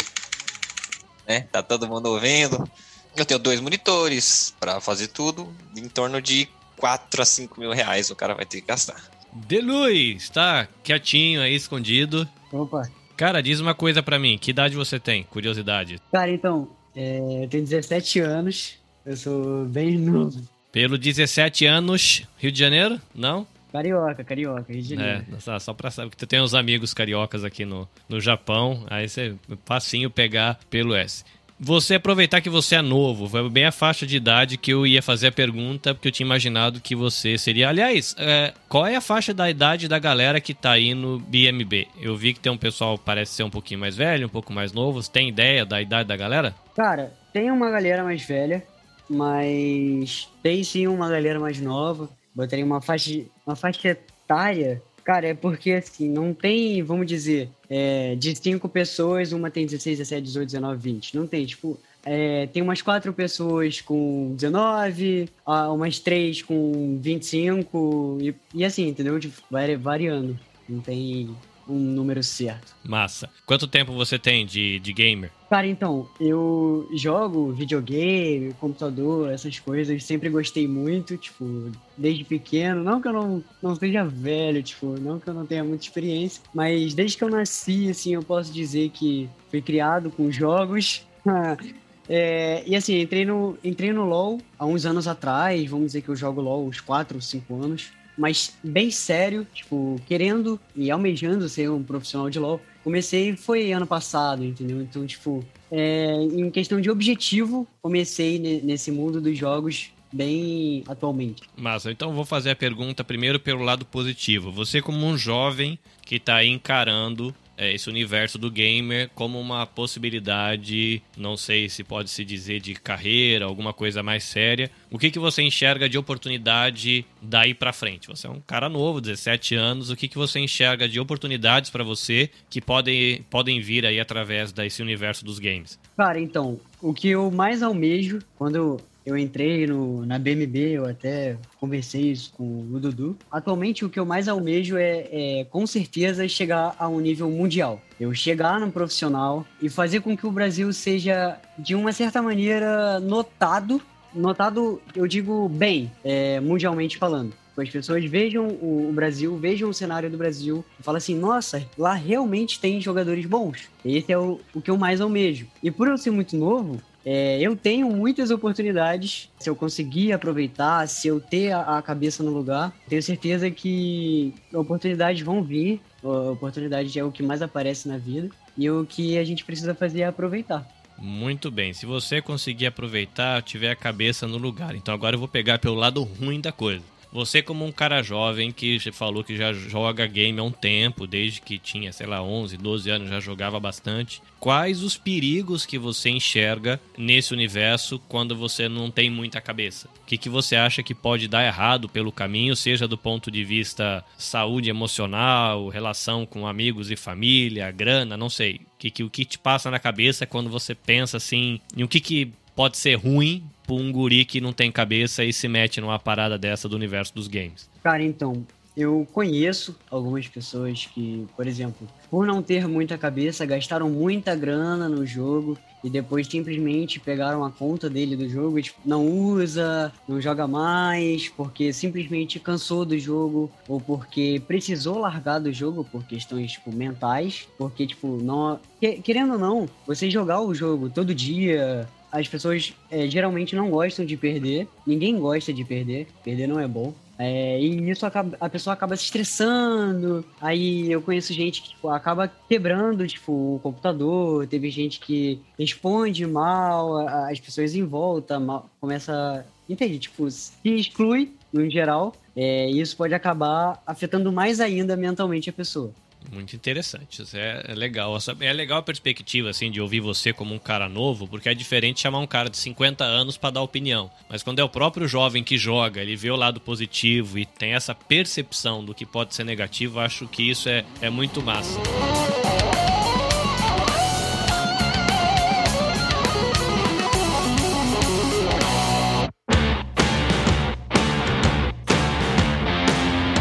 né? 1.32 1.48
Tá 1.52 1.64
todo 1.64 1.88
mundo 1.88 2.08
ouvindo. 2.08 2.70
Eu 3.16 3.26
tenho 3.26 3.40
dois 3.40 3.60
monitores 3.62 4.54
para 4.60 4.82
fazer 4.82 5.08
tudo, 5.08 5.54
em 5.76 5.88
torno 5.88 6.22
de 6.22 6.48
4 6.78 7.22
a 7.22 7.26
5 7.26 7.60
mil 7.60 7.72
reais 7.72 8.10
o 8.10 8.16
cara 8.16 8.34
vai 8.34 8.46
ter 8.46 8.62
que 8.62 8.68
gastar. 8.68 9.02
Deluz, 9.34 10.30
tá 10.30 10.68
quietinho 10.84 11.42
aí, 11.42 11.56
escondido. 11.56 12.28
Opa. 12.52 12.90
Cara, 13.16 13.42
diz 13.42 13.60
uma 13.60 13.74
coisa 13.74 14.04
para 14.04 14.20
mim, 14.20 14.38
que 14.38 14.52
idade 14.52 14.76
você 14.76 15.00
tem? 15.00 15.24
Curiosidade. 15.24 16.02
Cara, 16.12 16.32
então, 16.32 16.70
é, 16.96 17.44
eu 17.44 17.48
tenho 17.48 17.64
17 17.64 18.20
anos, 18.20 18.76
eu 19.06 19.16
sou 19.16 19.66
bem 19.66 19.98
novo. 19.98 20.42
Pelo 20.72 20.98
17 20.98 21.66
anos, 21.66 22.24
Rio 22.38 22.52
de 22.52 22.60
Janeiro? 22.60 23.00
Não? 23.14 23.46
Carioca, 23.72 24.24
carioca, 24.24 24.66
Rio 24.72 24.82
de 24.82 24.90
Janeiro. 24.96 25.26
É, 25.34 25.60
só, 25.60 25.74
pra 25.74 25.90
saber 25.90 26.10
que 26.10 26.18
tu 26.18 26.28
tem 26.28 26.42
uns 26.42 26.54
amigos 26.54 26.94
cariocas 26.94 27.44
aqui 27.44 27.64
no, 27.64 27.88
no 28.10 28.20
Japão, 28.20 28.86
aí 28.90 29.08
você 29.08 29.36
facinho 29.66 30.10
pegar 30.10 30.60
pelo 30.70 30.94
S. 30.94 31.24
Você 31.64 31.94
aproveitar 31.94 32.42
que 32.42 32.50
você 32.50 32.78
é 32.78 32.82
novo, 32.82 33.30
foi 33.30 33.48
bem 33.48 33.66
a 33.66 33.72
faixa 33.72 34.06
de 34.06 34.18
idade 34.18 34.58
que 34.58 34.74
eu 34.74 34.86
ia 34.86 35.00
fazer 35.00 35.28
a 35.28 35.32
pergunta, 35.32 35.94
porque 35.94 36.08
eu 36.08 36.12
tinha 36.12 36.26
imaginado 36.26 36.82
que 36.82 36.96
você 36.96 37.38
seria. 37.38 37.70
Aliás, 37.70 38.16
é, 38.18 38.52
qual 38.68 38.88
é 38.88 38.96
a 38.96 39.02
faixa 39.02 39.32
da 39.32 39.48
idade 39.48 39.88
da 39.88 40.00
galera 40.00 40.42
que 40.42 40.56
tá 40.56 40.72
aí 40.72 40.96
no 40.96 41.20
BMB? 41.20 41.88
Eu 42.02 42.18
vi 42.18 42.34
que 42.34 42.40
tem 42.40 42.52
um 42.52 42.58
pessoal 42.58 42.98
parece 42.98 43.34
ser 43.34 43.44
um 43.44 43.50
pouquinho 43.50 43.80
mais 43.80 43.96
velho, 43.96 44.26
um 44.26 44.30
pouco 44.30 44.52
mais 44.52 44.74
novo. 44.74 45.02
Você 45.02 45.12
tem 45.12 45.30
ideia 45.30 45.64
da 45.64 45.80
idade 45.80 46.10
da 46.10 46.18
galera? 46.18 46.56
Cara, 46.76 47.14
tem 47.32 47.52
uma 47.52 47.70
galera 47.70 48.04
mais 48.04 48.24
velha, 48.24 48.64
mas 49.08 50.28
tem 50.42 50.64
sim 50.64 50.88
uma 50.88 51.08
galera 51.08 51.40
mais 51.40 51.62
nova 51.62 52.10
botaria 52.34 52.66
uma 52.66 52.82
faixa, 52.82 53.22
uma 53.52 53.56
faixa 53.56 53.90
etária, 53.90 54.82
cara, 55.04 55.28
é 55.28 55.34
porque 55.34 55.72
assim, 55.72 56.10
não 56.10 56.34
tem, 56.34 56.82
vamos 56.82 57.06
dizer, 57.06 57.50
é, 57.70 58.16
de 58.16 58.36
cinco 58.36 58.70
pessoas, 58.70 59.32
uma 59.34 59.52
tem 59.52 59.66
16, 59.66 60.00
17, 60.00 60.22
18, 60.24 60.46
19, 60.48 60.82
20. 60.82 61.18
Não 61.18 61.28
tem, 61.28 61.46
tipo, 61.46 61.78
é, 62.06 62.48
tem 62.48 62.64
umas 62.64 62.82
quatro 62.82 63.14
pessoas 63.14 63.82
com 63.82 64.34
19, 64.36 65.30
umas 65.46 66.00
três 66.00 66.42
com 66.42 66.98
25, 67.00 68.18
e, 68.22 68.36
e 68.56 68.66
assim, 68.66 68.88
entendeu? 68.88 69.20
Tipo, 69.20 69.42
variando. 69.80 70.40
Não 70.68 70.80
tem 70.80 71.36
um 71.74 71.80
número 71.80 72.22
certo. 72.24 72.76
Massa. 72.84 73.30
Quanto 73.46 73.68
tempo 73.68 73.94
você 73.94 74.18
tem 74.18 74.46
de, 74.46 74.80
de 74.80 74.94
gamer? 74.94 75.32
Cara, 75.50 75.68
então, 75.68 76.08
eu 76.20 76.90
jogo 76.94 77.52
videogame, 77.52 78.54
computador, 78.54 79.32
essas 79.32 79.60
coisas, 79.60 80.04
sempre 80.04 80.30
gostei 80.30 80.68
muito, 80.68 81.18
tipo, 81.18 81.72
desde 81.98 82.24
pequeno. 82.24 82.84
Não 82.84 83.02
que 83.02 83.08
eu 83.08 83.14
não, 83.14 83.44
não 83.62 83.76
seja 83.76 84.04
velho, 84.04 84.64
tipo, 84.64 84.98
não 85.00 85.20
que 85.20 85.28
eu 85.28 85.34
não 85.34 85.46
tenha 85.46 85.64
muita 85.64 85.84
experiência, 85.84 86.42
mas 86.54 86.94
desde 86.94 87.18
que 87.18 87.24
eu 87.24 87.30
nasci, 87.30 87.90
assim, 87.90 88.14
eu 88.14 88.24
posso 88.24 88.52
dizer 88.52 88.90
que 88.90 89.30
fui 89.50 89.62
criado 89.62 90.10
com 90.10 90.32
jogos. 90.32 91.06
É, 92.14 92.64
e 92.68 92.76
assim, 92.76 93.00
entrei 93.00 93.24
no, 93.24 93.58
entrei 93.64 93.94
no 93.94 94.04
LoL 94.04 94.40
há 94.60 94.66
uns 94.66 94.86
anos 94.86 95.08
atrás, 95.08 95.70
vamos 95.70 95.86
dizer 95.86 96.02
que 96.02 96.10
eu 96.10 96.16
jogo 96.16 96.42
LoL 96.42 96.68
uns 96.68 96.82
4 96.82 97.16
ou 97.16 97.22
5 97.22 97.64
anos 97.64 97.92
mas 98.22 98.56
bem 98.64 98.92
sério, 98.92 99.48
tipo, 99.52 100.00
querendo 100.06 100.60
e 100.76 100.92
almejando 100.92 101.50
ser 101.50 101.72
um 101.72 101.82
profissional 101.82 102.30
de 102.30 102.38
LoL. 102.38 102.62
Comecei 102.84 103.36
foi 103.36 103.72
ano 103.72 103.88
passado, 103.88 104.46
entendeu? 104.46 104.80
Então, 104.80 105.08
tipo, 105.08 105.44
é, 105.72 106.14
em 106.22 106.52
questão 106.52 106.80
de 106.80 106.92
objetivo, 106.92 107.68
comecei 107.82 108.38
nesse 108.38 108.92
mundo 108.92 109.20
dos 109.20 109.36
jogos 109.36 109.92
bem 110.14 110.84
atualmente. 110.88 111.42
Massa, 111.58 111.92
então 111.92 112.14
vou 112.14 112.24
fazer 112.24 112.52
a 112.52 112.56
pergunta 112.56 113.04
primeiro 113.04 113.40
pelo 113.40 113.64
lado 113.64 113.86
positivo. 113.86 114.52
Você 114.52 114.84
como 114.84 115.04
um 115.04 115.18
jovem 115.18 115.80
que 116.06 116.18
está 116.18 116.46
encarando 116.46 117.34
esse 117.70 117.90
universo 117.90 118.38
do 118.38 118.50
gamer 118.50 119.10
como 119.14 119.40
uma 119.40 119.66
possibilidade, 119.66 121.02
não 121.18 121.38
sei 121.38 121.70
se 121.70 121.84
pode 121.84 122.10
se 122.10 122.24
dizer 122.26 122.60
de 122.60 122.74
carreira, 122.74 123.46
alguma 123.46 123.74
coisa 123.74 124.02
mais 124.02 124.24
séria. 124.24 124.72
O 124.90 124.98
que, 124.98 125.12
que 125.12 125.20
você 125.20 125.42
enxerga 125.42 125.88
de 125.88 125.98
oportunidade 125.98 127.06
daí 127.22 127.54
para 127.54 127.74
frente? 127.74 128.08
Você 128.08 128.28
é 128.28 128.30
um 128.30 128.40
cara 128.40 128.70
novo, 128.70 129.02
17 129.02 129.56
anos, 129.56 129.90
o 129.90 129.96
que, 129.96 130.08
que 130.08 130.18
você 130.18 130.40
enxerga 130.40 130.88
de 130.88 131.00
oportunidades 131.00 131.70
para 131.70 131.84
você 131.84 132.30
que 132.50 132.62
podem, 132.62 133.24
podem 133.30 133.60
vir 133.60 133.86
aí 133.86 134.00
através 134.00 134.52
desse 134.52 134.82
universo 134.82 135.24
dos 135.24 135.40
games? 135.40 135.80
Cara, 135.98 136.20
então, 136.20 136.60
o 136.82 136.94
que 136.94 137.10
eu 137.10 137.30
mais 137.30 137.62
almejo 137.62 138.20
quando 138.38 138.80
eu 139.06 139.18
entrei 139.18 139.66
no, 139.66 140.06
na 140.06 140.20
BMB, 140.20 140.58
eu 140.74 140.86
até 140.86 141.38
conversei 141.60 142.12
isso 142.12 142.32
com 142.36 142.44
o 142.44 142.80
Dudu. 142.80 143.18
Atualmente, 143.32 143.84
o 143.84 143.90
que 143.90 144.00
eu 144.00 144.06
mais 144.06 144.28
almejo 144.28 144.78
é, 144.78 145.08
é, 145.12 145.46
com 145.50 145.66
certeza, 145.66 146.28
chegar 146.28 146.76
a 146.78 146.88
um 146.88 147.00
nível 147.00 147.30
mundial. 147.30 147.82
Eu 148.00 148.14
chegar 148.14 148.60
no 148.60 148.72
profissional 148.72 149.46
e 149.62 149.70
fazer 149.70 150.02
com 150.02 150.16
que 150.16 150.26
o 150.26 150.32
Brasil 150.32 150.72
seja, 150.72 151.40
de 151.58 151.76
uma 151.76 151.92
certa 151.92 152.22
maneira, 152.22 153.00
notado. 153.00 153.82
Notado, 154.14 154.82
eu 154.96 155.08
digo 155.08 155.48
bem, 155.50 155.92
é, 156.04 156.40
mundialmente 156.40 156.98
falando. 156.98 157.34
As 157.58 157.70
pessoas 157.70 158.04
vejam 158.06 158.48
o 158.48 158.92
Brasil, 158.94 159.38
vejam 159.38 159.70
o 159.70 159.74
cenário 159.74 160.10
do 160.10 160.18
Brasil 160.18 160.64
e 160.80 160.84
falam 160.84 160.98
assim: 160.98 161.16
nossa, 161.16 161.66
lá 161.78 161.94
realmente 161.94 162.60
tem 162.60 162.80
jogadores 162.80 163.26
bons. 163.26 163.70
Esse 163.84 164.12
é 164.12 164.18
o, 164.18 164.40
o 164.54 164.62
que 164.62 164.72
eu 164.72 164.78
mais 164.78 165.02
almejo. 165.02 165.48
E 165.62 165.70
por 165.70 165.88
eu 165.88 165.98
ser 165.98 166.12
muito 166.12 166.36
novo, 166.38 166.82
é, 167.06 167.40
eu 167.42 167.56
tenho 167.56 167.90
muitas 167.90 168.32
oportunidades. 168.32 169.30
Se 169.40 169.50
eu 169.50 169.56
conseguir 169.56 170.12
aproveitar, 170.12 170.88
se 170.88 171.08
eu 171.08 171.20
ter 171.20 171.52
a, 171.52 171.82
cabeça 171.82 172.24
no 172.24 172.32
lugar, 172.32 172.74
tenho 172.88 173.02
certeza 173.02 173.50
que 173.50 174.34
oportunidades 174.54 175.22
vão 175.22 175.44
vir. 175.44 175.82
A 176.04 176.32
oportunidade 176.32 176.98
é 176.98 177.04
o 177.04 177.12
que 177.12 177.24
mais 177.24 177.42
aparece 177.42 177.88
na 177.88 177.98
vida. 177.98 178.30
E 178.58 178.70
o 178.70 178.86
que 178.86 179.18
a 179.18 179.24
gente 179.24 179.44
precisa 179.44 179.74
fazer 179.74 180.02
é 180.02 180.06
aproveitar. 180.06 180.68
Muito 180.98 181.50
bem. 181.50 181.74
Se 181.74 181.86
você 181.86 182.22
conseguir 182.22 182.68
aproveitar, 182.68 183.42
tiver 183.42 183.72
a 183.72 183.76
cabeça 183.76 184.28
no 184.28 184.38
lugar. 184.38 184.76
Então 184.76 184.94
agora 184.94 185.16
eu 185.16 185.20
vou 185.20 185.28
pegar 185.28 185.58
pelo 185.58 185.76
lado 185.76 186.04
ruim 186.04 186.40
da 186.40 186.52
coisa. 186.52 186.84
Você 187.12 187.42
como 187.42 187.66
um 187.66 187.72
cara 187.72 188.02
jovem 188.02 188.52
que 188.52 188.80
falou 188.92 189.24
que 189.24 189.36
já 189.36 189.52
joga 189.52 190.08
game 190.08 190.40
há 190.40 190.44
um 190.44 190.52
tempo, 190.52 191.06
desde 191.06 191.42
que 191.42 191.60
tinha, 191.60 191.92
sei 191.92 192.08
lá, 192.08 192.24
11, 192.24 192.56
12 192.56 192.90
anos, 192.90 193.10
já 193.10 193.20
jogava 193.20 193.60
bastante. 193.60 194.22
Quais 194.40 194.82
os 194.82 194.98
perigos 194.98 195.66
que 195.66 195.78
você 195.78 196.10
enxerga 196.10 196.80
nesse 196.98 197.34
universo 197.34 198.00
quando 198.08 198.36
você 198.36 198.70
não 198.70 198.90
tem 198.90 199.10
muita 199.10 199.42
cabeça? 199.42 199.90
O 200.02 200.06
que, 200.06 200.18
que 200.18 200.30
você 200.30 200.56
acha 200.56 200.82
que 200.82 200.96
pode 200.96 201.28
dar 201.28 201.46
errado 201.46 201.90
pelo 201.90 202.12
caminho, 202.12 202.56
seja 202.56 202.88
do 202.88 202.98
ponto 202.98 203.30
de 203.30 203.44
vista 203.44 204.04
saúde 204.18 204.70
emocional, 204.70 205.68
relação 205.68 206.26
com 206.26 206.48
amigos 206.48 206.90
e 206.90 206.96
família, 206.96 207.70
grana, 207.72 208.16
não 208.16 208.30
sei. 208.30 208.56
O 208.56 208.80
que, 208.80 208.90
que, 208.90 209.04
o 209.04 209.10
que 209.10 209.26
te 209.26 209.38
passa 209.38 209.70
na 209.70 209.80
cabeça 209.80 210.26
quando 210.26 210.50
você 210.50 210.74
pensa 210.74 211.18
assim, 211.18 211.60
em 211.76 211.84
o 211.84 211.88
que, 211.88 212.00
que 212.00 212.32
pode 212.56 212.78
ser 212.78 212.96
ruim 212.96 213.44
pra 213.66 213.76
um 213.76 213.92
guri 213.92 214.26
que 214.26 214.42
não 214.42 214.54
tem 214.54 214.72
cabeça 214.72 215.24
e 215.24 215.32
se 215.32 215.48
mete 215.48 215.82
numa 215.82 216.00
parada 216.00 216.38
dessa 216.38 216.68
do 216.68 216.76
universo 216.76 217.14
dos 217.14 217.28
games? 217.28 217.70
Cara, 217.84 218.04
então, 218.04 218.46
eu 218.76 219.06
conheço 219.12 219.76
algumas 219.90 220.28
pessoas 220.28 220.86
que, 220.86 221.28
por 221.36 221.46
exemplo, 221.46 221.88
por 222.10 222.26
não 222.26 222.42
ter 222.42 222.68
muita 222.68 222.98
cabeça, 222.98 223.46
gastaram 223.46 223.90
muita 223.90 224.36
grana 224.36 224.88
no 224.88 225.06
jogo 225.06 225.58
e 225.84 225.90
depois 225.90 226.28
simplesmente 226.28 227.00
pegaram 227.00 227.44
a 227.44 227.52
conta 227.52 227.90
dele 227.90 228.16
do 228.16 228.30
jogo 228.30 228.60
e 228.60 228.64
tipo, 228.64 228.80
não 228.86 229.06
usa, 229.08 229.92
não 230.08 230.22
joga 230.22 230.48
mais, 230.48 231.28
porque 231.30 231.74
simplesmente 231.74 232.40
cansou 232.40 232.86
do 232.86 232.98
jogo 232.98 233.52
ou 233.68 233.82
porque 233.82 234.42
precisou 234.48 235.00
largar 235.00 235.40
do 235.40 235.52
jogo 235.52 235.84
por 235.84 236.04
questões 236.06 236.54
tipo 236.54 236.72
mentais, 236.74 237.48
porque 237.58 237.86
tipo, 237.86 238.20
não, 238.22 238.60
querendo 239.04 239.34
ou 239.34 239.40
não, 239.40 239.70
você 239.86 240.10
jogar 240.10 240.42
o 240.42 240.54
jogo 240.54 240.90
todo 240.90 241.16
dia, 241.16 241.88
as 242.12 242.28
pessoas 242.28 242.74
é, 242.90 243.08
geralmente 243.08 243.56
não 243.56 243.70
gostam 243.70 244.06
de 244.06 244.18
perder. 244.18 244.68
Ninguém 244.86 245.18
gosta 245.18 245.54
de 245.54 245.64
perder. 245.64 246.08
Perder 246.24 246.48
não 246.48 246.60
é 246.60 246.68
bom. 246.68 246.94
É, 247.18 247.60
e 247.62 247.90
isso 247.90 248.04
acaba, 248.04 248.36
a 248.42 248.50
pessoa 248.50 248.74
acaba 248.74 248.98
se 248.98 249.04
estressando. 249.04 250.26
Aí 250.42 250.92
eu 250.92 251.02
conheço 251.02 251.34
gente 251.34 251.62
que 251.62 251.70
tipo, 251.70 251.88
acaba 251.90 252.28
quebrando 252.50 253.08
tipo, 253.08 253.32
o 253.32 253.60
computador. 253.62 254.48
Teve 254.48 254.72
gente 254.72 255.00
que 255.00 255.40
responde 255.58 256.26
mal, 256.26 257.08
as 257.30 257.40
pessoas 257.40 257.76
em 257.76 257.86
volta 257.86 258.40
mal, 258.40 258.70
começa. 258.80 259.46
Entende? 259.70 260.00
Tipo, 260.00 260.30
se 260.30 260.52
exclui 260.66 261.32
no 261.54 261.70
geral. 261.70 262.14
É, 262.36 262.70
isso 262.70 262.98
pode 262.98 263.14
acabar 263.14 263.82
afetando 263.86 264.32
mais 264.32 264.60
ainda 264.60 264.98
mentalmente 264.98 265.50
a 265.50 265.54
pessoa. 265.54 265.92
Muito 266.30 266.56
interessante. 266.56 267.24
É, 267.34 267.66
é 267.70 267.76
legal. 267.76 268.18
É 268.40 268.54
legal 268.54 268.80
a 268.80 268.84
perspectiva, 268.84 269.50
assim, 269.50 269.72
de 269.72 269.82
ouvir 269.82 270.00
você 270.00 270.32
como 270.32 270.54
um 270.54 270.60
cara 270.60 270.88
novo, 270.88 271.28
porque 271.28 271.50
é 271.50 271.54
diferente 271.54 272.02
chamar 272.02 272.20
um 272.20 272.28
cara 272.28 272.50
de 272.50 272.58
50 272.58 273.04
anos 273.04 273.38
para 273.38 273.52
dar 273.52 273.62
opinião. 273.62 274.12
Mas 274.30 274.44
quando 274.44 274.60
é 274.60 274.64
o 274.64 274.70
próprio 274.70 275.08
jovem 275.08 275.44
que 275.44 275.58
joga, 275.58 276.02
ele 276.02 276.16
vê 276.16 276.30
o 276.30 276.36
lado 276.36 276.60
positivo 276.60 277.40
e 277.40 277.46
tem 277.46 277.74
essa 277.74 277.96
percepção 277.96 278.84
do 278.84 278.94
que 278.94 279.06
pode 279.06 279.34
ser 279.34 279.44
negativo, 279.44 280.00
acho 280.00 280.28
que 280.28 280.50
isso 280.50 280.70
é, 280.70 280.86
é 281.02 281.10
muito 281.10 281.42
massa. 281.42 281.80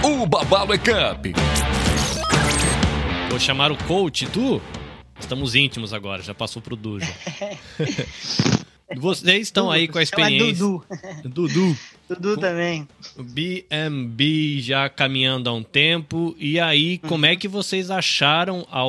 O 0.03 0.27
Babalo 0.27 0.73
é 0.73 0.79
Cup 0.79 1.70
Vou 3.31 3.39
chamar 3.39 3.71
o 3.71 3.77
coach, 3.85 4.27
tu? 4.27 4.61
Estamos 5.21 5.55
íntimos 5.55 5.95
agora, 5.95 6.21
já 6.21 6.35
passou 6.35 6.61
pro 6.61 6.75
Du. 6.75 6.99
Vocês 8.97 9.43
estão 9.43 9.71
aí 9.71 9.87
com 9.87 9.99
a 9.99 10.03
experiência. 10.03 10.55
Dudu. 10.55 10.85
Dudu. 11.25 11.77
Dudu 12.09 12.37
também. 12.37 12.89
BMB 13.17 14.61
já 14.61 14.89
caminhando 14.89 15.49
há 15.49 15.53
um 15.53 15.63
tempo. 15.63 16.35
E 16.39 16.59
aí, 16.59 16.99
como 16.99 17.25
é 17.25 17.37
que 17.37 17.47
vocês 17.47 17.89
acharam 17.89 18.67
a 18.69 18.83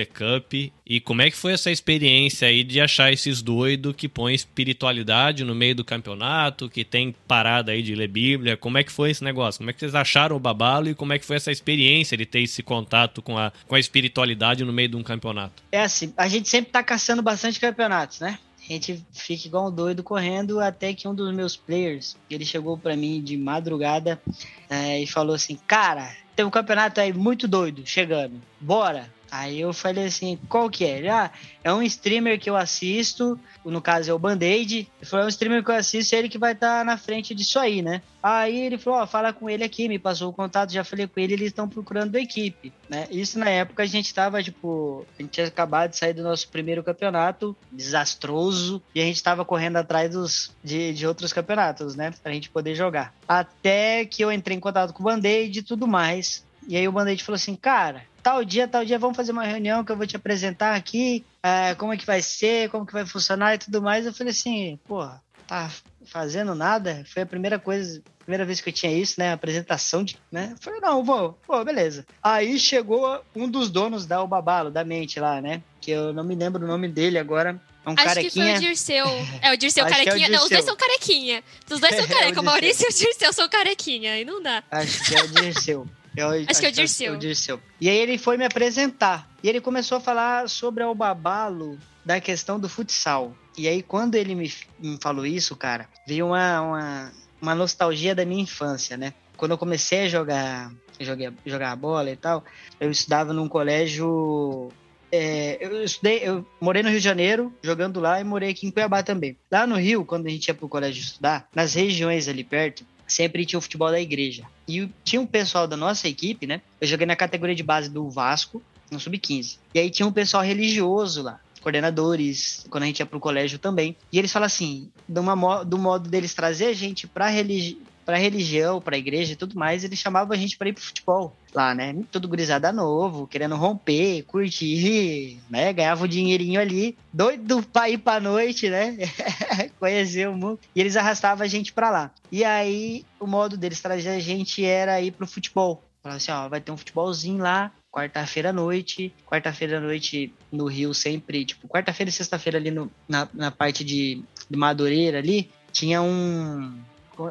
E-Cup? 0.00 0.72
E 0.84 1.00
como 1.00 1.22
é 1.22 1.30
que 1.30 1.36
foi 1.36 1.52
essa 1.52 1.70
experiência 1.70 2.48
aí 2.48 2.64
de 2.64 2.80
achar 2.80 3.12
esses 3.12 3.42
doidos 3.42 3.94
que 3.94 4.08
põem 4.08 4.34
espiritualidade 4.34 5.44
no 5.44 5.54
meio 5.54 5.74
do 5.74 5.84
campeonato, 5.84 6.68
que 6.68 6.84
tem 6.84 7.14
parada 7.28 7.70
aí 7.70 7.82
de 7.82 7.94
ler 7.94 8.08
Bíblia? 8.08 8.56
Como 8.56 8.76
é 8.76 8.82
que 8.82 8.90
foi 8.90 9.10
esse 9.10 9.22
negócio? 9.22 9.58
Como 9.58 9.70
é 9.70 9.72
que 9.72 9.78
vocês 9.78 9.94
acharam 9.94 10.34
o 10.34 10.40
Babalo 10.40 10.88
e 10.88 10.94
como 10.94 11.12
é 11.12 11.18
que 11.18 11.24
foi 11.24 11.36
essa 11.36 11.52
experiência 11.52 12.16
de 12.16 12.26
ter 12.26 12.40
esse 12.40 12.62
contato 12.62 13.22
com 13.22 13.38
a, 13.38 13.52
com 13.68 13.76
a 13.76 13.80
espiritualidade 13.80 14.64
no 14.64 14.72
meio 14.72 14.88
de 14.88 14.96
um 14.96 15.02
campeonato? 15.02 15.62
É 15.70 15.82
assim, 15.82 16.12
a 16.16 16.26
gente 16.26 16.48
sempre 16.48 16.72
tá 16.72 16.82
caçando 16.82 17.22
bastante 17.22 17.60
campeonatos, 17.60 18.18
né? 18.18 18.38
A 18.68 18.72
gente 18.72 19.04
fica 19.12 19.46
igual 19.46 19.68
um 19.68 19.70
doido 19.70 20.02
correndo 20.02 20.60
até 20.60 20.92
que 20.92 21.08
um 21.08 21.14
dos 21.14 21.34
meus 21.34 21.56
players, 21.56 22.16
ele 22.30 22.44
chegou 22.44 22.76
para 22.76 22.96
mim 22.96 23.22
de 23.22 23.36
madrugada 23.36 24.20
é, 24.68 25.00
e 25.00 25.06
falou 25.06 25.34
assim, 25.34 25.58
cara, 25.66 26.14
tem 26.36 26.44
um 26.44 26.50
campeonato 26.50 27.00
aí 27.00 27.12
muito 27.12 27.48
doido 27.48 27.82
chegando, 27.86 28.40
bora. 28.60 29.10
Aí 29.30 29.60
eu 29.60 29.72
falei 29.72 30.06
assim, 30.06 30.38
qual 30.48 30.70
que 30.70 30.84
é? 30.84 31.08
Ah, 31.08 31.30
é 31.62 31.72
um 31.72 31.82
streamer 31.82 32.40
que 32.40 32.48
eu 32.48 32.56
assisto, 32.56 33.38
no 33.64 33.80
caso 33.82 34.10
é 34.10 34.14
o 34.14 34.18
Band-Aid. 34.18 34.78
Ele 34.78 34.88
falou, 35.02 35.24
é 35.24 35.26
um 35.26 35.28
streamer 35.28 35.62
que 35.62 35.70
eu 35.70 35.74
assisto, 35.74 36.14
é 36.14 36.18
ele 36.18 36.28
que 36.28 36.38
vai 36.38 36.52
estar 36.52 36.78
tá 36.78 36.84
na 36.84 36.96
frente 36.96 37.34
disso 37.34 37.58
aí, 37.58 37.82
né? 37.82 38.02
Aí 38.22 38.58
ele 38.60 38.78
falou, 38.78 39.00
ó, 39.00 39.06
fala 39.06 39.32
com 39.32 39.48
ele 39.48 39.62
aqui, 39.62 39.88
me 39.88 39.98
passou 39.98 40.30
o 40.30 40.32
contato, 40.32 40.72
já 40.72 40.82
falei 40.82 41.06
com 41.06 41.20
ele, 41.20 41.34
eles 41.34 41.48
estão 41.48 41.68
procurando 41.68 42.16
a 42.16 42.20
equipe, 42.20 42.72
né? 42.88 43.06
Isso 43.10 43.38
na 43.38 43.48
época 43.48 43.82
a 43.82 43.86
gente 43.86 44.12
tava, 44.12 44.42
tipo, 44.42 45.06
a 45.18 45.22
gente 45.22 45.30
tinha 45.30 45.46
acabado 45.46 45.90
de 45.90 45.98
sair 45.98 46.14
do 46.14 46.22
nosso 46.22 46.48
primeiro 46.48 46.82
campeonato, 46.82 47.56
desastroso, 47.70 48.82
e 48.94 49.00
a 49.00 49.04
gente 49.04 49.22
tava 49.22 49.44
correndo 49.44 49.76
atrás 49.76 50.10
dos, 50.10 50.56
de, 50.64 50.92
de 50.92 51.06
outros 51.06 51.32
campeonatos, 51.32 51.94
né? 51.94 52.12
Pra 52.22 52.32
gente 52.32 52.50
poder 52.50 52.74
jogar. 52.74 53.14
Até 53.26 54.04
que 54.04 54.22
eu 54.24 54.32
entrei 54.32 54.56
em 54.56 54.60
contato 54.60 54.92
com 54.92 55.02
o 55.02 55.06
Band-Aid 55.06 55.58
e 55.58 55.62
tudo 55.62 55.86
mais. 55.86 56.44
E 56.66 56.76
aí 56.76 56.86
o 56.86 56.92
Band-Aid 56.92 57.22
falou 57.24 57.36
assim, 57.36 57.54
cara, 57.54 58.02
tal 58.28 58.44
dia, 58.44 58.68
tal 58.68 58.84
dia, 58.84 58.98
vamos 58.98 59.16
fazer 59.16 59.32
uma 59.32 59.44
reunião 59.44 59.82
que 59.82 59.90
eu 59.90 59.96
vou 59.96 60.06
te 60.06 60.14
apresentar 60.14 60.74
aqui, 60.74 61.24
é, 61.42 61.74
como 61.74 61.94
é 61.94 61.96
que 61.96 62.04
vai 62.04 62.20
ser, 62.20 62.68
como 62.68 62.84
que 62.84 62.92
vai 62.92 63.06
funcionar 63.06 63.54
e 63.54 63.58
tudo 63.58 63.80
mais. 63.80 64.04
Eu 64.04 64.12
falei 64.12 64.32
assim, 64.32 64.78
pô, 64.86 65.08
tá 65.46 65.70
fazendo 66.04 66.54
nada? 66.54 67.02
Foi 67.06 67.22
a 67.22 67.26
primeira 67.26 67.58
coisa, 67.58 68.02
primeira 68.18 68.44
vez 68.44 68.60
que 68.60 68.68
eu 68.68 68.72
tinha 68.72 68.92
isso, 68.92 69.14
né? 69.18 69.32
Apresentação 69.32 70.04
de, 70.04 70.18
né? 70.30 70.50
Eu 70.52 70.58
falei, 70.60 70.78
não, 70.78 71.02
vou, 71.02 71.38
pô, 71.46 71.64
beleza. 71.64 72.04
Aí 72.22 72.58
chegou 72.58 73.18
um 73.34 73.48
dos 73.48 73.70
donos 73.70 74.04
da 74.04 74.22
Ubabalo, 74.22 74.70
da 74.70 74.84
mente 74.84 75.18
lá, 75.18 75.40
né? 75.40 75.62
Que 75.80 75.92
eu 75.92 76.12
não 76.12 76.22
me 76.22 76.34
lembro 76.34 76.62
o 76.62 76.68
nome 76.68 76.86
dele 76.86 77.18
agora. 77.18 77.58
É 77.86 77.88
um 77.88 77.94
Acho 77.94 78.04
carequinha. 78.04 78.44
que 78.44 78.50
foi 78.50 78.58
o 78.58 78.68
Dirceu. 78.68 79.06
É 79.40 79.54
o 79.54 79.56
Dirceu 79.56 79.86
Acho 79.86 79.94
que 79.94 80.00
é 80.00 80.02
o 80.02 80.06
carequinha. 80.06 80.28
Não, 80.28 80.44
os 80.44 80.50
dois 80.50 80.64
Dirceu. 80.64 80.66
são 80.66 80.76
carequinha. 80.76 81.44
Os 81.70 81.80
dois 81.80 81.94
são 81.96 82.04
É, 82.04 82.04
o 82.04 82.08
careca. 82.08 82.26
O 82.26 82.26
Dirceu. 82.28 82.42
Maurício 82.42 82.86
e 82.86 82.92
o 82.92 82.94
Dirceu 82.94 83.32
são 83.32 83.48
carequinha. 83.48 84.12
Aí 84.12 84.24
não 84.26 84.42
dá. 84.42 84.62
Acho 84.70 85.02
que 85.04 85.14
é 85.16 85.22
o 85.22 85.28
Dirceu. 85.28 85.86
Eu, 86.18 86.30
Acho 86.48 86.60
que 86.60 86.66
é 86.66 86.68
o 86.68 86.72
Dirceu. 86.72 87.14
o 87.14 87.16
Dirceu. 87.16 87.60
E 87.80 87.88
aí 87.88 87.96
ele 87.96 88.18
foi 88.18 88.36
me 88.36 88.44
apresentar. 88.44 89.28
E 89.42 89.48
ele 89.48 89.60
começou 89.60 89.98
a 89.98 90.00
falar 90.00 90.48
sobre 90.48 90.82
o 90.82 90.94
babalo 90.94 91.78
da 92.04 92.20
questão 92.20 92.58
do 92.58 92.68
futsal. 92.68 93.36
E 93.56 93.68
aí 93.68 93.82
quando 93.82 94.14
ele 94.14 94.34
me, 94.34 94.52
me 94.78 94.98
falou 95.00 95.26
isso, 95.26 95.54
cara, 95.54 95.88
veio 96.06 96.26
uma, 96.26 96.60
uma, 96.60 97.12
uma 97.40 97.54
nostalgia 97.54 98.14
da 98.14 98.24
minha 98.24 98.42
infância, 98.42 98.96
né? 98.96 99.12
Quando 99.36 99.52
eu 99.52 99.58
comecei 99.58 100.02
a 100.02 100.08
jogar, 100.08 100.72
joguei, 100.98 101.30
jogar 101.46 101.76
bola 101.76 102.10
e 102.10 102.16
tal, 102.16 102.44
eu 102.80 102.90
estudava 102.90 103.32
num 103.32 103.48
colégio 103.48 104.72
é, 105.10 105.58
eu 105.60 105.82
estudei, 105.82 106.20
eu 106.22 106.46
morei 106.60 106.82
no 106.82 106.90
Rio 106.90 106.98
de 106.98 107.04
Janeiro, 107.04 107.52
jogando 107.62 107.98
lá, 107.98 108.20
e 108.20 108.24
morei 108.24 108.50
aqui 108.50 108.66
em 108.66 108.70
Cuiabá 108.70 109.02
também. 109.02 109.36
Lá 109.50 109.66
no 109.66 109.76
Rio, 109.76 110.04
quando 110.04 110.26
a 110.26 110.30
gente 110.30 110.48
ia 110.48 110.54
pro 110.54 110.68
colégio 110.68 111.00
estudar, 111.00 111.48
nas 111.54 111.74
regiões 111.74 112.28
ali 112.28 112.44
perto, 112.44 112.84
sempre 113.08 113.44
tinha 113.44 113.58
o 113.58 113.62
futebol 113.62 113.90
da 113.90 114.00
igreja. 114.00 114.44
E 114.68 114.88
tinha 115.02 115.20
um 115.20 115.26
pessoal 115.26 115.66
da 115.66 115.76
nossa 115.76 116.06
equipe, 116.06 116.46
né? 116.46 116.60
Eu 116.80 116.86
joguei 116.86 117.06
na 117.06 117.16
categoria 117.16 117.54
de 117.54 117.62
base 117.62 117.88
do 117.88 118.08
Vasco, 118.08 118.62
no 118.90 119.00
Sub-15. 119.00 119.58
E 119.74 119.80
aí 119.80 119.90
tinha 119.90 120.06
um 120.06 120.12
pessoal 120.12 120.42
religioso 120.42 121.22
lá, 121.22 121.40
coordenadores, 121.60 122.66
quando 122.70 122.84
a 122.84 122.86
gente 122.86 123.00
ia 123.00 123.06
pro 123.06 123.18
colégio 123.18 123.58
também. 123.58 123.96
E 124.12 124.18
eles 124.18 124.32
falam 124.32 124.46
assim, 124.46 124.90
de 125.08 125.18
uma 125.18 125.64
do 125.64 125.78
modo 125.78 126.08
deles 126.08 126.34
trazer 126.34 126.66
a 126.66 126.72
gente 126.72 127.06
pra 127.06 127.28
religi 127.28 127.78
pra 128.08 128.16
religião, 128.16 128.80
pra 128.80 128.96
igreja 128.96 129.34
e 129.34 129.36
tudo 129.36 129.54
mais, 129.54 129.84
eles 129.84 129.98
chamavam 129.98 130.32
a 130.32 130.36
gente 130.38 130.56
pra 130.56 130.66
ir 130.66 130.72
pro 130.72 130.82
futebol 130.82 131.36
lá, 131.54 131.74
né? 131.74 131.94
Tudo 132.10 132.26
gurizada 132.26 132.72
novo, 132.72 133.26
querendo 133.26 133.54
romper, 133.54 134.22
curtir, 134.22 135.38
né? 135.50 135.74
Ganhava 135.74 136.04
o 136.04 136.08
dinheirinho 136.08 136.58
ali, 136.58 136.96
doido 137.12 137.62
pra 137.62 137.90
ir 137.90 137.98
pra 137.98 138.18
noite, 138.18 138.70
né? 138.70 138.96
Conhecer 139.78 140.26
o 140.26 140.32
mundo. 140.34 140.58
E 140.74 140.80
eles 140.80 140.96
arrastavam 140.96 141.44
a 141.44 141.46
gente 141.46 141.70
pra 141.70 141.90
lá. 141.90 142.10
E 142.32 142.44
aí, 142.44 143.04
o 143.20 143.26
modo 143.26 143.58
deles 143.58 143.82
trazer 143.82 144.08
a 144.08 144.18
gente 144.18 144.64
era 144.64 144.98
ir 145.02 145.10
pro 145.10 145.26
futebol. 145.26 145.84
Falavam 146.02 146.16
assim, 146.16 146.32
ó, 146.32 146.48
vai 146.48 146.62
ter 146.62 146.72
um 146.72 146.78
futebolzinho 146.78 147.42
lá, 147.42 147.70
quarta-feira 147.92 148.48
à 148.48 148.52
noite. 148.54 149.12
Quarta-feira 149.26 149.76
à 149.76 149.80
noite 149.82 150.32
no 150.50 150.64
Rio 150.64 150.94
sempre, 150.94 151.44
tipo, 151.44 151.68
quarta-feira 151.68 152.08
e 152.08 152.12
sexta-feira 152.14 152.56
ali 152.56 152.70
no, 152.70 152.90
na, 153.06 153.28
na 153.34 153.50
parte 153.50 153.84
de, 153.84 154.24
de 154.48 154.56
Madureira 154.56 155.18
ali, 155.18 155.50
tinha 155.70 156.00
um, 156.00 156.72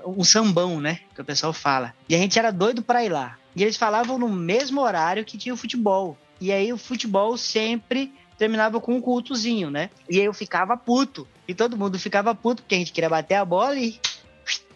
um 0.06 0.24
sambão, 0.24 0.80
né? 0.80 1.00
Que 1.14 1.22
o 1.22 1.26
pessoal 1.26 1.54
fala. 1.54 1.94
E 2.08 2.16
a 2.16 2.18
gente 2.18 2.38
era 2.38 2.52
doido 2.52 2.82
pra 2.82 3.04
ir 3.04 3.10
lá. 3.10 3.38
E 3.56 3.64
eles 3.64 3.78
falavam 3.78 4.18
no 4.18 4.30
mesmo 4.30 4.82
horário 4.82 5.26
que 5.26 5.38
tinha 5.38 5.54
o 5.54 5.58
futebol. 5.58 6.18
E 6.40 6.52
aí 6.52 6.72
o 6.72 6.78
futebol 6.78 7.38
sempre 7.38 8.14
terminava 8.38 8.80
com 8.80 8.96
um 8.96 9.02
cultozinho, 9.02 9.72
né? 9.72 9.90
E 10.10 10.20
aí 10.20 10.26
eu 10.26 10.34
ficava 10.34 10.78
puto. 10.78 11.28
E 11.48 11.56
todo 11.56 11.78
mundo 11.78 11.98
ficava 11.98 12.36
puto, 12.36 12.62
porque 12.62 12.76
a 12.76 12.78
gente 12.78 12.92
queria 12.92 13.10
bater 13.10 13.36
a 13.36 13.46
bola 13.46 13.76
e 13.78 14.00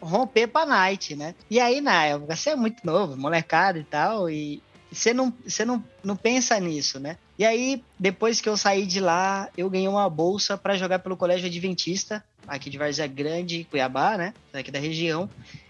romper 0.01 0.47
pra 0.47 0.65
night, 0.65 1.15
né? 1.15 1.35
E 1.49 1.59
aí, 1.59 1.79
na 1.79 2.05
época, 2.05 2.35
você 2.35 2.51
é 2.51 2.55
muito 2.55 2.85
novo, 2.85 3.15
molecada 3.15 3.77
e 3.77 3.83
tal, 3.83 4.29
e 4.29 4.61
você 4.91 5.13
não, 5.13 5.33
você 5.45 5.63
não, 5.63 5.83
não 6.03 6.15
pensa 6.15 6.59
nisso, 6.59 6.99
né? 6.99 7.17
E 7.37 7.45
aí, 7.45 7.83
depois 7.97 8.41
que 8.41 8.49
eu 8.49 8.57
saí 8.57 8.85
de 8.85 8.99
lá, 8.99 9.49
eu 9.57 9.69
ganhei 9.69 9.87
uma 9.87 10.09
bolsa 10.09 10.57
para 10.57 10.75
jogar 10.75 10.99
pelo 10.99 11.17
Colégio 11.17 11.47
Adventista, 11.47 12.23
aqui 12.51 12.69
de 12.69 12.77
Várzea 12.77 13.07
Grande, 13.07 13.65
Cuiabá, 13.69 14.17
né? 14.17 14.33
Daqui 14.51 14.69
da 14.69 14.79
região. 14.79 15.29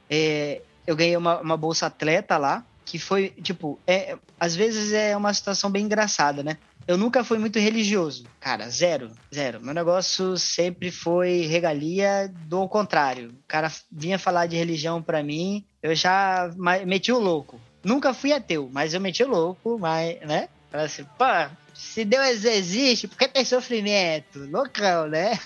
É, 0.10 0.62
eu 0.86 0.96
ganhei 0.96 1.16
uma, 1.16 1.40
uma 1.40 1.56
bolsa 1.56 1.86
atleta 1.86 2.38
lá, 2.38 2.66
que 2.84 2.98
foi, 2.98 3.30
tipo, 3.42 3.80
é, 3.86 4.18
às 4.40 4.56
vezes 4.56 4.92
é 4.92 5.16
uma 5.16 5.34
situação 5.34 5.70
bem 5.70 5.86
engraçada, 5.86 6.42
né? 6.42 6.58
Eu 6.88 6.98
nunca 6.98 7.24
fui 7.24 7.38
muito 7.38 7.60
religioso, 7.60 8.26
cara, 8.40 8.68
zero, 8.68 9.12
zero. 9.34 9.62
Meu 9.62 9.74
negócio 9.74 10.36
sempre 10.36 10.90
foi 10.90 11.42
regalia 11.42 12.28
do 12.48 12.68
contrário. 12.68 13.30
O 13.30 13.48
cara 13.48 13.72
vinha 13.92 14.18
falar 14.18 14.48
de 14.48 14.58
religião 14.58 15.02
para 15.02 15.22
mim, 15.22 15.64
eu 15.84 15.94
já 15.94 16.52
meti 16.86 17.12
o 17.12 17.20
louco. 17.20 17.62
Nunca 17.84 18.14
fui 18.14 18.34
ateu, 18.34 18.70
mas 18.74 18.96
eu 18.96 19.00
meti 19.00 19.24
o 19.24 19.30
louco, 19.30 19.78
mas, 19.80 20.20
né? 20.22 20.50
Assim, 20.74 21.04
pô, 21.18 21.26
se 21.74 22.06
Deus 22.06 22.46
existe, 22.46 23.08
por 23.08 23.18
que 23.18 23.28
tem 23.28 23.46
sofrimento? 23.46 24.40
Loucão, 24.50 25.08
né? 25.08 25.32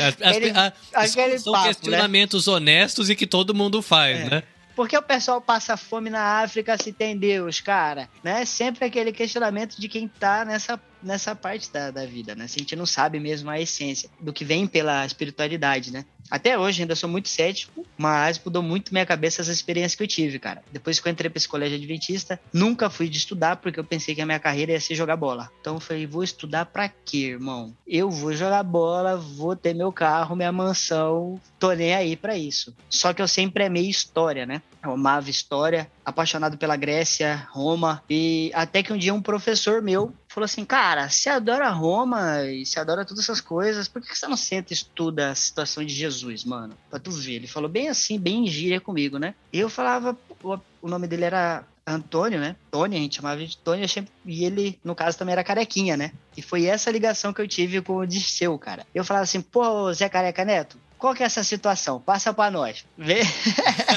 As, 0.00 0.22
aquele, 0.22 0.50
a, 0.50 0.72
aquele 0.94 1.38
são 1.38 1.52
papo, 1.52 1.66
né? 1.66 1.74
questionamentos 1.74 2.46
né? 2.46 2.52
honestos 2.52 3.10
e 3.10 3.16
que 3.16 3.26
todo 3.26 3.54
mundo 3.54 3.82
faz, 3.82 4.20
é. 4.20 4.30
né? 4.30 4.42
Por 4.76 4.86
que 4.88 4.96
o 4.96 5.02
pessoal 5.02 5.40
passa 5.40 5.76
fome 5.76 6.10
na 6.10 6.42
África 6.42 6.76
se 6.76 6.92
tem 6.92 7.16
Deus, 7.16 7.60
cara? 7.60 8.10
Né? 8.22 8.44
Sempre 8.44 8.84
aquele 8.84 9.10
questionamento 9.10 9.80
de 9.80 9.88
quem 9.88 10.06
tá 10.06 10.44
nessa 10.44 10.78
nessa 11.06 11.34
parte 11.34 11.72
da, 11.72 11.90
da 11.90 12.04
vida, 12.04 12.34
né? 12.34 12.46
Se 12.46 12.58
a 12.58 12.60
gente 12.60 12.76
não 12.76 12.86
sabe 12.86 13.18
mesmo 13.18 13.48
a 13.48 13.60
essência 13.60 14.10
do 14.20 14.32
que 14.32 14.44
vem 14.44 14.66
pela 14.66 15.06
espiritualidade, 15.06 15.92
né? 15.92 16.04
Até 16.30 16.58
hoje 16.58 16.82
ainda 16.82 16.96
sou 16.96 17.08
muito 17.08 17.28
cético, 17.28 17.86
mas 17.96 18.40
mudou 18.44 18.62
muito 18.62 18.92
minha 18.92 19.06
cabeça 19.06 19.40
as 19.40 19.48
experiências 19.48 19.94
que 19.94 20.02
eu 20.02 20.08
tive, 20.08 20.38
cara. 20.38 20.62
Depois 20.72 20.98
que 20.98 21.06
eu 21.06 21.12
entrei 21.12 21.30
para 21.30 21.38
esse 21.38 21.48
colégio 21.48 21.76
adventista, 21.76 22.40
nunca 22.52 22.90
fui 22.90 23.08
de 23.08 23.18
estudar 23.18 23.56
porque 23.56 23.78
eu 23.78 23.84
pensei 23.84 24.14
que 24.14 24.20
a 24.20 24.26
minha 24.26 24.40
carreira 24.40 24.72
ia 24.72 24.80
ser 24.80 24.94
jogar 24.94 25.16
bola. 25.16 25.50
Então 25.60 25.74
eu 25.74 25.80
falei, 25.80 26.06
vou 26.06 26.24
estudar 26.24 26.66
para 26.66 26.88
quê, 26.88 27.28
irmão? 27.28 27.72
Eu 27.86 28.10
vou 28.10 28.32
jogar 28.32 28.62
bola, 28.64 29.16
vou 29.16 29.54
ter 29.54 29.74
meu 29.74 29.92
carro, 29.92 30.34
minha 30.34 30.50
mansão, 30.50 31.40
tô 31.58 31.72
nem 31.72 31.94
aí 31.94 32.16
para 32.16 32.36
isso. 32.36 32.74
Só 32.90 33.12
que 33.12 33.22
eu 33.22 33.28
sempre 33.28 33.64
amei 33.64 33.88
história, 33.88 34.44
né? 34.44 34.62
Eu 34.82 34.92
amava 34.92 35.30
história, 35.30 35.90
apaixonado 36.04 36.58
pela 36.58 36.76
Grécia, 36.76 37.46
Roma, 37.50 38.02
e 38.10 38.50
até 38.54 38.82
que 38.82 38.92
um 38.92 38.98
dia 38.98 39.14
um 39.14 39.22
professor 39.22 39.80
meu 39.82 40.12
falou 40.36 40.44
assim, 40.44 40.66
cara, 40.66 41.08
você 41.08 41.30
adora 41.30 41.70
Roma 41.70 42.42
e 42.44 42.66
você 42.66 42.78
adora 42.78 43.06
todas 43.06 43.24
essas 43.24 43.40
coisas, 43.40 43.88
por 43.88 44.02
que 44.02 44.14
você 44.14 44.28
não 44.28 44.36
senta 44.36 44.70
e 44.70 44.74
estuda 44.74 45.30
a 45.30 45.34
situação 45.34 45.82
de 45.82 45.94
Jesus, 45.94 46.44
mano? 46.44 46.76
Pra 46.90 46.98
tu 46.98 47.10
ver. 47.10 47.36
Ele 47.36 47.46
falou 47.46 47.70
bem 47.70 47.88
assim, 47.88 48.18
bem 48.18 48.46
gíria 48.46 48.78
comigo, 48.78 49.18
né? 49.18 49.34
E 49.50 49.58
eu 49.58 49.70
falava, 49.70 50.14
o 50.42 50.88
nome 50.88 51.06
dele 51.06 51.24
era 51.24 51.64
Antônio, 51.86 52.38
né? 52.38 52.54
Tony, 52.70 52.96
a 52.96 52.98
gente 52.98 53.16
chamava 53.16 53.46
de 53.46 53.56
Tony, 53.56 53.86
e 54.26 54.44
ele, 54.44 54.78
no 54.84 54.94
caso, 54.94 55.16
também 55.16 55.32
era 55.32 55.42
carequinha, 55.42 55.96
né? 55.96 56.12
E 56.36 56.42
foi 56.42 56.66
essa 56.66 56.90
ligação 56.90 57.32
que 57.32 57.40
eu 57.40 57.48
tive 57.48 57.80
com 57.80 57.96
o 57.96 58.06
Disseu, 58.06 58.58
cara. 58.58 58.86
Eu 58.94 59.06
falava 59.06 59.24
assim, 59.24 59.40
pô, 59.40 59.90
Zé 59.94 60.06
Careca 60.06 60.44
Neto, 60.44 60.76
qual 60.98 61.14
que 61.14 61.22
é 61.22 61.26
essa 61.26 61.44
situação? 61.44 62.00
Passa 62.00 62.34
pra 62.34 62.50
nós. 62.50 62.84
Vê? 62.98 63.20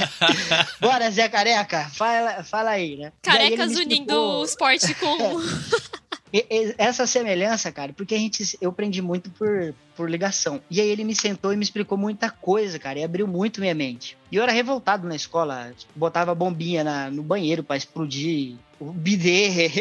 Bora, 0.79 1.11
Zé 1.11 1.27
Careca, 1.27 1.89
fala, 1.89 2.43
fala 2.45 2.69
aí, 2.71 2.95
né? 2.95 3.11
Carecas 3.21 3.75
unindo 3.75 4.13
o 4.13 4.45
esporte 4.45 4.93
com. 4.95 5.17
essa 6.77 7.07
semelhança, 7.07 7.71
cara, 7.71 7.93
porque 7.93 8.15
a 8.15 8.17
gente, 8.17 8.57
eu 8.61 8.69
aprendi 8.69 9.01
muito 9.01 9.29
por, 9.31 9.73
por 9.95 10.09
ligação. 10.09 10.61
E 10.69 10.79
aí 10.79 10.87
ele 10.87 11.03
me 11.03 11.15
sentou 11.15 11.51
e 11.51 11.57
me 11.57 11.63
explicou 11.63 11.97
muita 11.97 12.29
coisa, 12.29 12.77
cara, 12.77 12.99
e 12.99 13.03
abriu 13.03 13.27
muito 13.27 13.61
minha 13.61 13.73
mente. 13.73 14.17
E 14.31 14.35
eu 14.35 14.43
era 14.43 14.51
revoltado 14.51 15.07
na 15.07 15.15
escola, 15.15 15.71
botava 15.95 16.35
bombinha 16.35 16.83
na, 16.83 17.09
no 17.09 17.23
banheiro 17.23 17.63
para 17.63 17.77
explodir 17.77 18.57
o 18.79 18.91
bidê. 18.91 19.69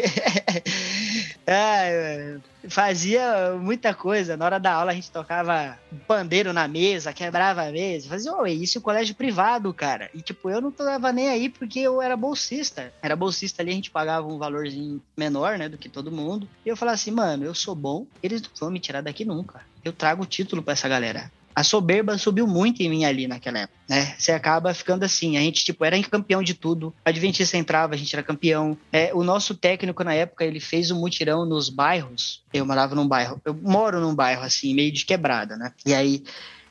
fazia 2.69 3.57
muita 3.59 3.93
coisa. 3.93 4.37
Na 4.37 4.45
hora 4.45 4.59
da 4.59 4.73
aula 4.73 4.91
a 4.91 4.95
gente 4.95 5.11
tocava 5.11 5.77
pandeiro 6.07 6.53
na 6.53 6.67
mesa, 6.67 7.13
quebrava 7.13 7.63
a 7.63 7.71
mesa. 7.71 8.09
Fazia 8.09 8.35
oh, 8.35 8.45
isso 8.45 8.77
em 8.77 8.81
colégio 8.81 9.15
privado, 9.15 9.73
cara. 9.73 10.09
E 10.13 10.21
tipo, 10.21 10.49
eu 10.49 10.61
não 10.61 10.71
tava 10.71 11.11
nem 11.11 11.29
aí 11.29 11.49
porque 11.49 11.79
eu 11.79 12.01
era 12.01 12.15
bolsista. 12.15 12.93
Era 13.01 13.15
bolsista 13.15 13.61
ali, 13.61 13.71
a 13.71 13.75
gente 13.75 13.91
pagava 13.91 14.27
um 14.27 14.37
valorzinho 14.37 15.01
menor, 15.17 15.57
né, 15.57 15.69
do 15.69 15.77
que 15.77 15.89
todo 15.89 16.11
mundo. 16.11 16.47
E 16.65 16.69
eu 16.69 16.77
falava 16.77 16.95
assim, 16.95 17.11
mano, 17.11 17.45
eu 17.45 17.55
sou 17.55 17.75
bom, 17.75 18.05
eles 18.21 18.41
não 18.41 18.49
vão 18.59 18.71
me 18.71 18.79
tirar 18.79 19.01
daqui 19.01 19.25
nunca. 19.25 19.61
Eu 19.83 19.93
trago 19.93 20.23
o 20.23 20.27
título 20.27 20.61
para 20.61 20.73
essa 20.73 20.87
galera 20.87 21.31
a 21.59 21.63
soberba 21.63 22.17
subiu 22.17 22.47
muito 22.47 22.81
em 22.81 22.89
mim 22.89 23.03
ali 23.03 23.27
naquela 23.27 23.59
época, 23.59 23.77
né? 23.89 24.15
Você 24.17 24.31
acaba 24.31 24.73
ficando 24.73 25.03
assim, 25.03 25.35
a 25.35 25.41
gente, 25.41 25.65
tipo, 25.65 25.83
era 25.83 26.01
campeão 26.03 26.41
de 26.41 26.53
tudo, 26.53 26.95
Adventista 27.03 27.57
entrava, 27.57 27.95
a 27.95 27.97
gente 27.97 28.15
era 28.15 28.23
campeão. 28.23 28.77
É, 28.93 29.13
o 29.13 29.25
nosso 29.25 29.53
técnico, 29.53 30.01
na 30.01 30.13
época, 30.13 30.45
ele 30.45 30.61
fez 30.61 30.89
um 30.89 30.97
mutirão 30.97 31.45
nos 31.45 31.67
bairros, 31.67 32.41
eu 32.53 32.65
morava 32.65 32.95
num 32.95 33.05
bairro, 33.05 33.41
eu 33.43 33.53
moro 33.53 33.99
num 33.99 34.15
bairro, 34.15 34.41
assim, 34.41 34.73
meio 34.73 34.89
de 34.89 35.03
quebrada, 35.03 35.57
né? 35.57 35.73
E 35.85 35.93
aí, 35.93 36.23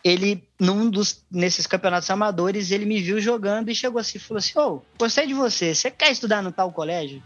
ele, 0.04 0.42
num 0.58 0.88
dos, 0.88 1.24
nesses 1.30 1.66
campeonatos 1.66 2.10
amadores, 2.10 2.70
ele 2.70 2.84
me 2.84 3.00
viu 3.00 3.20
jogando 3.20 3.70
e 3.70 3.74
chegou 3.74 4.00
assim 4.00 4.18
falou 4.18 4.38
assim: 4.38 4.58
Ô, 4.58 4.76
oh, 4.76 4.82
gostei 4.98 5.26
de 5.26 5.34
você, 5.34 5.74
você 5.74 5.90
quer 5.90 6.10
estudar 6.10 6.42
no 6.42 6.52
tal 6.52 6.72
colégio? 6.72 7.22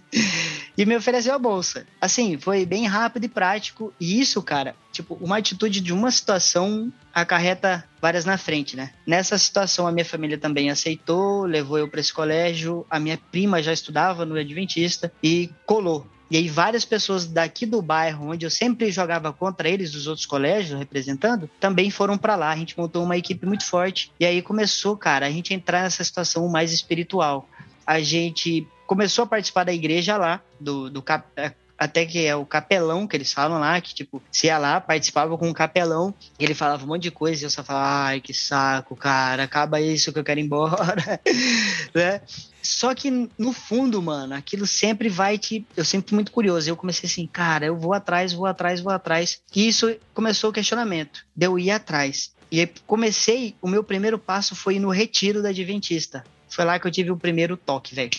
e 0.76 0.84
me 0.84 0.96
ofereceu 0.96 1.34
a 1.34 1.38
bolsa. 1.38 1.86
Assim, 2.00 2.38
foi 2.38 2.64
bem 2.64 2.86
rápido 2.86 3.24
e 3.24 3.28
prático. 3.28 3.92
E 4.00 4.20
isso, 4.20 4.42
cara, 4.42 4.74
tipo, 4.92 5.16
uma 5.20 5.38
atitude 5.38 5.80
de 5.80 5.92
uma 5.92 6.10
situação 6.10 6.92
acarreta 7.12 7.84
várias 8.00 8.24
na 8.24 8.38
frente, 8.38 8.76
né? 8.76 8.92
Nessa 9.06 9.36
situação, 9.36 9.86
a 9.86 9.92
minha 9.92 10.04
família 10.04 10.38
também 10.38 10.70
aceitou, 10.70 11.44
levou 11.44 11.78
eu 11.78 11.88
para 11.88 12.00
esse 12.00 12.12
colégio. 12.12 12.86
A 12.90 12.98
minha 12.98 13.18
prima 13.30 13.62
já 13.62 13.72
estudava 13.72 14.24
no 14.24 14.36
Adventista 14.36 15.12
e 15.22 15.50
colou. 15.66 16.06
E 16.30 16.36
aí 16.36 16.48
várias 16.48 16.84
pessoas 16.84 17.26
daqui 17.26 17.66
do 17.66 17.82
bairro, 17.82 18.30
onde 18.30 18.46
eu 18.46 18.50
sempre 18.50 18.90
jogava 18.92 19.32
contra 19.32 19.68
eles, 19.68 19.90
dos 19.90 20.06
outros 20.06 20.26
colégios, 20.26 20.78
representando, 20.78 21.50
também 21.58 21.90
foram 21.90 22.16
para 22.16 22.36
lá. 22.36 22.50
A 22.50 22.56
gente 22.56 22.78
montou 22.78 23.02
uma 23.02 23.16
equipe 23.16 23.44
muito 23.44 23.64
forte. 23.64 24.12
E 24.20 24.24
aí 24.24 24.40
começou, 24.40 24.96
cara, 24.96 25.26
a 25.26 25.30
gente 25.30 25.52
entrar 25.52 25.82
nessa 25.82 26.04
situação 26.04 26.48
mais 26.48 26.72
espiritual. 26.72 27.48
A 27.84 28.00
gente 28.00 28.66
começou 28.86 29.24
a 29.24 29.26
participar 29.26 29.64
da 29.64 29.72
igreja 29.72 30.16
lá, 30.16 30.40
do, 30.60 30.88
do 30.88 31.04
é, 31.36 31.52
até 31.80 32.04
que 32.04 32.26
é 32.26 32.36
o 32.36 32.44
capelão 32.44 33.06
que 33.06 33.16
eles 33.16 33.32
falam 33.32 33.58
lá, 33.58 33.80
que 33.80 33.94
tipo, 33.94 34.22
se 34.30 34.48
ia 34.48 34.58
lá, 34.58 34.80
participava 34.80 35.38
com 35.38 35.48
o 35.48 35.54
capelão, 35.54 36.14
e 36.38 36.44
ele 36.44 36.52
falava 36.52 36.84
um 36.84 36.88
monte 36.88 37.04
de 37.04 37.10
coisa, 37.10 37.42
e 37.42 37.46
eu 37.46 37.50
só 37.50 37.64
falava, 37.64 38.04
ai, 38.04 38.20
que 38.20 38.34
saco, 38.34 38.94
cara, 38.94 39.44
acaba 39.44 39.80
isso 39.80 40.12
que 40.12 40.18
eu 40.18 40.24
quero 40.24 40.38
ir 40.38 40.42
embora, 40.42 41.18
né? 41.94 42.20
Só 42.62 42.94
que 42.94 43.28
no 43.38 43.52
fundo, 43.52 44.00
mano, 44.02 44.34
aquilo 44.34 44.66
sempre 44.66 45.08
vai 45.08 45.38
te. 45.38 45.66
Eu 45.76 45.84
sempre 45.84 46.10
fui 46.10 46.16
muito 46.16 46.32
curioso. 46.32 46.68
Eu 46.68 46.76
comecei 46.76 47.08
assim, 47.08 47.26
cara, 47.26 47.66
eu 47.66 47.76
vou 47.76 47.92
atrás, 47.92 48.32
vou 48.32 48.46
atrás, 48.46 48.80
vou 48.80 48.92
atrás. 48.92 49.40
E 49.54 49.68
isso 49.68 49.96
começou 50.14 50.50
o 50.50 50.52
questionamento. 50.52 51.24
De 51.34 51.46
eu 51.46 51.58
ir 51.58 51.70
atrás. 51.70 52.32
E 52.50 52.60
aí 52.60 52.70
comecei, 52.86 53.54
o 53.62 53.68
meu 53.68 53.84
primeiro 53.84 54.18
passo 54.18 54.56
foi 54.56 54.78
no 54.78 54.90
retiro 54.90 55.42
da 55.42 55.50
Adventista. 55.50 56.24
Foi 56.50 56.64
lá 56.64 56.78
que 56.78 56.86
eu 56.86 56.90
tive 56.90 57.10
o 57.10 57.16
primeiro 57.16 57.56
toque, 57.56 57.94
velho. 57.94 58.10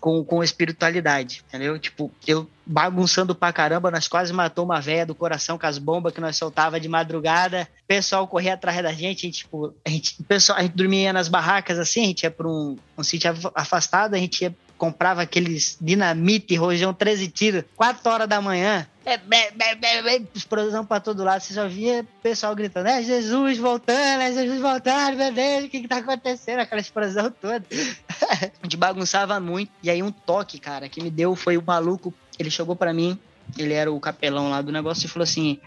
Com, 0.00 0.24
com 0.24 0.42
espiritualidade, 0.42 1.44
entendeu? 1.48 1.78
Tipo, 1.78 2.10
eu 2.26 2.48
bagunçando 2.64 3.34
pra 3.34 3.52
caramba, 3.52 3.90
nós 3.90 4.08
quase 4.08 4.32
matou 4.32 4.64
uma 4.64 4.80
véia 4.80 5.04
do 5.04 5.14
coração 5.14 5.58
com 5.58 5.66
as 5.66 5.78
bombas 5.78 6.12
que 6.12 6.20
nós 6.20 6.36
soltava 6.36 6.80
de 6.80 6.88
madrugada. 6.88 7.68
O 7.84 7.86
pessoal 7.86 8.26
corria 8.26 8.54
atrás 8.54 8.82
da 8.82 8.92
gente, 8.92 9.26
a 9.26 9.28
gente, 9.28 9.38
tipo, 9.38 9.74
a 9.84 9.90
gente, 9.90 10.22
pessoal, 10.22 10.58
a 10.58 10.62
gente 10.62 10.76
dormia 10.76 11.12
nas 11.12 11.28
barracas 11.28 11.78
assim, 11.78 12.04
a 12.04 12.06
gente 12.06 12.22
ia 12.22 12.30
pra 12.30 12.48
um, 12.48 12.76
um 12.96 13.02
sítio 13.02 13.30
afastado, 13.54 14.14
a 14.14 14.18
gente 14.18 14.42
ia 14.42 14.54
comprava 14.78 15.20
aqueles 15.22 15.76
dinamite, 15.80 16.54
rojão 16.54 16.94
13 16.94 17.28
tiros, 17.28 17.64
4 17.76 18.10
horas 18.10 18.28
da 18.28 18.40
manhã. 18.40 18.86
É, 19.04 19.18
explosão 20.34 20.84
pra 20.84 21.00
todo 21.00 21.24
lado. 21.24 21.40
Você 21.40 21.54
só 21.54 21.66
via 21.66 22.06
pessoal 22.22 22.54
gritando: 22.54 22.88
É 22.88 23.02
Jesus 23.02 23.58
voltando, 23.58 24.22
é 24.22 24.32
Jesus 24.32 24.60
voltando, 24.60 25.16
meu 25.16 25.32
Deus, 25.32 25.64
o 25.64 25.68
que 25.68 25.80
que 25.80 25.88
tá 25.88 25.96
acontecendo? 25.96 26.60
Aquela 26.60 26.80
explosão 26.80 27.30
toda. 27.30 27.64
a 28.30 28.64
gente 28.64 28.76
bagunçava 28.76 29.40
muito. 29.40 29.72
E 29.82 29.90
aí, 29.90 30.02
um 30.02 30.12
toque, 30.12 30.58
cara, 30.58 30.88
que 30.88 31.02
me 31.02 31.10
deu 31.10 31.34
foi 31.34 31.56
o 31.56 31.62
maluco. 31.62 32.12
Ele 32.38 32.50
chegou 32.50 32.76
para 32.76 32.92
mim 32.92 33.18
ele 33.56 33.72
era 33.72 33.90
o 33.90 34.00
capelão 34.00 34.50
lá 34.50 34.60
do 34.60 34.72
negócio 34.72 35.06
e 35.06 35.08
falou 35.08 35.24
assim: 35.24 35.58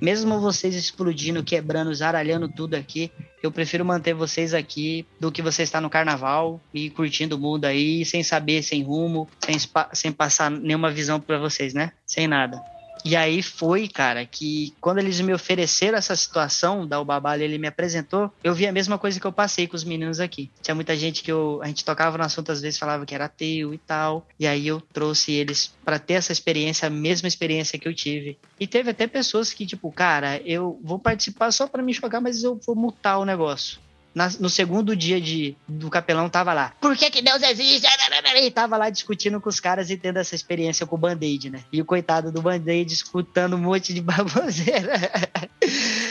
mesmo 0.00 0.40
vocês 0.40 0.74
explodindo, 0.74 1.42
quebrando, 1.42 1.94
zaralhando 1.94 2.48
tudo 2.48 2.74
aqui, 2.74 3.10
eu 3.42 3.50
prefiro 3.50 3.84
manter 3.84 4.14
vocês 4.14 4.54
aqui 4.54 5.06
do 5.18 5.32
que 5.32 5.42
você 5.42 5.62
estar 5.62 5.80
no 5.80 5.90
carnaval 5.90 6.60
e 6.72 6.90
curtindo 6.90 7.36
o 7.36 7.38
mundo 7.38 7.64
aí, 7.64 8.04
sem 8.04 8.22
saber, 8.22 8.62
sem 8.62 8.82
rumo, 8.82 9.28
sem, 9.38 9.56
sem 9.92 10.12
passar 10.12 10.50
nenhuma 10.50 10.90
visão 10.90 11.20
para 11.20 11.38
vocês, 11.38 11.74
né? 11.74 11.92
Sem 12.06 12.26
nada. 12.26 12.73
E 13.04 13.14
aí 13.14 13.42
foi, 13.42 13.86
cara, 13.86 14.24
que 14.24 14.72
quando 14.80 14.98
eles 14.98 15.20
me 15.20 15.34
ofereceram 15.34 15.98
essa 15.98 16.16
situação 16.16 16.86
da 16.86 16.98
Ubabala, 16.98 17.42
ele 17.42 17.58
me 17.58 17.68
apresentou, 17.68 18.32
eu 18.42 18.54
vi 18.54 18.66
a 18.66 18.72
mesma 18.72 18.96
coisa 18.96 19.20
que 19.20 19.26
eu 19.26 19.32
passei 19.32 19.66
com 19.66 19.76
os 19.76 19.84
meninos 19.84 20.20
aqui. 20.20 20.50
Tinha 20.62 20.74
muita 20.74 20.96
gente 20.96 21.22
que 21.22 21.30
eu, 21.30 21.60
a 21.62 21.66
gente 21.66 21.84
tocava 21.84 22.16
no 22.16 22.24
assunto, 22.24 22.50
às 22.50 22.62
vezes 22.62 22.78
falava 22.78 23.04
que 23.04 23.14
era 23.14 23.26
ateu 23.26 23.74
e 23.74 23.78
tal. 23.78 24.26
E 24.40 24.46
aí 24.46 24.66
eu 24.66 24.80
trouxe 24.80 25.32
eles 25.32 25.74
para 25.84 25.98
ter 25.98 26.14
essa 26.14 26.32
experiência, 26.32 26.86
a 26.86 26.90
mesma 26.90 27.28
experiência 27.28 27.78
que 27.78 27.86
eu 27.86 27.94
tive. 27.94 28.38
E 28.58 28.66
teve 28.66 28.90
até 28.90 29.06
pessoas 29.06 29.52
que, 29.52 29.66
tipo, 29.66 29.92
cara, 29.92 30.40
eu 30.44 30.80
vou 30.82 30.98
participar 30.98 31.52
só 31.52 31.66
para 31.66 31.82
me 31.82 31.92
chocar, 31.92 32.22
mas 32.22 32.42
eu 32.42 32.58
vou 32.64 32.74
mutar 32.74 33.18
o 33.18 33.24
negócio 33.26 33.84
na, 34.14 34.30
no 34.38 34.48
segundo 34.48 34.94
dia 34.94 35.20
de, 35.20 35.56
do 35.66 35.90
capelão 35.90 36.30
tava 36.30 36.52
lá. 36.52 36.72
Por 36.80 36.96
que, 36.96 37.10
que 37.10 37.20
Deus 37.20 37.42
existe? 37.42 37.86
E 38.24 38.50
tava 38.50 38.76
lá 38.76 38.90
discutindo 38.90 39.40
com 39.40 39.48
os 39.48 39.60
caras 39.60 39.90
e 39.90 39.96
tendo 39.96 40.18
essa 40.18 40.34
experiência 40.34 40.86
com 40.86 40.96
o 40.96 40.98
Band-Aid, 40.98 41.50
né? 41.50 41.64
E 41.72 41.80
o 41.80 41.84
coitado 41.84 42.32
do 42.32 42.40
Band-Aid 42.40 42.92
escutando 42.92 43.56
um 43.56 43.60
monte 43.60 43.92
de 43.92 44.00
baboseira. 44.02 44.94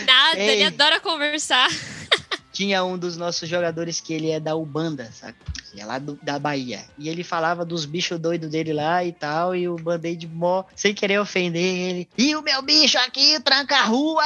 Nada, 0.06 0.40
Ei. 0.40 0.50
ele 0.50 0.64
adora 0.66 1.00
conversar. 1.00 1.70
Tinha 2.54 2.84
um 2.84 2.98
dos 2.98 3.18
nossos 3.18 3.50
jogadores 3.50 4.00
que 4.00 4.14
ele 4.14 4.30
é 4.30 4.40
da 4.40 4.56
Ubanda, 4.56 5.12
sabe? 5.12 5.36
É 5.80 5.86
lá 5.86 6.00
do, 6.00 6.18
da 6.22 6.38
Bahia. 6.38 6.84
E 6.98 7.10
ele 7.10 7.24
falava 7.24 7.66
dos 7.66 7.86
bichos 7.86 8.20
doidos 8.20 8.50
dele 8.50 8.74
lá 8.74 9.04
e 9.04 9.12
tal, 9.12 9.56
e 9.56 9.68
o 9.68 9.76
Band-Aid 9.76 10.28
mó, 10.28 10.64
sem 10.76 10.94
querer 10.94 11.20
ofender 11.20 11.64
ele. 11.64 12.10
E 12.18 12.36
o 12.36 12.42
meu 12.42 12.62
bicho 12.62 12.98
aqui 13.00 13.40
tranca 13.40 13.78
a 13.78 13.84
rua. 13.84 14.24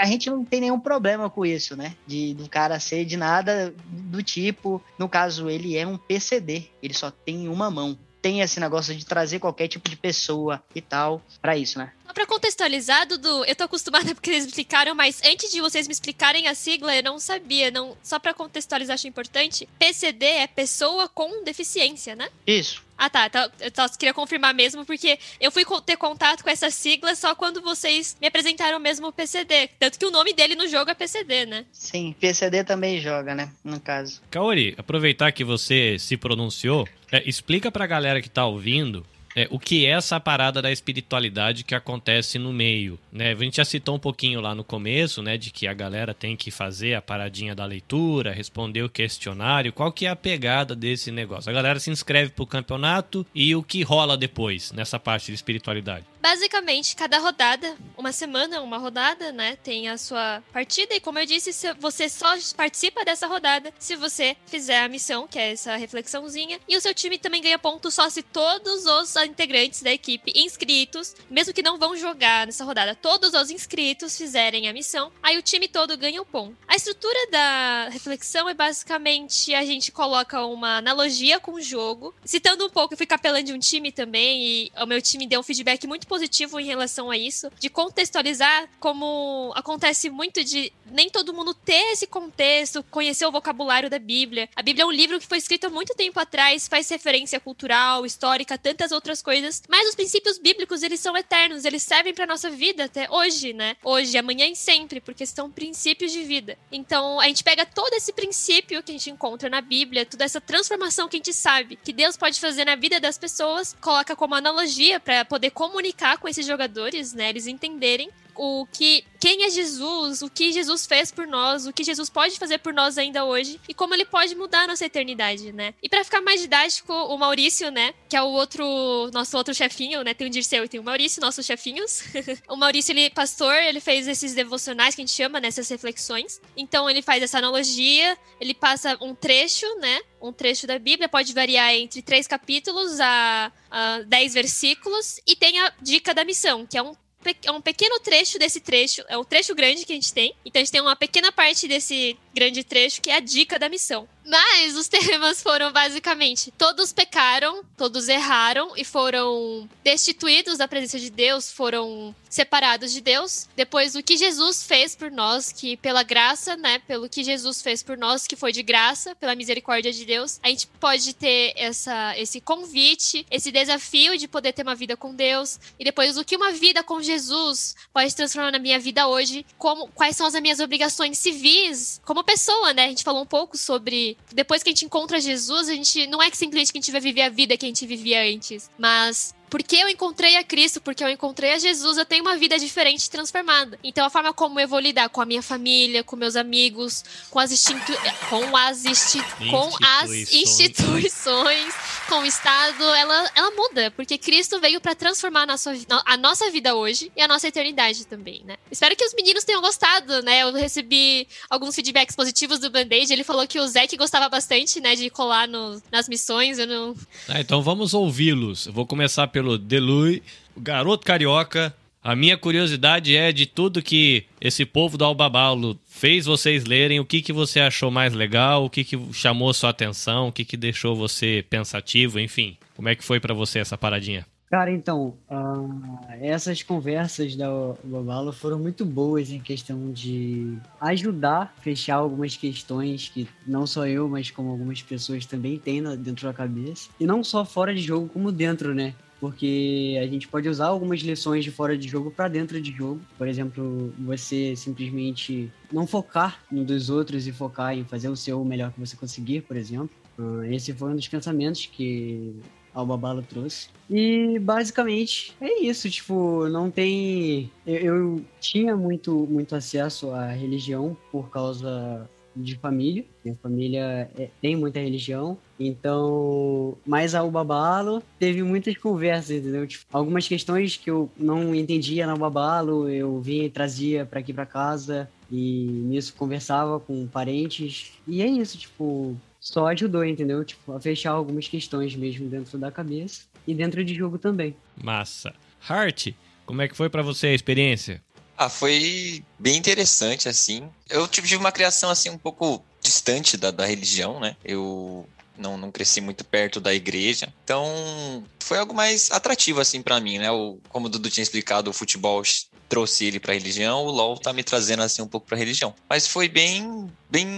A 0.00 0.04
gente 0.06 0.30
não 0.30 0.44
tem 0.44 0.60
nenhum 0.60 0.80
problema 0.80 1.28
com 1.28 1.44
isso, 1.44 1.76
né? 1.76 1.94
De 2.06 2.34
do 2.34 2.48
cara 2.48 2.78
ser 2.78 3.04
de 3.04 3.16
nada 3.16 3.74
do 3.86 4.22
tipo. 4.22 4.82
No 4.98 5.08
caso, 5.08 5.48
ele 5.48 5.76
é 5.76 5.86
um 5.86 5.96
PCD, 5.96 6.68
ele 6.82 6.94
só 6.94 7.10
tem 7.10 7.48
uma 7.48 7.70
mão 7.70 7.98
tem 8.20 8.40
esse 8.40 8.60
negócio 8.60 8.94
de 8.94 9.04
trazer 9.04 9.38
qualquer 9.38 9.68
tipo 9.68 9.88
de 9.88 9.96
pessoa 9.96 10.62
e 10.74 10.80
tal 10.80 11.22
para 11.40 11.56
isso, 11.56 11.78
né? 11.78 11.92
Só 12.06 12.12
pra 12.12 12.26
contextualizar, 12.26 13.06
Dudu, 13.06 13.44
eu 13.44 13.54
tô 13.54 13.64
acostumada 13.64 14.12
porque 14.14 14.30
eles 14.30 14.44
explicaram, 14.44 14.94
mas 14.94 15.20
antes 15.24 15.50
de 15.50 15.60
vocês 15.60 15.86
me 15.86 15.92
explicarem 15.92 16.48
a 16.48 16.54
sigla, 16.54 16.94
eu 16.94 17.02
não 17.02 17.18
sabia. 17.18 17.70
Não, 17.70 17.96
só 18.02 18.18
pra 18.18 18.34
contextualizar, 18.34 18.94
acho 18.94 19.06
importante. 19.06 19.68
PCD 19.78 20.26
é 20.26 20.46
pessoa 20.46 21.08
com 21.08 21.44
deficiência, 21.44 22.16
né? 22.16 22.28
Isso. 22.46 22.82
Ah, 23.00 23.08
tá. 23.08 23.26
Então, 23.28 23.50
eu 23.60 23.70
só 23.74 23.88
queria 23.88 24.12
confirmar 24.12 24.52
mesmo, 24.52 24.84
porque 24.84 25.18
eu 25.40 25.50
fui 25.50 25.64
ter 25.86 25.96
contato 25.96 26.44
com 26.44 26.50
essa 26.50 26.68
sigla 26.68 27.14
só 27.14 27.34
quando 27.34 27.62
vocês 27.62 28.14
me 28.20 28.26
apresentaram 28.26 28.78
mesmo 28.78 29.06
o 29.06 29.12
PCD. 29.12 29.70
Tanto 29.78 29.98
que 29.98 30.04
o 30.04 30.10
nome 30.10 30.34
dele 30.34 30.54
no 30.54 30.68
jogo 30.68 30.90
é 30.90 30.94
PCD, 30.94 31.46
né? 31.46 31.64
Sim, 31.72 32.14
PCD 32.20 32.62
também 32.62 33.00
joga, 33.00 33.34
né? 33.34 33.50
No 33.64 33.80
caso. 33.80 34.20
Kaori, 34.30 34.74
aproveitar 34.76 35.32
que 35.32 35.42
você 35.42 35.96
se 35.98 36.14
pronunciou, 36.18 36.86
é, 37.10 37.26
explica 37.26 37.72
pra 37.72 37.86
galera 37.86 38.20
que 38.20 38.28
tá 38.28 38.44
ouvindo 38.44 39.06
é, 39.34 39.46
o 39.50 39.58
que 39.58 39.86
é 39.86 39.90
essa 39.90 40.18
parada 40.18 40.60
da 40.60 40.72
espiritualidade 40.72 41.64
que 41.64 41.74
acontece 41.74 42.38
no 42.38 42.52
meio, 42.52 42.98
né? 43.12 43.32
A 43.32 43.34
gente 43.36 43.56
já 43.56 43.64
citou 43.64 43.96
um 43.96 43.98
pouquinho 43.98 44.40
lá 44.40 44.54
no 44.54 44.64
começo, 44.64 45.22
né, 45.22 45.36
de 45.36 45.50
que 45.50 45.66
a 45.66 45.74
galera 45.74 46.14
tem 46.14 46.36
que 46.36 46.50
fazer 46.50 46.94
a 46.94 47.02
paradinha 47.02 47.54
da 47.54 47.64
leitura, 47.64 48.32
responder 48.32 48.82
o 48.82 48.88
questionário, 48.88 49.72
qual 49.72 49.92
que 49.92 50.06
é 50.06 50.08
a 50.08 50.16
pegada 50.16 50.74
desse 50.74 51.10
negócio? 51.10 51.50
A 51.50 51.54
galera 51.54 51.78
se 51.78 51.90
inscreve 51.90 52.30
pro 52.30 52.46
campeonato 52.46 53.26
e 53.34 53.54
o 53.54 53.62
que 53.62 53.82
rola 53.82 54.16
depois 54.16 54.72
nessa 54.72 54.98
parte 54.98 55.26
de 55.26 55.34
espiritualidade? 55.34 56.04
Basicamente, 56.20 56.94
cada 56.94 57.18
rodada, 57.18 57.76
uma 57.96 58.12
semana, 58.12 58.60
uma 58.60 58.76
rodada, 58.76 59.32
né, 59.32 59.56
tem 59.56 59.88
a 59.88 59.96
sua 59.96 60.42
partida. 60.52 60.94
E 60.94 61.00
como 61.00 61.18
eu 61.18 61.24
disse, 61.24 61.50
você 61.78 62.10
só 62.10 62.28
participa 62.54 63.04
dessa 63.04 63.26
rodada 63.26 63.72
se 63.78 63.96
você 63.96 64.36
fizer 64.46 64.80
a 64.80 64.88
missão, 64.88 65.26
que 65.26 65.38
é 65.38 65.52
essa 65.52 65.76
reflexãozinha, 65.76 66.60
e 66.68 66.76
o 66.76 66.80
seu 66.80 66.92
time 66.92 67.18
também 67.18 67.40
ganha 67.40 67.58
pontos 67.58 67.94
só 67.94 68.10
se 68.10 68.22
todos 68.22 68.84
os 68.84 69.16
integrantes 69.16 69.82
da 69.82 69.90
equipe 69.90 70.32
inscritos, 70.36 71.14
mesmo 71.30 71.54
que 71.54 71.62
não 71.62 71.78
vão 71.78 71.96
jogar 71.96 72.46
nessa 72.46 72.64
rodada, 72.64 72.94
todos 72.94 73.32
os 73.32 73.50
inscritos 73.50 74.16
fizerem 74.16 74.68
a 74.68 74.72
missão, 74.74 75.10
aí 75.22 75.38
o 75.38 75.42
time 75.42 75.68
todo 75.68 75.96
ganha 75.96 76.20
um 76.20 76.24
ponto. 76.24 76.56
A 76.68 76.76
estrutura 76.76 77.18
da 77.30 77.88
reflexão 77.90 78.46
é 78.46 78.52
basicamente 78.52 79.54
a 79.54 79.64
gente 79.64 79.90
coloca 79.90 80.44
uma 80.44 80.76
analogia 80.76 81.40
com 81.40 81.52
o 81.52 81.62
jogo, 81.62 82.14
citando 82.24 82.66
um 82.66 82.70
pouco, 82.70 82.92
eu 82.92 82.98
fui 82.98 83.06
capelã 83.06 83.42
de 83.42 83.54
um 83.54 83.58
time 83.58 83.90
também 83.90 84.42
e 84.42 84.72
o 84.78 84.86
meu 84.86 85.00
time 85.00 85.26
deu 85.26 85.40
um 85.40 85.42
feedback 85.42 85.86
muito 85.86 86.09
positivo 86.10 86.58
em 86.58 86.64
relação 86.64 87.08
a 87.08 87.16
isso, 87.16 87.52
de 87.60 87.70
contextualizar 87.70 88.68
como 88.80 89.52
acontece 89.54 90.10
muito 90.10 90.42
de 90.42 90.72
nem 90.90 91.08
todo 91.08 91.32
mundo 91.32 91.54
ter 91.54 91.92
esse 91.92 92.04
contexto, 92.04 92.82
conhecer 92.90 93.24
o 93.24 93.30
vocabulário 93.30 93.88
da 93.88 94.00
Bíblia. 94.00 94.48
A 94.56 94.60
Bíblia 94.60 94.82
é 94.82 94.86
um 94.86 94.90
livro 94.90 95.20
que 95.20 95.26
foi 95.28 95.38
escrito 95.38 95.68
há 95.68 95.70
muito 95.70 95.94
tempo 95.94 96.18
atrás, 96.18 96.66
faz 96.66 96.88
referência 96.90 97.38
cultural, 97.38 98.04
histórica, 98.04 98.58
tantas 98.58 98.90
outras 98.90 99.22
coisas, 99.22 99.62
mas 99.68 99.88
os 99.88 99.94
princípios 99.94 100.36
bíblicos, 100.36 100.82
eles 100.82 100.98
são 100.98 101.16
eternos, 101.16 101.64
eles 101.64 101.84
servem 101.84 102.12
para 102.12 102.26
nossa 102.26 102.50
vida 102.50 102.86
até 102.86 103.08
hoje, 103.08 103.52
né? 103.52 103.76
Hoje, 103.84 104.18
amanhã 104.18 104.46
e 104.48 104.56
sempre, 104.56 105.00
porque 105.00 105.24
são 105.24 105.48
princípios 105.48 106.10
de 106.10 106.24
vida. 106.24 106.58
Então, 106.72 107.20
a 107.20 107.28
gente 107.28 107.44
pega 107.44 107.64
todo 107.64 107.94
esse 107.94 108.12
princípio 108.12 108.82
que 108.82 108.90
a 108.90 108.94
gente 108.94 109.10
encontra 109.10 109.48
na 109.48 109.60
Bíblia, 109.60 110.04
toda 110.04 110.24
essa 110.24 110.40
transformação 110.40 111.08
que 111.08 111.16
a 111.16 111.20
gente 111.20 111.32
sabe 111.32 111.76
que 111.76 111.92
Deus 111.92 112.16
pode 112.16 112.40
fazer 112.40 112.64
na 112.64 112.74
vida 112.74 112.98
das 112.98 113.16
pessoas, 113.16 113.76
coloca 113.80 114.16
como 114.16 114.34
analogia 114.34 114.98
para 114.98 115.24
poder 115.24 115.50
comunicar 115.50 115.99
com 116.18 116.28
esses 116.28 116.46
jogadores, 116.46 117.12
né? 117.12 117.28
Eles 117.28 117.46
entenderem 117.46 118.10
o 118.42 118.66
que 118.72 119.04
quem 119.20 119.44
é 119.44 119.50
Jesus, 119.50 120.22
o 120.22 120.30
que 120.30 120.50
Jesus 120.50 120.86
fez 120.86 121.12
por 121.12 121.26
nós, 121.26 121.66
o 121.66 121.74
que 121.74 121.84
Jesus 121.84 122.08
pode 122.08 122.38
fazer 122.38 122.56
por 122.56 122.72
nós 122.72 122.96
ainda 122.96 123.22
hoje 123.22 123.60
e 123.68 123.74
como 123.74 123.92
ele 123.92 124.06
pode 124.06 124.34
mudar 124.34 124.62
a 124.62 124.66
nossa 124.66 124.86
eternidade, 124.86 125.52
né? 125.52 125.74
E 125.82 125.90
para 125.90 126.02
ficar 126.02 126.22
mais 126.22 126.40
didático, 126.40 126.90
o 126.90 127.18
Maurício, 127.18 127.70
né, 127.70 127.92
que 128.08 128.16
é 128.16 128.22
o 128.22 128.28
outro 128.28 129.10
nosso 129.12 129.36
outro 129.36 129.52
chefinho, 129.52 130.02
né? 130.02 130.14
Tem 130.14 130.26
o 130.26 130.30
Dirceu 130.30 130.64
e 130.64 130.68
tem 130.68 130.80
o 130.80 130.82
Maurício, 130.82 131.20
nossos 131.20 131.44
chefinhos. 131.44 132.02
o 132.48 132.56
Maurício, 132.56 132.92
ele 132.92 133.10
pastor, 133.10 133.54
ele 133.56 133.78
fez 133.78 134.08
esses 134.08 134.32
devocionais 134.32 134.94
que 134.94 135.02
a 135.02 135.04
gente 135.04 135.14
chama 135.14 135.38
nessas 135.38 135.68
né, 135.68 135.74
reflexões. 135.74 136.40
Então 136.56 136.88
ele 136.88 137.02
faz 137.02 137.22
essa 137.22 137.36
analogia, 137.36 138.16
ele 138.40 138.54
passa 138.54 138.96
um 139.02 139.14
trecho, 139.14 139.66
né? 139.80 140.00
Um 140.18 140.32
trecho 140.32 140.66
da 140.66 140.78
Bíblia 140.78 141.10
pode 141.10 141.34
variar 141.34 141.74
entre 141.74 142.00
três 142.00 142.26
capítulos 142.26 142.98
a, 143.00 143.52
a 143.70 143.98
dez 144.06 144.32
versículos 144.32 145.20
e 145.26 145.36
tem 145.36 145.60
a 145.60 145.74
dica 145.82 146.14
da 146.14 146.24
missão, 146.24 146.66
que 146.66 146.78
é 146.78 146.82
um 146.82 146.94
é 147.44 147.52
um 147.52 147.60
pequeno 147.60 148.00
trecho 148.00 148.38
desse 148.38 148.60
trecho, 148.60 149.04
é 149.08 149.16
um 149.16 149.24
trecho 149.24 149.54
grande 149.54 149.84
que 149.84 149.92
a 149.92 149.94
gente 149.94 150.12
tem. 150.12 150.34
Então 150.44 150.60
a 150.60 150.64
gente 150.64 150.72
tem 150.72 150.80
uma 150.80 150.96
pequena 150.96 151.30
parte 151.30 151.68
desse 151.68 152.16
grande 152.34 152.62
trecho 152.64 153.00
que 153.00 153.10
é 153.10 153.16
a 153.16 153.20
dica 153.20 153.58
da 153.58 153.68
missão. 153.68 154.08
Mas 154.24 154.76
os 154.76 154.86
temas 154.88 155.42
foram 155.42 155.72
basicamente: 155.72 156.52
todos 156.52 156.92
pecaram, 156.92 157.64
todos 157.76 158.08
erraram 158.08 158.72
e 158.76 158.84
foram 158.84 159.68
destituídos 159.82 160.58
da 160.58 160.68
presença 160.68 160.98
de 160.98 161.10
Deus, 161.10 161.50
foram 161.50 162.14
separados 162.28 162.92
de 162.92 163.00
Deus. 163.00 163.48
Depois, 163.56 163.96
o 163.96 164.02
que 164.02 164.16
Jesus 164.16 164.62
fez 164.62 164.94
por 164.94 165.10
nós, 165.10 165.50
que 165.50 165.76
pela 165.76 166.02
graça, 166.02 166.56
né, 166.56 166.78
pelo 166.80 167.08
que 167.08 167.24
Jesus 167.24 167.60
fez 167.60 167.82
por 167.82 167.98
nós, 167.98 168.26
que 168.26 168.36
foi 168.36 168.52
de 168.52 168.62
graça, 168.62 169.16
pela 169.16 169.34
misericórdia 169.34 169.92
de 169.92 170.04
Deus, 170.04 170.38
a 170.42 170.48
gente 170.48 170.66
pode 170.78 171.12
ter 171.14 171.52
essa, 171.56 172.16
esse 172.16 172.40
convite, 172.40 173.26
esse 173.30 173.50
desafio 173.50 174.16
de 174.16 174.28
poder 174.28 174.52
ter 174.52 174.62
uma 174.62 174.76
vida 174.76 174.96
com 174.96 175.14
Deus. 175.14 175.58
E 175.78 175.84
depois, 175.84 176.16
o 176.16 176.24
que 176.24 176.36
uma 176.36 176.52
vida 176.52 176.84
com 176.84 177.02
Jesus 177.02 177.74
pode 177.92 178.14
transformar 178.14 178.52
na 178.52 178.58
minha 178.58 178.78
vida 178.78 179.08
hoje, 179.08 179.44
como 179.58 179.88
quais 179.88 180.14
são 180.14 180.26
as 180.26 180.34
minhas 180.40 180.60
obrigações 180.60 181.18
civis 181.18 182.00
como 182.04 182.24
pessoa, 182.30 182.72
né? 182.72 182.84
A 182.84 182.88
gente 182.88 183.02
falou 183.02 183.22
um 183.22 183.26
pouco 183.26 183.56
sobre 183.56 184.16
depois 184.32 184.62
que 184.62 184.68
a 184.68 184.72
gente 184.72 184.84
encontra 184.84 185.20
Jesus, 185.20 185.68
a 185.68 185.74
gente 185.74 186.06
não 186.06 186.22
é 186.22 186.30
que 186.30 186.36
simplesmente 186.36 186.70
que 186.72 186.78
a 186.78 186.80
gente 186.80 186.92
vai 186.92 187.00
viver 187.00 187.22
a 187.22 187.28
vida 187.28 187.56
que 187.56 187.66
a 187.66 187.68
gente 187.68 187.84
vivia 187.86 188.22
antes, 188.22 188.70
mas 188.78 189.34
porque 189.50 189.76
eu 189.76 189.88
encontrei 189.88 190.36
a 190.36 190.44
Cristo, 190.44 190.80
porque 190.80 191.02
eu 191.02 191.08
encontrei 191.08 191.52
a 191.52 191.58
Jesus, 191.58 191.98
eu 191.98 192.06
tenho 192.06 192.22
uma 192.22 192.36
vida 192.36 192.58
diferente 192.58 193.10
transformada. 193.10 193.78
Então 193.82 194.06
a 194.06 194.10
forma 194.10 194.32
como 194.32 194.60
eu 194.60 194.68
vou 194.68 194.78
lidar 194.78 195.08
com 195.08 195.20
a 195.20 195.26
minha 195.26 195.42
família, 195.42 196.04
com 196.04 196.16
meus 196.16 196.36
amigos, 196.36 197.04
com 197.28 197.38
as, 197.40 197.50
institu 197.50 197.92
com 198.28 198.56
as, 198.56 198.84
institu 198.84 199.50
com 199.50 199.70
as 199.84 200.10
instituições, 200.32 201.74
com 202.08 202.20
o 202.20 202.26
Estado, 202.26 202.82
ela, 202.94 203.30
ela 203.34 203.50
muda, 203.50 203.90
porque 203.92 204.16
Cristo 204.16 204.60
veio 204.60 204.80
para 204.80 204.94
transformar 204.94 205.42
a 205.42 205.46
nossa, 205.46 205.72
a 206.06 206.16
nossa 206.16 206.50
vida 206.50 206.74
hoje 206.74 207.10
e 207.16 207.20
a 207.20 207.28
nossa 207.28 207.48
eternidade 207.48 208.06
também, 208.06 208.42
né? 208.44 208.56
Espero 208.70 208.94
que 208.94 209.04
os 209.04 209.14
meninos 209.14 209.44
tenham 209.44 209.60
gostado, 209.60 210.22
né? 210.22 210.42
Eu 210.42 210.52
recebi 210.52 211.26
alguns 211.48 211.74
feedbacks 211.74 212.14
positivos 212.14 212.60
do 212.60 212.70
Band-Aid, 212.70 213.12
ele 213.12 213.24
falou 213.24 213.46
que 213.46 213.58
o 213.58 213.66
Zeke 213.66 213.96
gostava 213.96 214.28
bastante, 214.28 214.80
né, 214.80 214.94
de 214.94 215.10
colar 215.10 215.48
no, 215.48 215.82
nas 215.90 216.08
missões, 216.08 216.58
eu 216.58 216.66
não... 216.66 216.94
Ah, 217.28 217.40
então 217.40 217.62
vamos 217.62 217.94
ouvi-los. 217.94 218.66
Eu 218.66 218.72
vou 218.72 218.86
começar 218.86 219.26
pelo 219.28 219.39
pelo 219.40 219.56
Delui, 219.56 220.22
o 220.54 220.60
garoto 220.60 221.06
carioca. 221.06 221.74
A 222.02 222.14
minha 222.14 222.36
curiosidade 222.36 223.16
é 223.16 223.32
de 223.32 223.46
tudo 223.46 223.82
que 223.82 224.24
esse 224.40 224.64
povo 224.64 224.96
do 224.96 225.04
Albabalo 225.04 225.78
fez 225.86 226.26
vocês 226.26 226.64
lerem, 226.64 227.00
o 227.00 227.04
que, 227.04 227.20
que 227.20 227.32
você 227.32 227.60
achou 227.60 227.90
mais 227.90 228.12
legal, 228.14 228.64
o 228.64 228.70
que, 228.70 228.84
que 228.84 228.98
chamou 229.12 229.52
sua 229.52 229.70
atenção, 229.70 230.28
o 230.28 230.32
que, 230.32 230.44
que 230.44 230.56
deixou 230.56 230.94
você 230.94 231.44
pensativo, 231.48 232.18
enfim. 232.18 232.56
Como 232.74 232.88
é 232.88 232.94
que 232.94 233.04
foi 233.04 233.20
para 233.20 233.34
você 233.34 233.58
essa 233.58 233.76
paradinha? 233.76 234.26
Cara, 234.50 234.72
então, 234.72 235.14
uh, 235.30 235.98
essas 236.20 236.62
conversas 236.62 237.36
da 237.36 237.48
Lobalo 237.84 238.32
foram 238.32 238.58
muito 238.58 238.84
boas 238.84 239.30
em 239.30 239.38
questão 239.38 239.92
de 239.92 240.58
ajudar 240.80 241.54
a 241.56 241.62
fechar 241.62 241.96
algumas 241.96 242.36
questões 242.36 243.08
que 243.08 243.28
não 243.46 243.66
só 243.66 243.86
eu, 243.86 244.08
mas 244.08 244.30
como 244.30 244.50
algumas 244.50 244.82
pessoas 244.82 245.24
também 245.24 245.56
têm 245.56 245.82
dentro 245.96 246.26
da 246.26 246.34
cabeça. 246.34 246.88
E 246.98 247.06
não 247.06 247.22
só 247.22 247.44
fora 247.44 247.72
de 247.72 247.80
jogo, 247.80 248.08
como 248.08 248.32
dentro, 248.32 248.74
né? 248.74 248.94
Porque 249.20 249.98
a 250.02 250.06
gente 250.06 250.26
pode 250.26 250.48
usar 250.48 250.66
algumas 250.66 251.00
lições 251.00 251.44
de 251.44 251.50
fora 251.50 251.76
de 251.76 251.86
jogo 251.86 252.10
para 252.10 252.26
dentro 252.26 252.60
de 252.60 252.72
jogo. 252.72 253.00
Por 253.18 253.28
exemplo, 253.28 253.92
você 253.98 254.56
simplesmente 254.56 255.52
não 255.70 255.86
focar 255.86 256.42
no 256.50 256.64
dos 256.64 256.88
outros 256.88 257.26
e 257.26 257.32
focar 257.32 257.76
em 257.76 257.84
fazer 257.84 258.08
o 258.08 258.16
seu 258.16 258.42
melhor 258.44 258.72
que 258.72 258.80
você 258.80 258.96
conseguir, 258.96 259.42
por 259.42 259.56
exemplo. 259.56 259.90
Uh, 260.18 260.44
esse 260.44 260.72
foi 260.72 260.90
um 260.90 260.96
dos 260.96 261.06
pensamentos 261.06 261.66
que 261.66 262.34
Albabalo 262.74 263.22
trouxe. 263.22 263.68
E 263.88 264.38
basicamente 264.38 265.34
é 265.40 265.62
isso, 265.62 265.90
tipo, 265.90 266.48
não 266.48 266.70
tem. 266.70 267.50
Eu, 267.66 267.76
eu, 267.76 268.24
tinha 268.40 268.76
muito, 268.76 269.26
muito 269.28 269.54
acesso 269.54 270.10
à 270.12 270.28
religião 270.28 270.96
por 271.10 271.30
causa 271.30 272.08
de 272.34 272.56
família. 272.56 273.04
Minha 273.24 273.36
família 273.36 274.10
é, 274.16 274.28
tem 274.40 274.56
muita 274.56 274.80
religião. 274.80 275.36
Então, 275.58 276.76
mas 276.86 277.14
a 277.14 277.22
Ubabalo 277.22 278.02
teve 278.18 278.42
muitas 278.42 278.76
conversas, 278.76 279.38
entendeu? 279.38 279.66
Tipo, 279.66 279.84
algumas 279.92 280.26
questões 280.26 280.76
que 280.76 280.90
eu 280.90 281.10
não 281.16 281.54
entendia 281.54 282.06
na 282.06 282.14
Ubabalo, 282.14 282.88
eu 282.88 283.20
vinha 283.20 283.44
e 283.44 283.50
trazia 283.50 284.04
para 284.04 284.20
aqui 284.20 284.32
para 284.32 284.46
casa. 284.46 285.08
E 285.30 285.64
nisso 285.84 286.14
conversava 286.14 286.80
com 286.80 287.06
parentes. 287.06 287.92
E 288.06 288.20
é 288.20 288.26
isso, 288.26 288.58
tipo, 288.58 289.16
só 289.38 289.68
ajudou, 289.68 290.04
entendeu? 290.04 290.44
Tipo, 290.44 290.72
a 290.72 290.80
fechar 290.80 291.12
algumas 291.12 291.46
questões 291.46 291.94
mesmo 291.94 292.28
dentro 292.28 292.58
da 292.58 292.70
cabeça 292.70 293.22
e 293.46 293.54
dentro 293.54 293.84
de 293.84 293.94
jogo 293.94 294.18
também. 294.18 294.54
Massa. 294.82 295.32
Heart, 295.68 296.14
como 296.44 296.62
é 296.62 296.68
que 296.68 296.76
foi 296.76 296.90
para 296.90 297.02
você 297.02 297.28
a 297.28 297.34
experiência? 297.34 298.02
Ah, 298.40 298.48
foi 298.48 299.22
bem 299.38 299.58
interessante, 299.58 300.26
assim. 300.26 300.66
Eu 300.88 301.06
tive 301.06 301.36
uma 301.36 301.52
criação, 301.52 301.90
assim, 301.90 302.08
um 302.08 302.16
pouco 302.16 302.64
distante 302.80 303.36
da, 303.36 303.50
da 303.50 303.66
religião, 303.66 304.18
né? 304.18 304.34
Eu 304.42 305.06
não, 305.36 305.58
não 305.58 305.70
cresci 305.70 306.00
muito 306.00 306.24
perto 306.24 306.58
da 306.58 306.72
igreja. 306.72 307.30
Então, 307.44 308.24
foi 308.42 308.56
algo 308.56 308.72
mais 308.72 309.10
atrativo, 309.10 309.60
assim, 309.60 309.82
para 309.82 310.00
mim, 310.00 310.16
né? 310.16 310.30
O, 310.30 310.58
como 310.70 310.86
o 310.86 310.88
Dudu 310.88 311.10
tinha 311.10 311.22
explicado, 311.22 311.68
o 311.68 311.74
futebol 311.74 312.22
trouxe 312.66 313.04
ele 313.04 313.20
para 313.20 313.34
religião, 313.34 313.84
o 313.84 313.90
LoL 313.90 314.16
tá 314.16 314.32
me 314.32 314.42
trazendo 314.42 314.82
assim 314.82 315.02
um 315.02 315.08
pouco 315.08 315.26
para 315.26 315.36
religião. 315.36 315.74
Mas 315.86 316.06
foi 316.06 316.26
bem 316.26 316.90
bem 317.10 317.28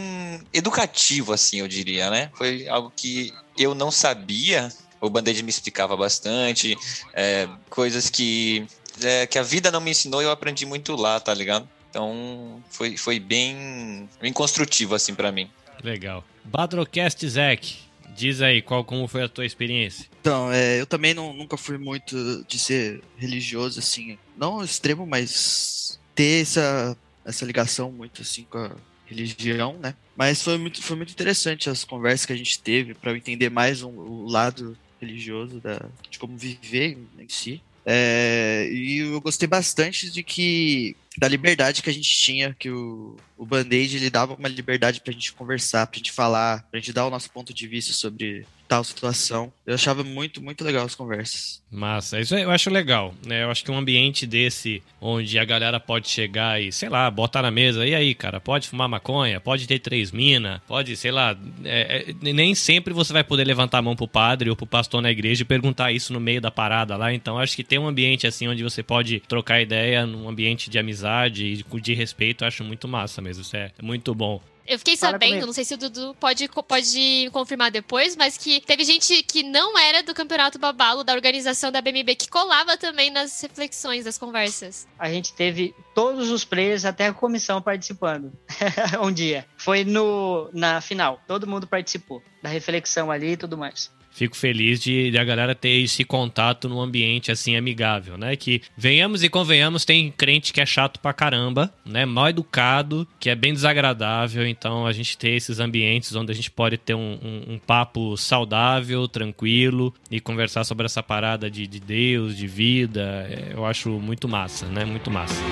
educativo 0.52 1.32
assim, 1.32 1.58
eu 1.58 1.66
diria, 1.66 2.10
né? 2.10 2.30
Foi 2.36 2.68
algo 2.68 2.92
que 2.94 3.32
eu 3.58 3.74
não 3.74 3.90
sabia. 3.90 4.68
O 5.00 5.10
Band-Aid 5.10 5.42
me 5.42 5.50
explicava 5.50 5.96
bastante, 5.96 6.76
é, 7.12 7.48
coisas 7.68 8.08
que 8.08 8.68
é, 9.00 9.26
que 9.26 9.38
a 9.38 9.42
vida 9.42 9.70
não 9.70 9.80
me 9.80 9.90
ensinou 9.90 10.20
e 10.20 10.24
eu 10.24 10.30
aprendi 10.30 10.66
muito 10.66 10.94
lá, 10.96 11.18
tá 11.20 11.32
ligado? 11.32 11.68
Então 11.90 12.62
foi, 12.70 12.96
foi 12.96 13.20
bem, 13.20 14.08
bem 14.20 14.32
construtivo 14.32 14.94
assim 14.94 15.14
para 15.14 15.30
mim. 15.30 15.50
Legal. 15.82 16.24
Badrocast 16.44 17.28
Zack, 17.28 17.76
Diz 18.14 18.42
aí, 18.42 18.60
qual 18.60 18.84
como 18.84 19.08
foi 19.08 19.22
a 19.22 19.28
tua 19.28 19.46
experiência? 19.46 20.06
Então, 20.20 20.52
é, 20.52 20.80
eu 20.80 20.86
também 20.86 21.14
não, 21.14 21.32
nunca 21.32 21.56
fui 21.56 21.78
muito 21.78 22.44
de 22.46 22.58
ser 22.58 23.02
religioso, 23.16 23.78
assim, 23.78 24.18
não 24.36 24.62
extremo, 24.62 25.06
mas 25.06 25.98
ter 26.14 26.42
essa, 26.42 26.96
essa 27.24 27.44
ligação 27.44 27.90
muito 27.90 28.20
assim 28.22 28.44
com 28.44 28.58
a 28.58 28.70
religião, 29.06 29.78
né? 29.78 29.94
Mas 30.14 30.42
foi 30.42 30.58
muito, 30.58 30.82
foi 30.82 30.96
muito 30.96 31.12
interessante 31.12 31.70
as 31.70 31.84
conversas 31.84 32.26
que 32.26 32.32
a 32.32 32.36
gente 32.36 32.60
teve 32.60 32.94
para 32.94 33.12
eu 33.12 33.16
entender 33.16 33.50
mais 33.50 33.82
um, 33.82 33.90
o 33.90 34.28
lado 34.28 34.76
religioso 35.00 35.58
da, 35.58 35.80
de 36.10 36.18
como 36.18 36.36
viver 36.36 36.98
em 37.18 37.28
si. 37.28 37.62
É, 37.84 38.68
e 38.70 38.98
eu 38.98 39.20
gostei 39.20 39.48
bastante 39.48 40.10
de 40.10 40.22
que 40.22 40.96
da 41.18 41.28
liberdade 41.28 41.82
que 41.82 41.90
a 41.90 41.92
gente 41.92 42.08
tinha, 42.08 42.56
que 42.58 42.70
o, 42.70 43.16
o 43.42 43.44
Band-Aid 43.44 43.96
ele 43.96 44.08
dava 44.08 44.34
uma 44.34 44.48
liberdade 44.48 45.00
pra 45.00 45.12
gente 45.12 45.32
conversar, 45.32 45.88
pra 45.88 45.96
gente 45.96 46.12
falar, 46.12 46.62
pra 46.70 46.78
gente 46.78 46.92
dar 46.92 47.06
o 47.06 47.10
nosso 47.10 47.28
ponto 47.28 47.52
de 47.52 47.66
vista 47.66 47.92
sobre 47.92 48.46
tal 48.68 48.84
situação. 48.84 49.52
Eu 49.66 49.74
achava 49.74 50.02
muito, 50.02 50.42
muito 50.42 50.64
legal 50.64 50.86
as 50.86 50.94
conversas. 50.94 51.60
Massa, 51.70 52.20
isso 52.20 52.34
eu 52.34 52.50
acho 52.50 52.70
legal, 52.70 53.14
né? 53.26 53.42
Eu 53.42 53.50
acho 53.50 53.64
que 53.64 53.70
um 53.70 53.76
ambiente 53.76 54.26
desse, 54.26 54.82
onde 55.00 55.38
a 55.38 55.44
galera 55.44 55.80
pode 55.80 56.08
chegar 56.08 56.60
e, 56.60 56.70
sei 56.70 56.88
lá, 56.88 57.10
botar 57.10 57.42
na 57.42 57.50
mesa, 57.50 57.86
e 57.86 57.94
aí, 57.94 58.14
cara, 58.14 58.40
pode 58.40 58.68
fumar 58.68 58.88
maconha, 58.88 59.40
pode 59.40 59.66
ter 59.66 59.78
três 59.78 60.12
minas, 60.12 60.60
pode, 60.66 60.96
sei 60.96 61.10
lá, 61.10 61.36
é, 61.64 62.10
é, 62.10 62.32
nem 62.32 62.54
sempre 62.54 62.92
você 62.92 63.12
vai 63.12 63.24
poder 63.24 63.44
levantar 63.44 63.78
a 63.78 63.82
mão 63.82 63.96
pro 63.96 64.06
padre 64.06 64.50
ou 64.50 64.56
pro 64.56 64.66
pastor 64.66 65.00
na 65.00 65.10
igreja 65.10 65.42
e 65.42 65.46
perguntar 65.46 65.92
isso 65.92 66.12
no 66.12 66.20
meio 66.20 66.42
da 66.42 66.50
parada 66.50 66.96
lá, 66.96 67.12
então 67.12 67.38
acho 67.38 67.56
que 67.56 67.64
ter 67.64 67.78
um 67.78 67.88
ambiente 67.88 68.26
assim, 68.26 68.48
onde 68.48 68.62
você 68.62 68.82
pode 68.82 69.20
trocar 69.20 69.62
ideia, 69.62 70.04
num 70.04 70.28
ambiente 70.28 70.68
de 70.68 70.78
amizade 70.78 71.44
e 71.44 71.80
de 71.80 71.94
respeito, 71.94 72.44
eu 72.44 72.48
acho 72.48 72.62
muito 72.62 72.86
massa 72.86 73.22
mesmo, 73.22 73.31
isso 73.38 73.56
é 73.56 73.72
muito 73.82 74.14
bom. 74.14 74.40
Eu 74.66 74.78
fiquei 74.78 74.96
sabendo, 74.96 75.44
não 75.44 75.52
sei 75.52 75.64
se 75.64 75.74
o 75.74 75.76
Dudu 75.76 76.14
pode, 76.20 76.48
pode 76.48 77.28
confirmar 77.32 77.70
depois, 77.70 78.14
mas 78.14 78.38
que 78.38 78.60
teve 78.60 78.84
gente 78.84 79.22
que 79.24 79.42
não 79.42 79.76
era 79.76 80.02
do 80.02 80.14
Campeonato 80.14 80.58
Babalo, 80.58 81.02
da 81.02 81.12
organização 81.12 81.72
da 81.72 81.80
BMB, 81.80 82.14
que 82.14 82.28
colava 82.28 82.76
também 82.76 83.10
nas 83.10 83.40
reflexões 83.40 84.04
das 84.04 84.16
conversas. 84.16 84.86
A 84.98 85.10
gente 85.10 85.32
teve 85.32 85.74
todos 85.94 86.30
os 86.30 86.44
players, 86.44 86.84
até 86.84 87.06
a 87.06 87.12
comissão 87.12 87.60
participando 87.60 88.32
um 89.02 89.10
dia. 89.10 89.46
Foi 89.56 89.84
no, 89.84 90.48
na 90.52 90.80
final, 90.80 91.20
todo 91.26 91.46
mundo 91.46 91.66
participou 91.66 92.22
da 92.40 92.48
reflexão 92.48 93.10
ali 93.10 93.32
e 93.32 93.36
tudo 93.36 93.58
mais 93.58 93.90
fico 94.12 94.36
feliz 94.36 94.80
de, 94.80 95.10
de, 95.10 95.18
a 95.18 95.24
galera 95.24 95.54
ter 95.54 95.82
esse 95.82 96.04
contato 96.04 96.68
num 96.68 96.80
ambiente 96.80 97.32
assim 97.32 97.56
amigável, 97.56 98.16
né? 98.16 98.36
Que 98.36 98.62
venhamos 98.76 99.22
e 99.22 99.28
convenhamos, 99.28 99.84
tem 99.84 100.10
crente 100.10 100.52
que 100.52 100.60
é 100.60 100.66
chato 100.66 101.00
pra 101.00 101.12
caramba, 101.12 101.72
né? 101.84 102.04
Mal 102.04 102.28
educado, 102.28 103.08
que 103.18 103.30
é 103.30 103.34
bem 103.34 103.52
desagradável. 103.52 104.46
Então 104.46 104.86
a 104.86 104.92
gente 104.92 105.16
ter 105.16 105.30
esses 105.30 105.58
ambientes 105.58 106.14
onde 106.14 106.30
a 106.30 106.34
gente 106.34 106.50
pode 106.50 106.76
ter 106.76 106.94
um, 106.94 107.18
um, 107.22 107.54
um 107.54 107.58
papo 107.58 108.16
saudável, 108.16 109.08
tranquilo 109.08 109.92
e 110.10 110.20
conversar 110.20 110.64
sobre 110.64 110.86
essa 110.86 111.02
parada 111.02 111.50
de, 111.50 111.66
de 111.66 111.80
Deus, 111.80 112.36
de 112.36 112.46
vida, 112.46 113.26
é, 113.28 113.52
eu 113.54 113.64
acho 113.64 113.88
muito 113.90 114.28
massa, 114.28 114.66
né? 114.66 114.84
Muito 114.84 115.10
massa. 115.10 115.42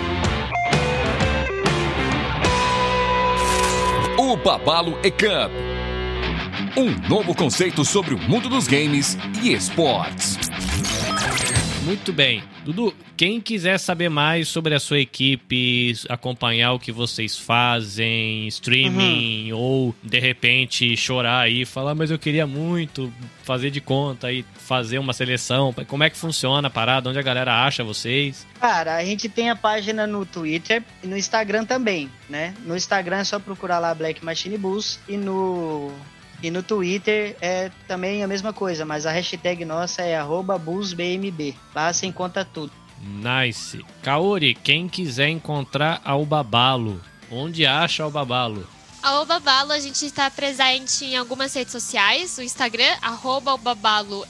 O 4.18 4.36
Babalo 4.36 4.98
e 5.02 5.10
Cup 5.10 5.79
um 6.76 7.08
novo 7.08 7.34
conceito 7.34 7.84
sobre 7.84 8.14
o 8.14 8.18
mundo 8.18 8.48
dos 8.48 8.66
games 8.66 9.16
e 9.42 9.52
esportes. 9.52 10.38
Muito 11.84 12.12
bem. 12.12 12.42
Dudu, 12.64 12.94
quem 13.16 13.40
quiser 13.40 13.78
saber 13.78 14.08
mais 14.10 14.48
sobre 14.48 14.74
a 14.74 14.80
sua 14.80 15.00
equipe, 15.00 15.94
acompanhar 16.08 16.72
o 16.72 16.78
que 16.78 16.92
vocês 16.92 17.38
fazem, 17.38 18.46
streaming, 18.48 19.50
uhum. 19.52 19.58
ou 19.58 19.94
de 20.02 20.18
repente 20.18 20.96
chorar 20.96 21.40
aí 21.40 21.62
e 21.62 21.66
falar, 21.66 21.94
mas 21.94 22.10
eu 22.10 22.18
queria 22.18 22.46
muito 22.46 23.12
fazer 23.42 23.70
de 23.70 23.80
conta 23.80 24.30
e 24.30 24.44
fazer 24.58 24.98
uma 24.98 25.12
seleção, 25.12 25.74
como 25.88 26.04
é 26.04 26.10
que 26.10 26.16
funciona 26.16 26.68
a 26.68 26.70
parada? 26.70 27.08
Onde 27.08 27.18
a 27.18 27.22
galera 27.22 27.64
acha 27.64 27.82
vocês? 27.82 28.46
Cara, 28.60 28.96
a 28.96 29.04
gente 29.04 29.28
tem 29.28 29.50
a 29.50 29.56
página 29.56 30.06
no 30.06 30.26
Twitter 30.26 30.82
e 31.02 31.06
no 31.06 31.16
Instagram 31.16 31.64
também, 31.64 32.10
né? 32.28 32.54
No 32.64 32.76
Instagram 32.76 33.18
é 33.18 33.24
só 33.24 33.38
procurar 33.38 33.78
lá 33.78 33.94
Black 33.94 34.24
Machine 34.24 34.58
Bulls 34.58 35.00
e 35.08 35.16
no 35.16 35.92
e 36.42 36.50
no 36.50 36.62
Twitter 36.62 37.36
é 37.40 37.70
também 37.86 38.22
a 38.22 38.26
mesma 38.26 38.52
coisa, 38.52 38.84
mas 38.84 39.06
a 39.06 39.10
hashtag 39.10 39.64
nossa 39.64 40.02
é 40.02 40.16
BullsBMB. 40.58 41.54
Lá 41.74 41.92
você 41.92 42.06
encontra 42.06 42.44
tudo. 42.44 42.72
Nice. 43.00 43.84
Kaori, 44.02 44.54
quem 44.54 44.88
quiser 44.88 45.28
encontrar 45.28 46.00
ao 46.04 46.24
Babalo, 46.24 47.00
onde 47.30 47.64
acha 47.66 48.06
o 48.06 48.10
Babalo? 48.10 48.66
A 49.02 49.18
Obabalo, 49.20 49.72
a 49.72 49.78
gente 49.78 50.04
está 50.04 50.30
presente 50.30 51.06
em 51.06 51.16
algumas 51.16 51.54
redes 51.54 51.72
sociais, 51.72 52.36
o 52.36 52.42
Instagram, 52.42 52.96
arroba 53.00 53.58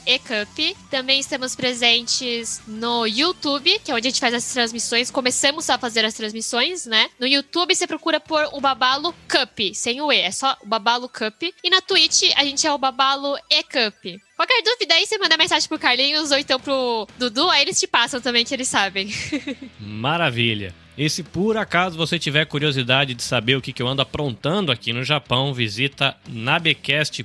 Ecup. 0.07 0.77
Também 0.89 1.19
estamos 1.19 1.57
presentes 1.57 2.63
no 2.69 3.05
YouTube, 3.05 3.81
que 3.81 3.91
é 3.91 3.95
onde 3.95 4.07
a 4.07 4.11
gente 4.11 4.21
faz 4.21 4.33
as 4.33 4.53
transmissões. 4.53 5.11
Começamos 5.11 5.69
a 5.69 5.77
fazer 5.77 6.05
as 6.05 6.15
transmissões, 6.15 6.87
né? 6.87 7.11
No 7.19 7.27
YouTube 7.27 7.75
você 7.75 7.85
procura 7.85 8.21
por 8.21 8.49
o 8.53 8.61
Babalo 8.61 9.13
Cup, 9.29 9.75
sem 9.75 10.01
o 10.01 10.13
E, 10.13 10.21
é 10.21 10.31
só 10.31 10.57
o 10.63 10.67
Babalo 10.67 11.09
Cup. 11.09 11.43
E 11.65 11.69
na 11.69 11.81
Twitch 11.81 12.31
a 12.37 12.45
gente 12.45 12.65
é 12.65 12.73
o 12.73 12.79
Babalo 12.79 13.37
Ecup. 13.51 14.21
Qualquer 14.37 14.63
dúvida 14.63 14.95
aí, 14.95 15.05
você 15.05 15.19
manda 15.19 15.37
mensagem 15.37 15.69
pro 15.69 15.79
Carlinhos 15.79 16.31
ou 16.31 16.39
então 16.39 16.61
pro 16.61 17.09
Dudu, 17.19 17.51
aí 17.51 17.63
eles 17.63 17.79
te 17.79 17.87
passam 17.89 18.21
também 18.21 18.45
que 18.45 18.55
eles 18.55 18.69
sabem. 18.69 19.13
Maravilha. 19.79 20.75
E 21.01 21.09
se 21.09 21.23
por 21.23 21.57
acaso 21.57 21.97
você 21.97 22.19
tiver 22.19 22.45
curiosidade 22.45 23.15
de 23.15 23.23
saber 23.23 23.57
o 23.57 23.61
que, 23.63 23.73
que 23.73 23.81
eu 23.81 23.89
ando 23.89 24.03
aprontando 24.03 24.71
aqui 24.71 24.93
no 24.93 25.03
Japão, 25.03 25.55
visita 25.55 26.15
nabecast.jp, 26.29 27.23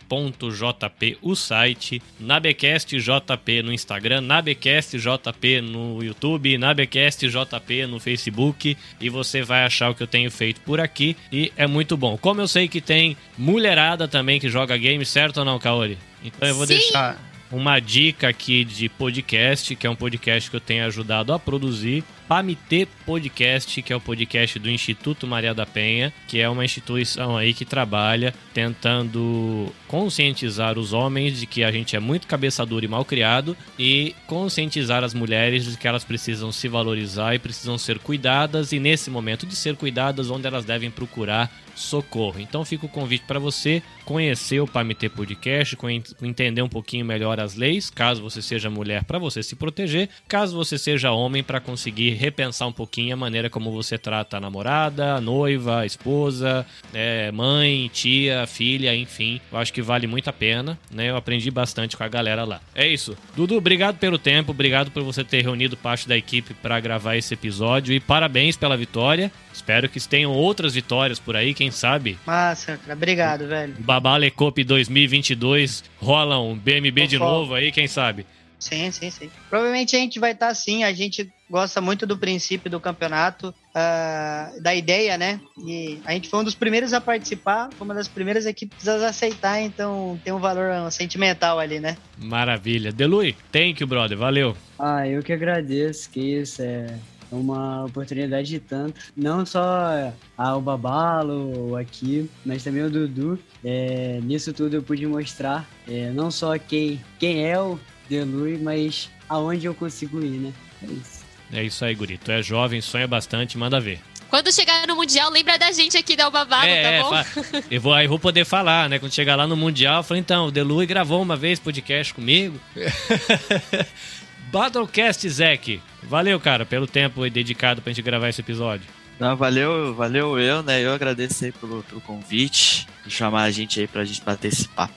o 1.22 1.36
site, 1.36 2.02
nabecastjp 2.18 3.62
no 3.62 3.74
Instagram, 3.74 4.22
nabecastjp 4.22 5.60
no 5.60 6.02
YouTube, 6.02 6.58
nabecastjp 6.58 7.86
no 7.86 8.00
Facebook 8.00 8.78
e 9.02 9.10
você 9.10 9.42
vai 9.42 9.66
achar 9.66 9.90
o 9.90 9.94
que 9.94 10.04
eu 10.04 10.08
tenho 10.08 10.32
feito 10.32 10.62
por 10.62 10.80
aqui 10.80 11.18
e 11.30 11.52
é 11.58 11.68
muito 11.68 11.98
bom. 11.98 12.18
Como 12.18 12.40
eu 12.40 12.48
sei 12.48 12.70
que 12.70 12.80
tem 12.80 13.18
mulherada 13.38 14.08
também 14.08 14.40
que 14.40 14.48
joga 14.48 14.78
game, 14.78 15.06
certo 15.06 15.40
ou 15.40 15.46
não, 15.46 15.60
Kaori? 15.60 15.98
Então 16.24 16.48
eu 16.48 16.56
vou 16.56 16.66
Sim. 16.66 16.76
deixar 16.76 17.22
uma 17.52 17.80
dica 17.82 18.30
aqui 18.30 18.64
de 18.64 18.88
podcast, 18.88 19.76
que 19.76 19.86
é 19.86 19.90
um 19.90 19.96
podcast 19.98 20.50
que 20.50 20.56
eu 20.56 20.62
tenho 20.62 20.86
ajudado 20.86 21.34
a 21.34 21.40
produzir 21.40 22.06
PAMITê 22.28 22.88
Podcast, 23.06 23.82
que 23.82 23.94
é 23.94 23.96
o 23.96 24.02
podcast 24.02 24.58
do 24.58 24.70
Instituto 24.70 25.28
Maria 25.28 25.54
da 25.54 25.66
Penha, 25.66 26.12
que 26.28 26.40
é 26.40 26.50
uma 26.50 26.66
instituição 26.66 27.38
aí 27.38 27.54
que 27.54 27.64
trabalha 27.64 28.34
tentando 28.54 29.72
conscientizar 29.88 30.80
os 30.80 30.92
homens 30.92 31.40
de 31.40 31.46
que 31.46 31.64
a 31.64 31.72
gente 31.72 31.96
é 31.96 32.00
muito 32.00 32.26
cabeça 32.28 32.66
dura 32.66 32.86
e 32.86 32.88
mal 32.88 33.06
criado 33.06 33.56
e 33.78 34.16
conscientizar 34.26 35.04
as 35.04 35.14
mulheres 35.14 35.66
de 35.66 35.78
que 35.78 35.88
elas 35.88 36.04
precisam 36.04 36.52
se 36.52 36.68
valorizar 36.68 37.36
e 37.36 37.40
precisam 37.40 37.78
ser 37.78 38.00
cuidadas 38.00 38.72
e 38.72 38.80
nesse 38.80 39.12
momento 39.12 39.46
de 39.46 39.56
ser 39.56 39.76
cuidadas 39.76 40.32
onde 40.32 40.48
elas 40.48 40.66
devem 40.66 40.90
procurar 40.90 41.52
socorro. 41.76 42.40
Então 42.40 42.66
fica 42.66 42.86
o 42.86 42.90
convite 42.90 43.26
para 43.28 43.40
você 43.40 43.84
conhecer 44.06 44.60
o 44.62 44.68
PAMT 44.68 45.10
Podcast, 45.10 45.78
entender 46.22 46.62
um 46.62 46.70
pouquinho 46.70 47.06
melhor 47.06 47.40
as 47.40 47.56
leis, 47.56 47.90
caso 47.90 48.22
você 48.22 48.42
seja 48.42 48.70
mulher, 48.70 49.04
para 49.04 49.20
você 49.20 49.44
se 49.44 49.56
proteger, 49.56 50.10
caso 50.28 50.56
você 50.56 50.78
seja 50.78 51.12
homem, 51.12 51.44
para 51.44 51.60
conseguir 51.60 52.15
repensar 52.16 52.68
um 52.68 52.72
pouquinho 52.72 53.14
a 53.14 53.18
maneira 53.18 53.50
como 53.50 53.72
você 53.72 53.98
trata 53.98 54.38
a 54.38 54.40
namorada, 54.40 55.16
a 55.16 55.22
noiva, 55.22 55.82
a 55.82 55.86
esposa, 55.86 56.66
é, 56.94 57.32
mãe, 57.32 57.90
tia, 57.94 58.48
filha, 58.48 58.96
enfim. 58.96 59.40
Eu 59.52 59.58
acho 59.58 59.72
que 59.72 59.82
vale 59.82 60.08
muito 60.08 60.30
a 60.30 60.34
pena, 60.34 60.78
né? 60.90 61.10
Eu 61.10 61.16
aprendi 61.16 61.52
bastante 61.52 61.96
com 61.96 62.04
a 62.04 62.08
galera 62.08 62.44
lá. 62.44 62.62
É 62.74 62.88
isso. 62.88 63.18
Dudu, 63.36 63.58
obrigado 63.58 63.98
pelo 63.98 64.18
tempo, 64.18 64.52
obrigado 64.52 64.92
por 64.92 65.04
você 65.04 65.24
ter 65.24 65.44
reunido 65.44 65.78
parte 65.78 66.08
da 66.08 66.18
equipe 66.18 66.54
para 66.54 66.80
gravar 66.80 67.16
esse 67.16 67.34
episódio 67.34 67.94
e 67.94 68.00
parabéns 68.00 68.58
pela 68.58 68.78
vitória. 68.78 69.32
Espero 69.54 69.88
que 69.88 70.00
tenham 70.06 70.32
outras 70.32 70.74
vitórias 70.74 71.20
por 71.20 71.36
aí, 71.36 71.54
quem 71.54 71.72
sabe. 71.72 72.18
Massa, 72.26 72.78
cara. 72.78 72.94
Obrigado, 72.94 73.48
velho. 73.48 73.76
Babale 73.80 74.30
Cup 74.32 74.58
2022 74.60 75.84
rola 76.00 76.40
um 76.40 76.56
BMB 76.56 77.08
de 77.08 77.18
novo 77.18 77.54
aí, 77.54 77.72
quem 77.72 77.88
sabe. 77.88 78.26
Sim, 78.60 78.90
sim, 78.92 79.10
sim. 79.12 79.30
Provavelmente 79.50 79.96
a 79.96 80.00
gente 80.00 80.20
vai 80.20 80.32
estar 80.32 80.48
tá, 80.48 80.56
sim. 80.56 80.84
A 80.84 80.92
gente 80.94 81.32
gosta 81.50 81.80
muito 81.80 82.06
do 82.06 82.18
princípio 82.18 82.70
do 82.70 82.80
campeonato, 82.80 83.50
uh, 83.50 84.62
da 84.62 84.74
ideia, 84.74 85.18
né? 85.18 85.40
E 85.66 86.00
a 86.06 86.14
gente 86.14 86.30
foi 86.30 86.40
um 86.40 86.44
dos 86.44 86.56
primeiros 86.56 86.94
a 86.94 87.02
participar, 87.02 87.70
foi 87.78 87.86
uma 87.86 87.94
das 87.94 88.08
primeiras 88.08 88.46
equipes 88.46 88.88
a 88.88 89.08
aceitar, 89.08 89.62
então 89.62 90.20
tem 90.24 90.34
um 90.34 90.40
valor 90.40 90.92
sentimental 90.92 91.60
ali, 91.60 91.80
né? 91.80 91.98
Maravilha. 92.18 92.92
Delui, 92.92 93.36
thank 93.52 93.82
you, 93.82 93.88
brother. 93.88 94.18
Valeu. 94.18 94.56
Ah, 94.80 95.08
eu 95.08 95.22
que 95.22 95.32
agradeço, 95.32 96.10
que 96.10 96.20
isso 96.20 96.62
é 96.62 96.98
uma 97.32 97.86
oportunidade 97.86 98.48
de 98.48 98.60
tanto. 98.60 99.00
Não 99.16 99.46
só 99.46 100.14
a, 100.38 100.56
o 100.56 100.62
Babalo 100.62 101.76
aqui, 101.76 102.30
mas 102.46 102.64
também 102.64 102.84
o 102.84 102.90
Dudu. 102.90 103.40
É, 103.64 104.20
nisso 104.24 104.54
tudo 104.54 104.76
eu 104.76 104.84
pude 104.84 105.06
mostrar 105.06 105.68
é, 105.88 106.12
não 106.12 106.30
só 106.30 106.58
quem, 106.58 107.04
quem 107.20 107.46
é 107.46 107.60
o 107.60 107.80
Delui, 108.10 108.58
mas 108.58 109.10
aonde 109.28 109.66
eu 109.66 109.74
consigo 109.74 110.22
ir, 110.22 110.40
né? 110.40 110.54
É 110.84 110.86
isso. 110.88 111.25
É 111.52 111.64
isso 111.64 111.84
aí, 111.86 111.96
Guri. 111.96 112.18
Tu 112.18 112.32
é 112.32 112.42
jovem, 112.42 112.82
sonha 112.82 113.08
bastante, 113.08 113.58
manda 113.58 113.80
ver. 113.80 114.00
Quando 114.30 114.52
chegar 114.52 114.86
no 114.88 114.96
Mundial, 114.96 115.30
lembra 115.30 115.58
da 115.58 115.72
gente 115.72 115.96
aqui 115.96 116.16
da 116.16 116.30
Babalo, 116.30 116.68
é, 116.68 117.00
tá 117.00 117.04
bom? 117.04 117.16
É, 117.16 117.64
eu 117.72 117.80
vou, 117.80 117.94
aí 117.94 118.08
vou 118.08 118.20
poder 118.20 118.44
falar, 118.44 118.90
né? 118.90 119.00
Quando 119.00 119.14
chegar 119.14 119.36
lá 119.36 119.48
no 119.48 119.56
Mundial, 119.56 119.98
eu 119.98 120.04
falei, 120.04 120.20
então, 120.20 120.48
o 120.48 120.52
Delui 120.52 120.86
gravou 120.86 121.22
uma 121.22 121.36
vez 121.36 121.60
podcast 121.60 122.14
comigo. 122.14 122.60
Battlecast 124.52 125.28
Zek. 125.30 125.82
Valeu, 126.04 126.40
cara, 126.40 126.66
pelo 126.66 126.88
tempo 126.88 127.30
dedicado 127.30 127.82
pra 127.82 127.92
gente 127.92 128.02
gravar 128.02 128.30
esse 128.30 128.42
episódio. 128.42 128.86
Não, 129.20 129.36
valeu, 129.36 129.94
valeu 129.96 130.38
eu, 130.40 130.62
né? 130.62 130.82
Eu 130.82 130.94
agradeço 130.94 131.46
aí 131.46 131.52
pelo, 131.52 131.84
pelo 131.84 132.02
convite 132.02 132.88
e 133.06 133.10
chamar 133.10 133.44
a 133.44 133.52
gente 133.52 133.80
aí 133.80 133.88
pra 133.88 134.04
gente 134.04 134.22
bater 134.22 134.50
esse 134.50 134.68
papo. 134.68 134.94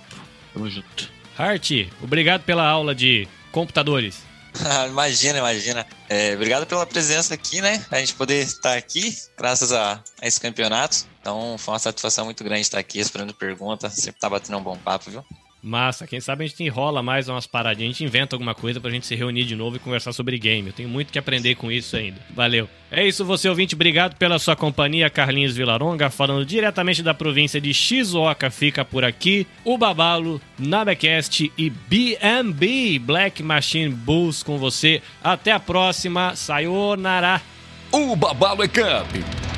Tamo 0.53 0.69
junto. 0.69 1.11
Hart, 1.37 1.71
obrigado 2.03 2.43
pela 2.43 2.67
aula 2.67 2.95
de 2.95 3.29
computadores. 3.53 4.28
imagina, 4.89 5.39
imagina. 5.39 5.87
É, 6.09 6.35
obrigado 6.35 6.67
pela 6.67 6.87
presença 6.87 7.35
aqui, 7.35 7.61
né? 7.61 7.85
A 7.91 7.99
gente 7.99 8.15
poder 8.15 8.43
estar 8.43 8.77
aqui, 8.77 9.17
graças 9.37 9.73
a, 9.73 10.03
a 10.21 10.27
esse 10.27 10.41
campeonato. 10.41 11.07
Então, 11.21 11.57
foi 11.59 11.75
uma 11.75 11.79
satisfação 11.79 12.25
muito 12.25 12.43
grande 12.43 12.63
estar 12.63 12.79
aqui, 12.79 12.99
esperando 12.99 13.35
pergunta. 13.35 13.91
Sempre 13.91 14.21
tá 14.21 14.29
batendo 14.29 14.59
um 14.59 14.63
bom 14.63 14.77
papo, 14.77 15.11
viu? 15.11 15.25
Massa, 15.69 16.07
quem 16.07 16.21
sabe 16.21 16.45
a 16.45 16.47
gente 16.47 16.65
enrola 16.65 17.03
mais 17.03 17.29
umas 17.29 17.47
paradinhas, 17.47 17.91
a 17.91 17.93
gente 17.93 18.05
inventa 18.05 18.35
alguma 18.35 18.55
coisa 18.55 18.81
pra 18.81 18.91
gente 18.91 19.07
se 19.07 19.15
reunir 19.15 19.45
de 19.45 19.55
novo 19.55 19.77
e 19.77 19.79
conversar 19.79 20.13
sobre 20.13 20.39
game. 20.39 20.69
Eu 20.69 20.73
tenho 20.73 20.89
muito 20.89 21.13
que 21.13 21.19
aprender 21.19 21.55
com 21.55 21.71
isso 21.71 21.97
ainda. 21.97 22.19
Valeu. 22.35 22.69
É 22.91 23.07
isso, 23.07 23.25
você 23.25 23.49
ouvinte, 23.49 23.75
obrigado 23.75 24.17
pela 24.17 24.39
sua 24.39 24.57
companhia. 24.57 25.11
Carlinhos 25.11 25.55
Vilaronga, 25.55 26.09
falando 26.09 26.45
diretamente 26.45 27.03
da 27.03 27.13
província 27.13 27.61
de 27.61 27.75
Shizuoka, 27.75 28.51
fica 28.51 28.85
por 28.85 29.05
aqui. 29.05 29.47
O 29.65 29.77
Babalo, 29.77 30.41
Nabecast 30.59 31.53
e 31.57 31.71
BMB, 31.71 32.99
Black 33.01 33.43
Machine 33.43 33.91
Bulls 33.91 34.43
com 34.43 34.57
você. 34.57 35.03
Até 35.23 35.53
a 35.53 35.61
próxima. 35.61 36.35
Sayonara. 36.35 37.43
O 37.93 38.17
Babalo 38.17 38.63
é 38.63 38.69
Cup. 38.69 39.58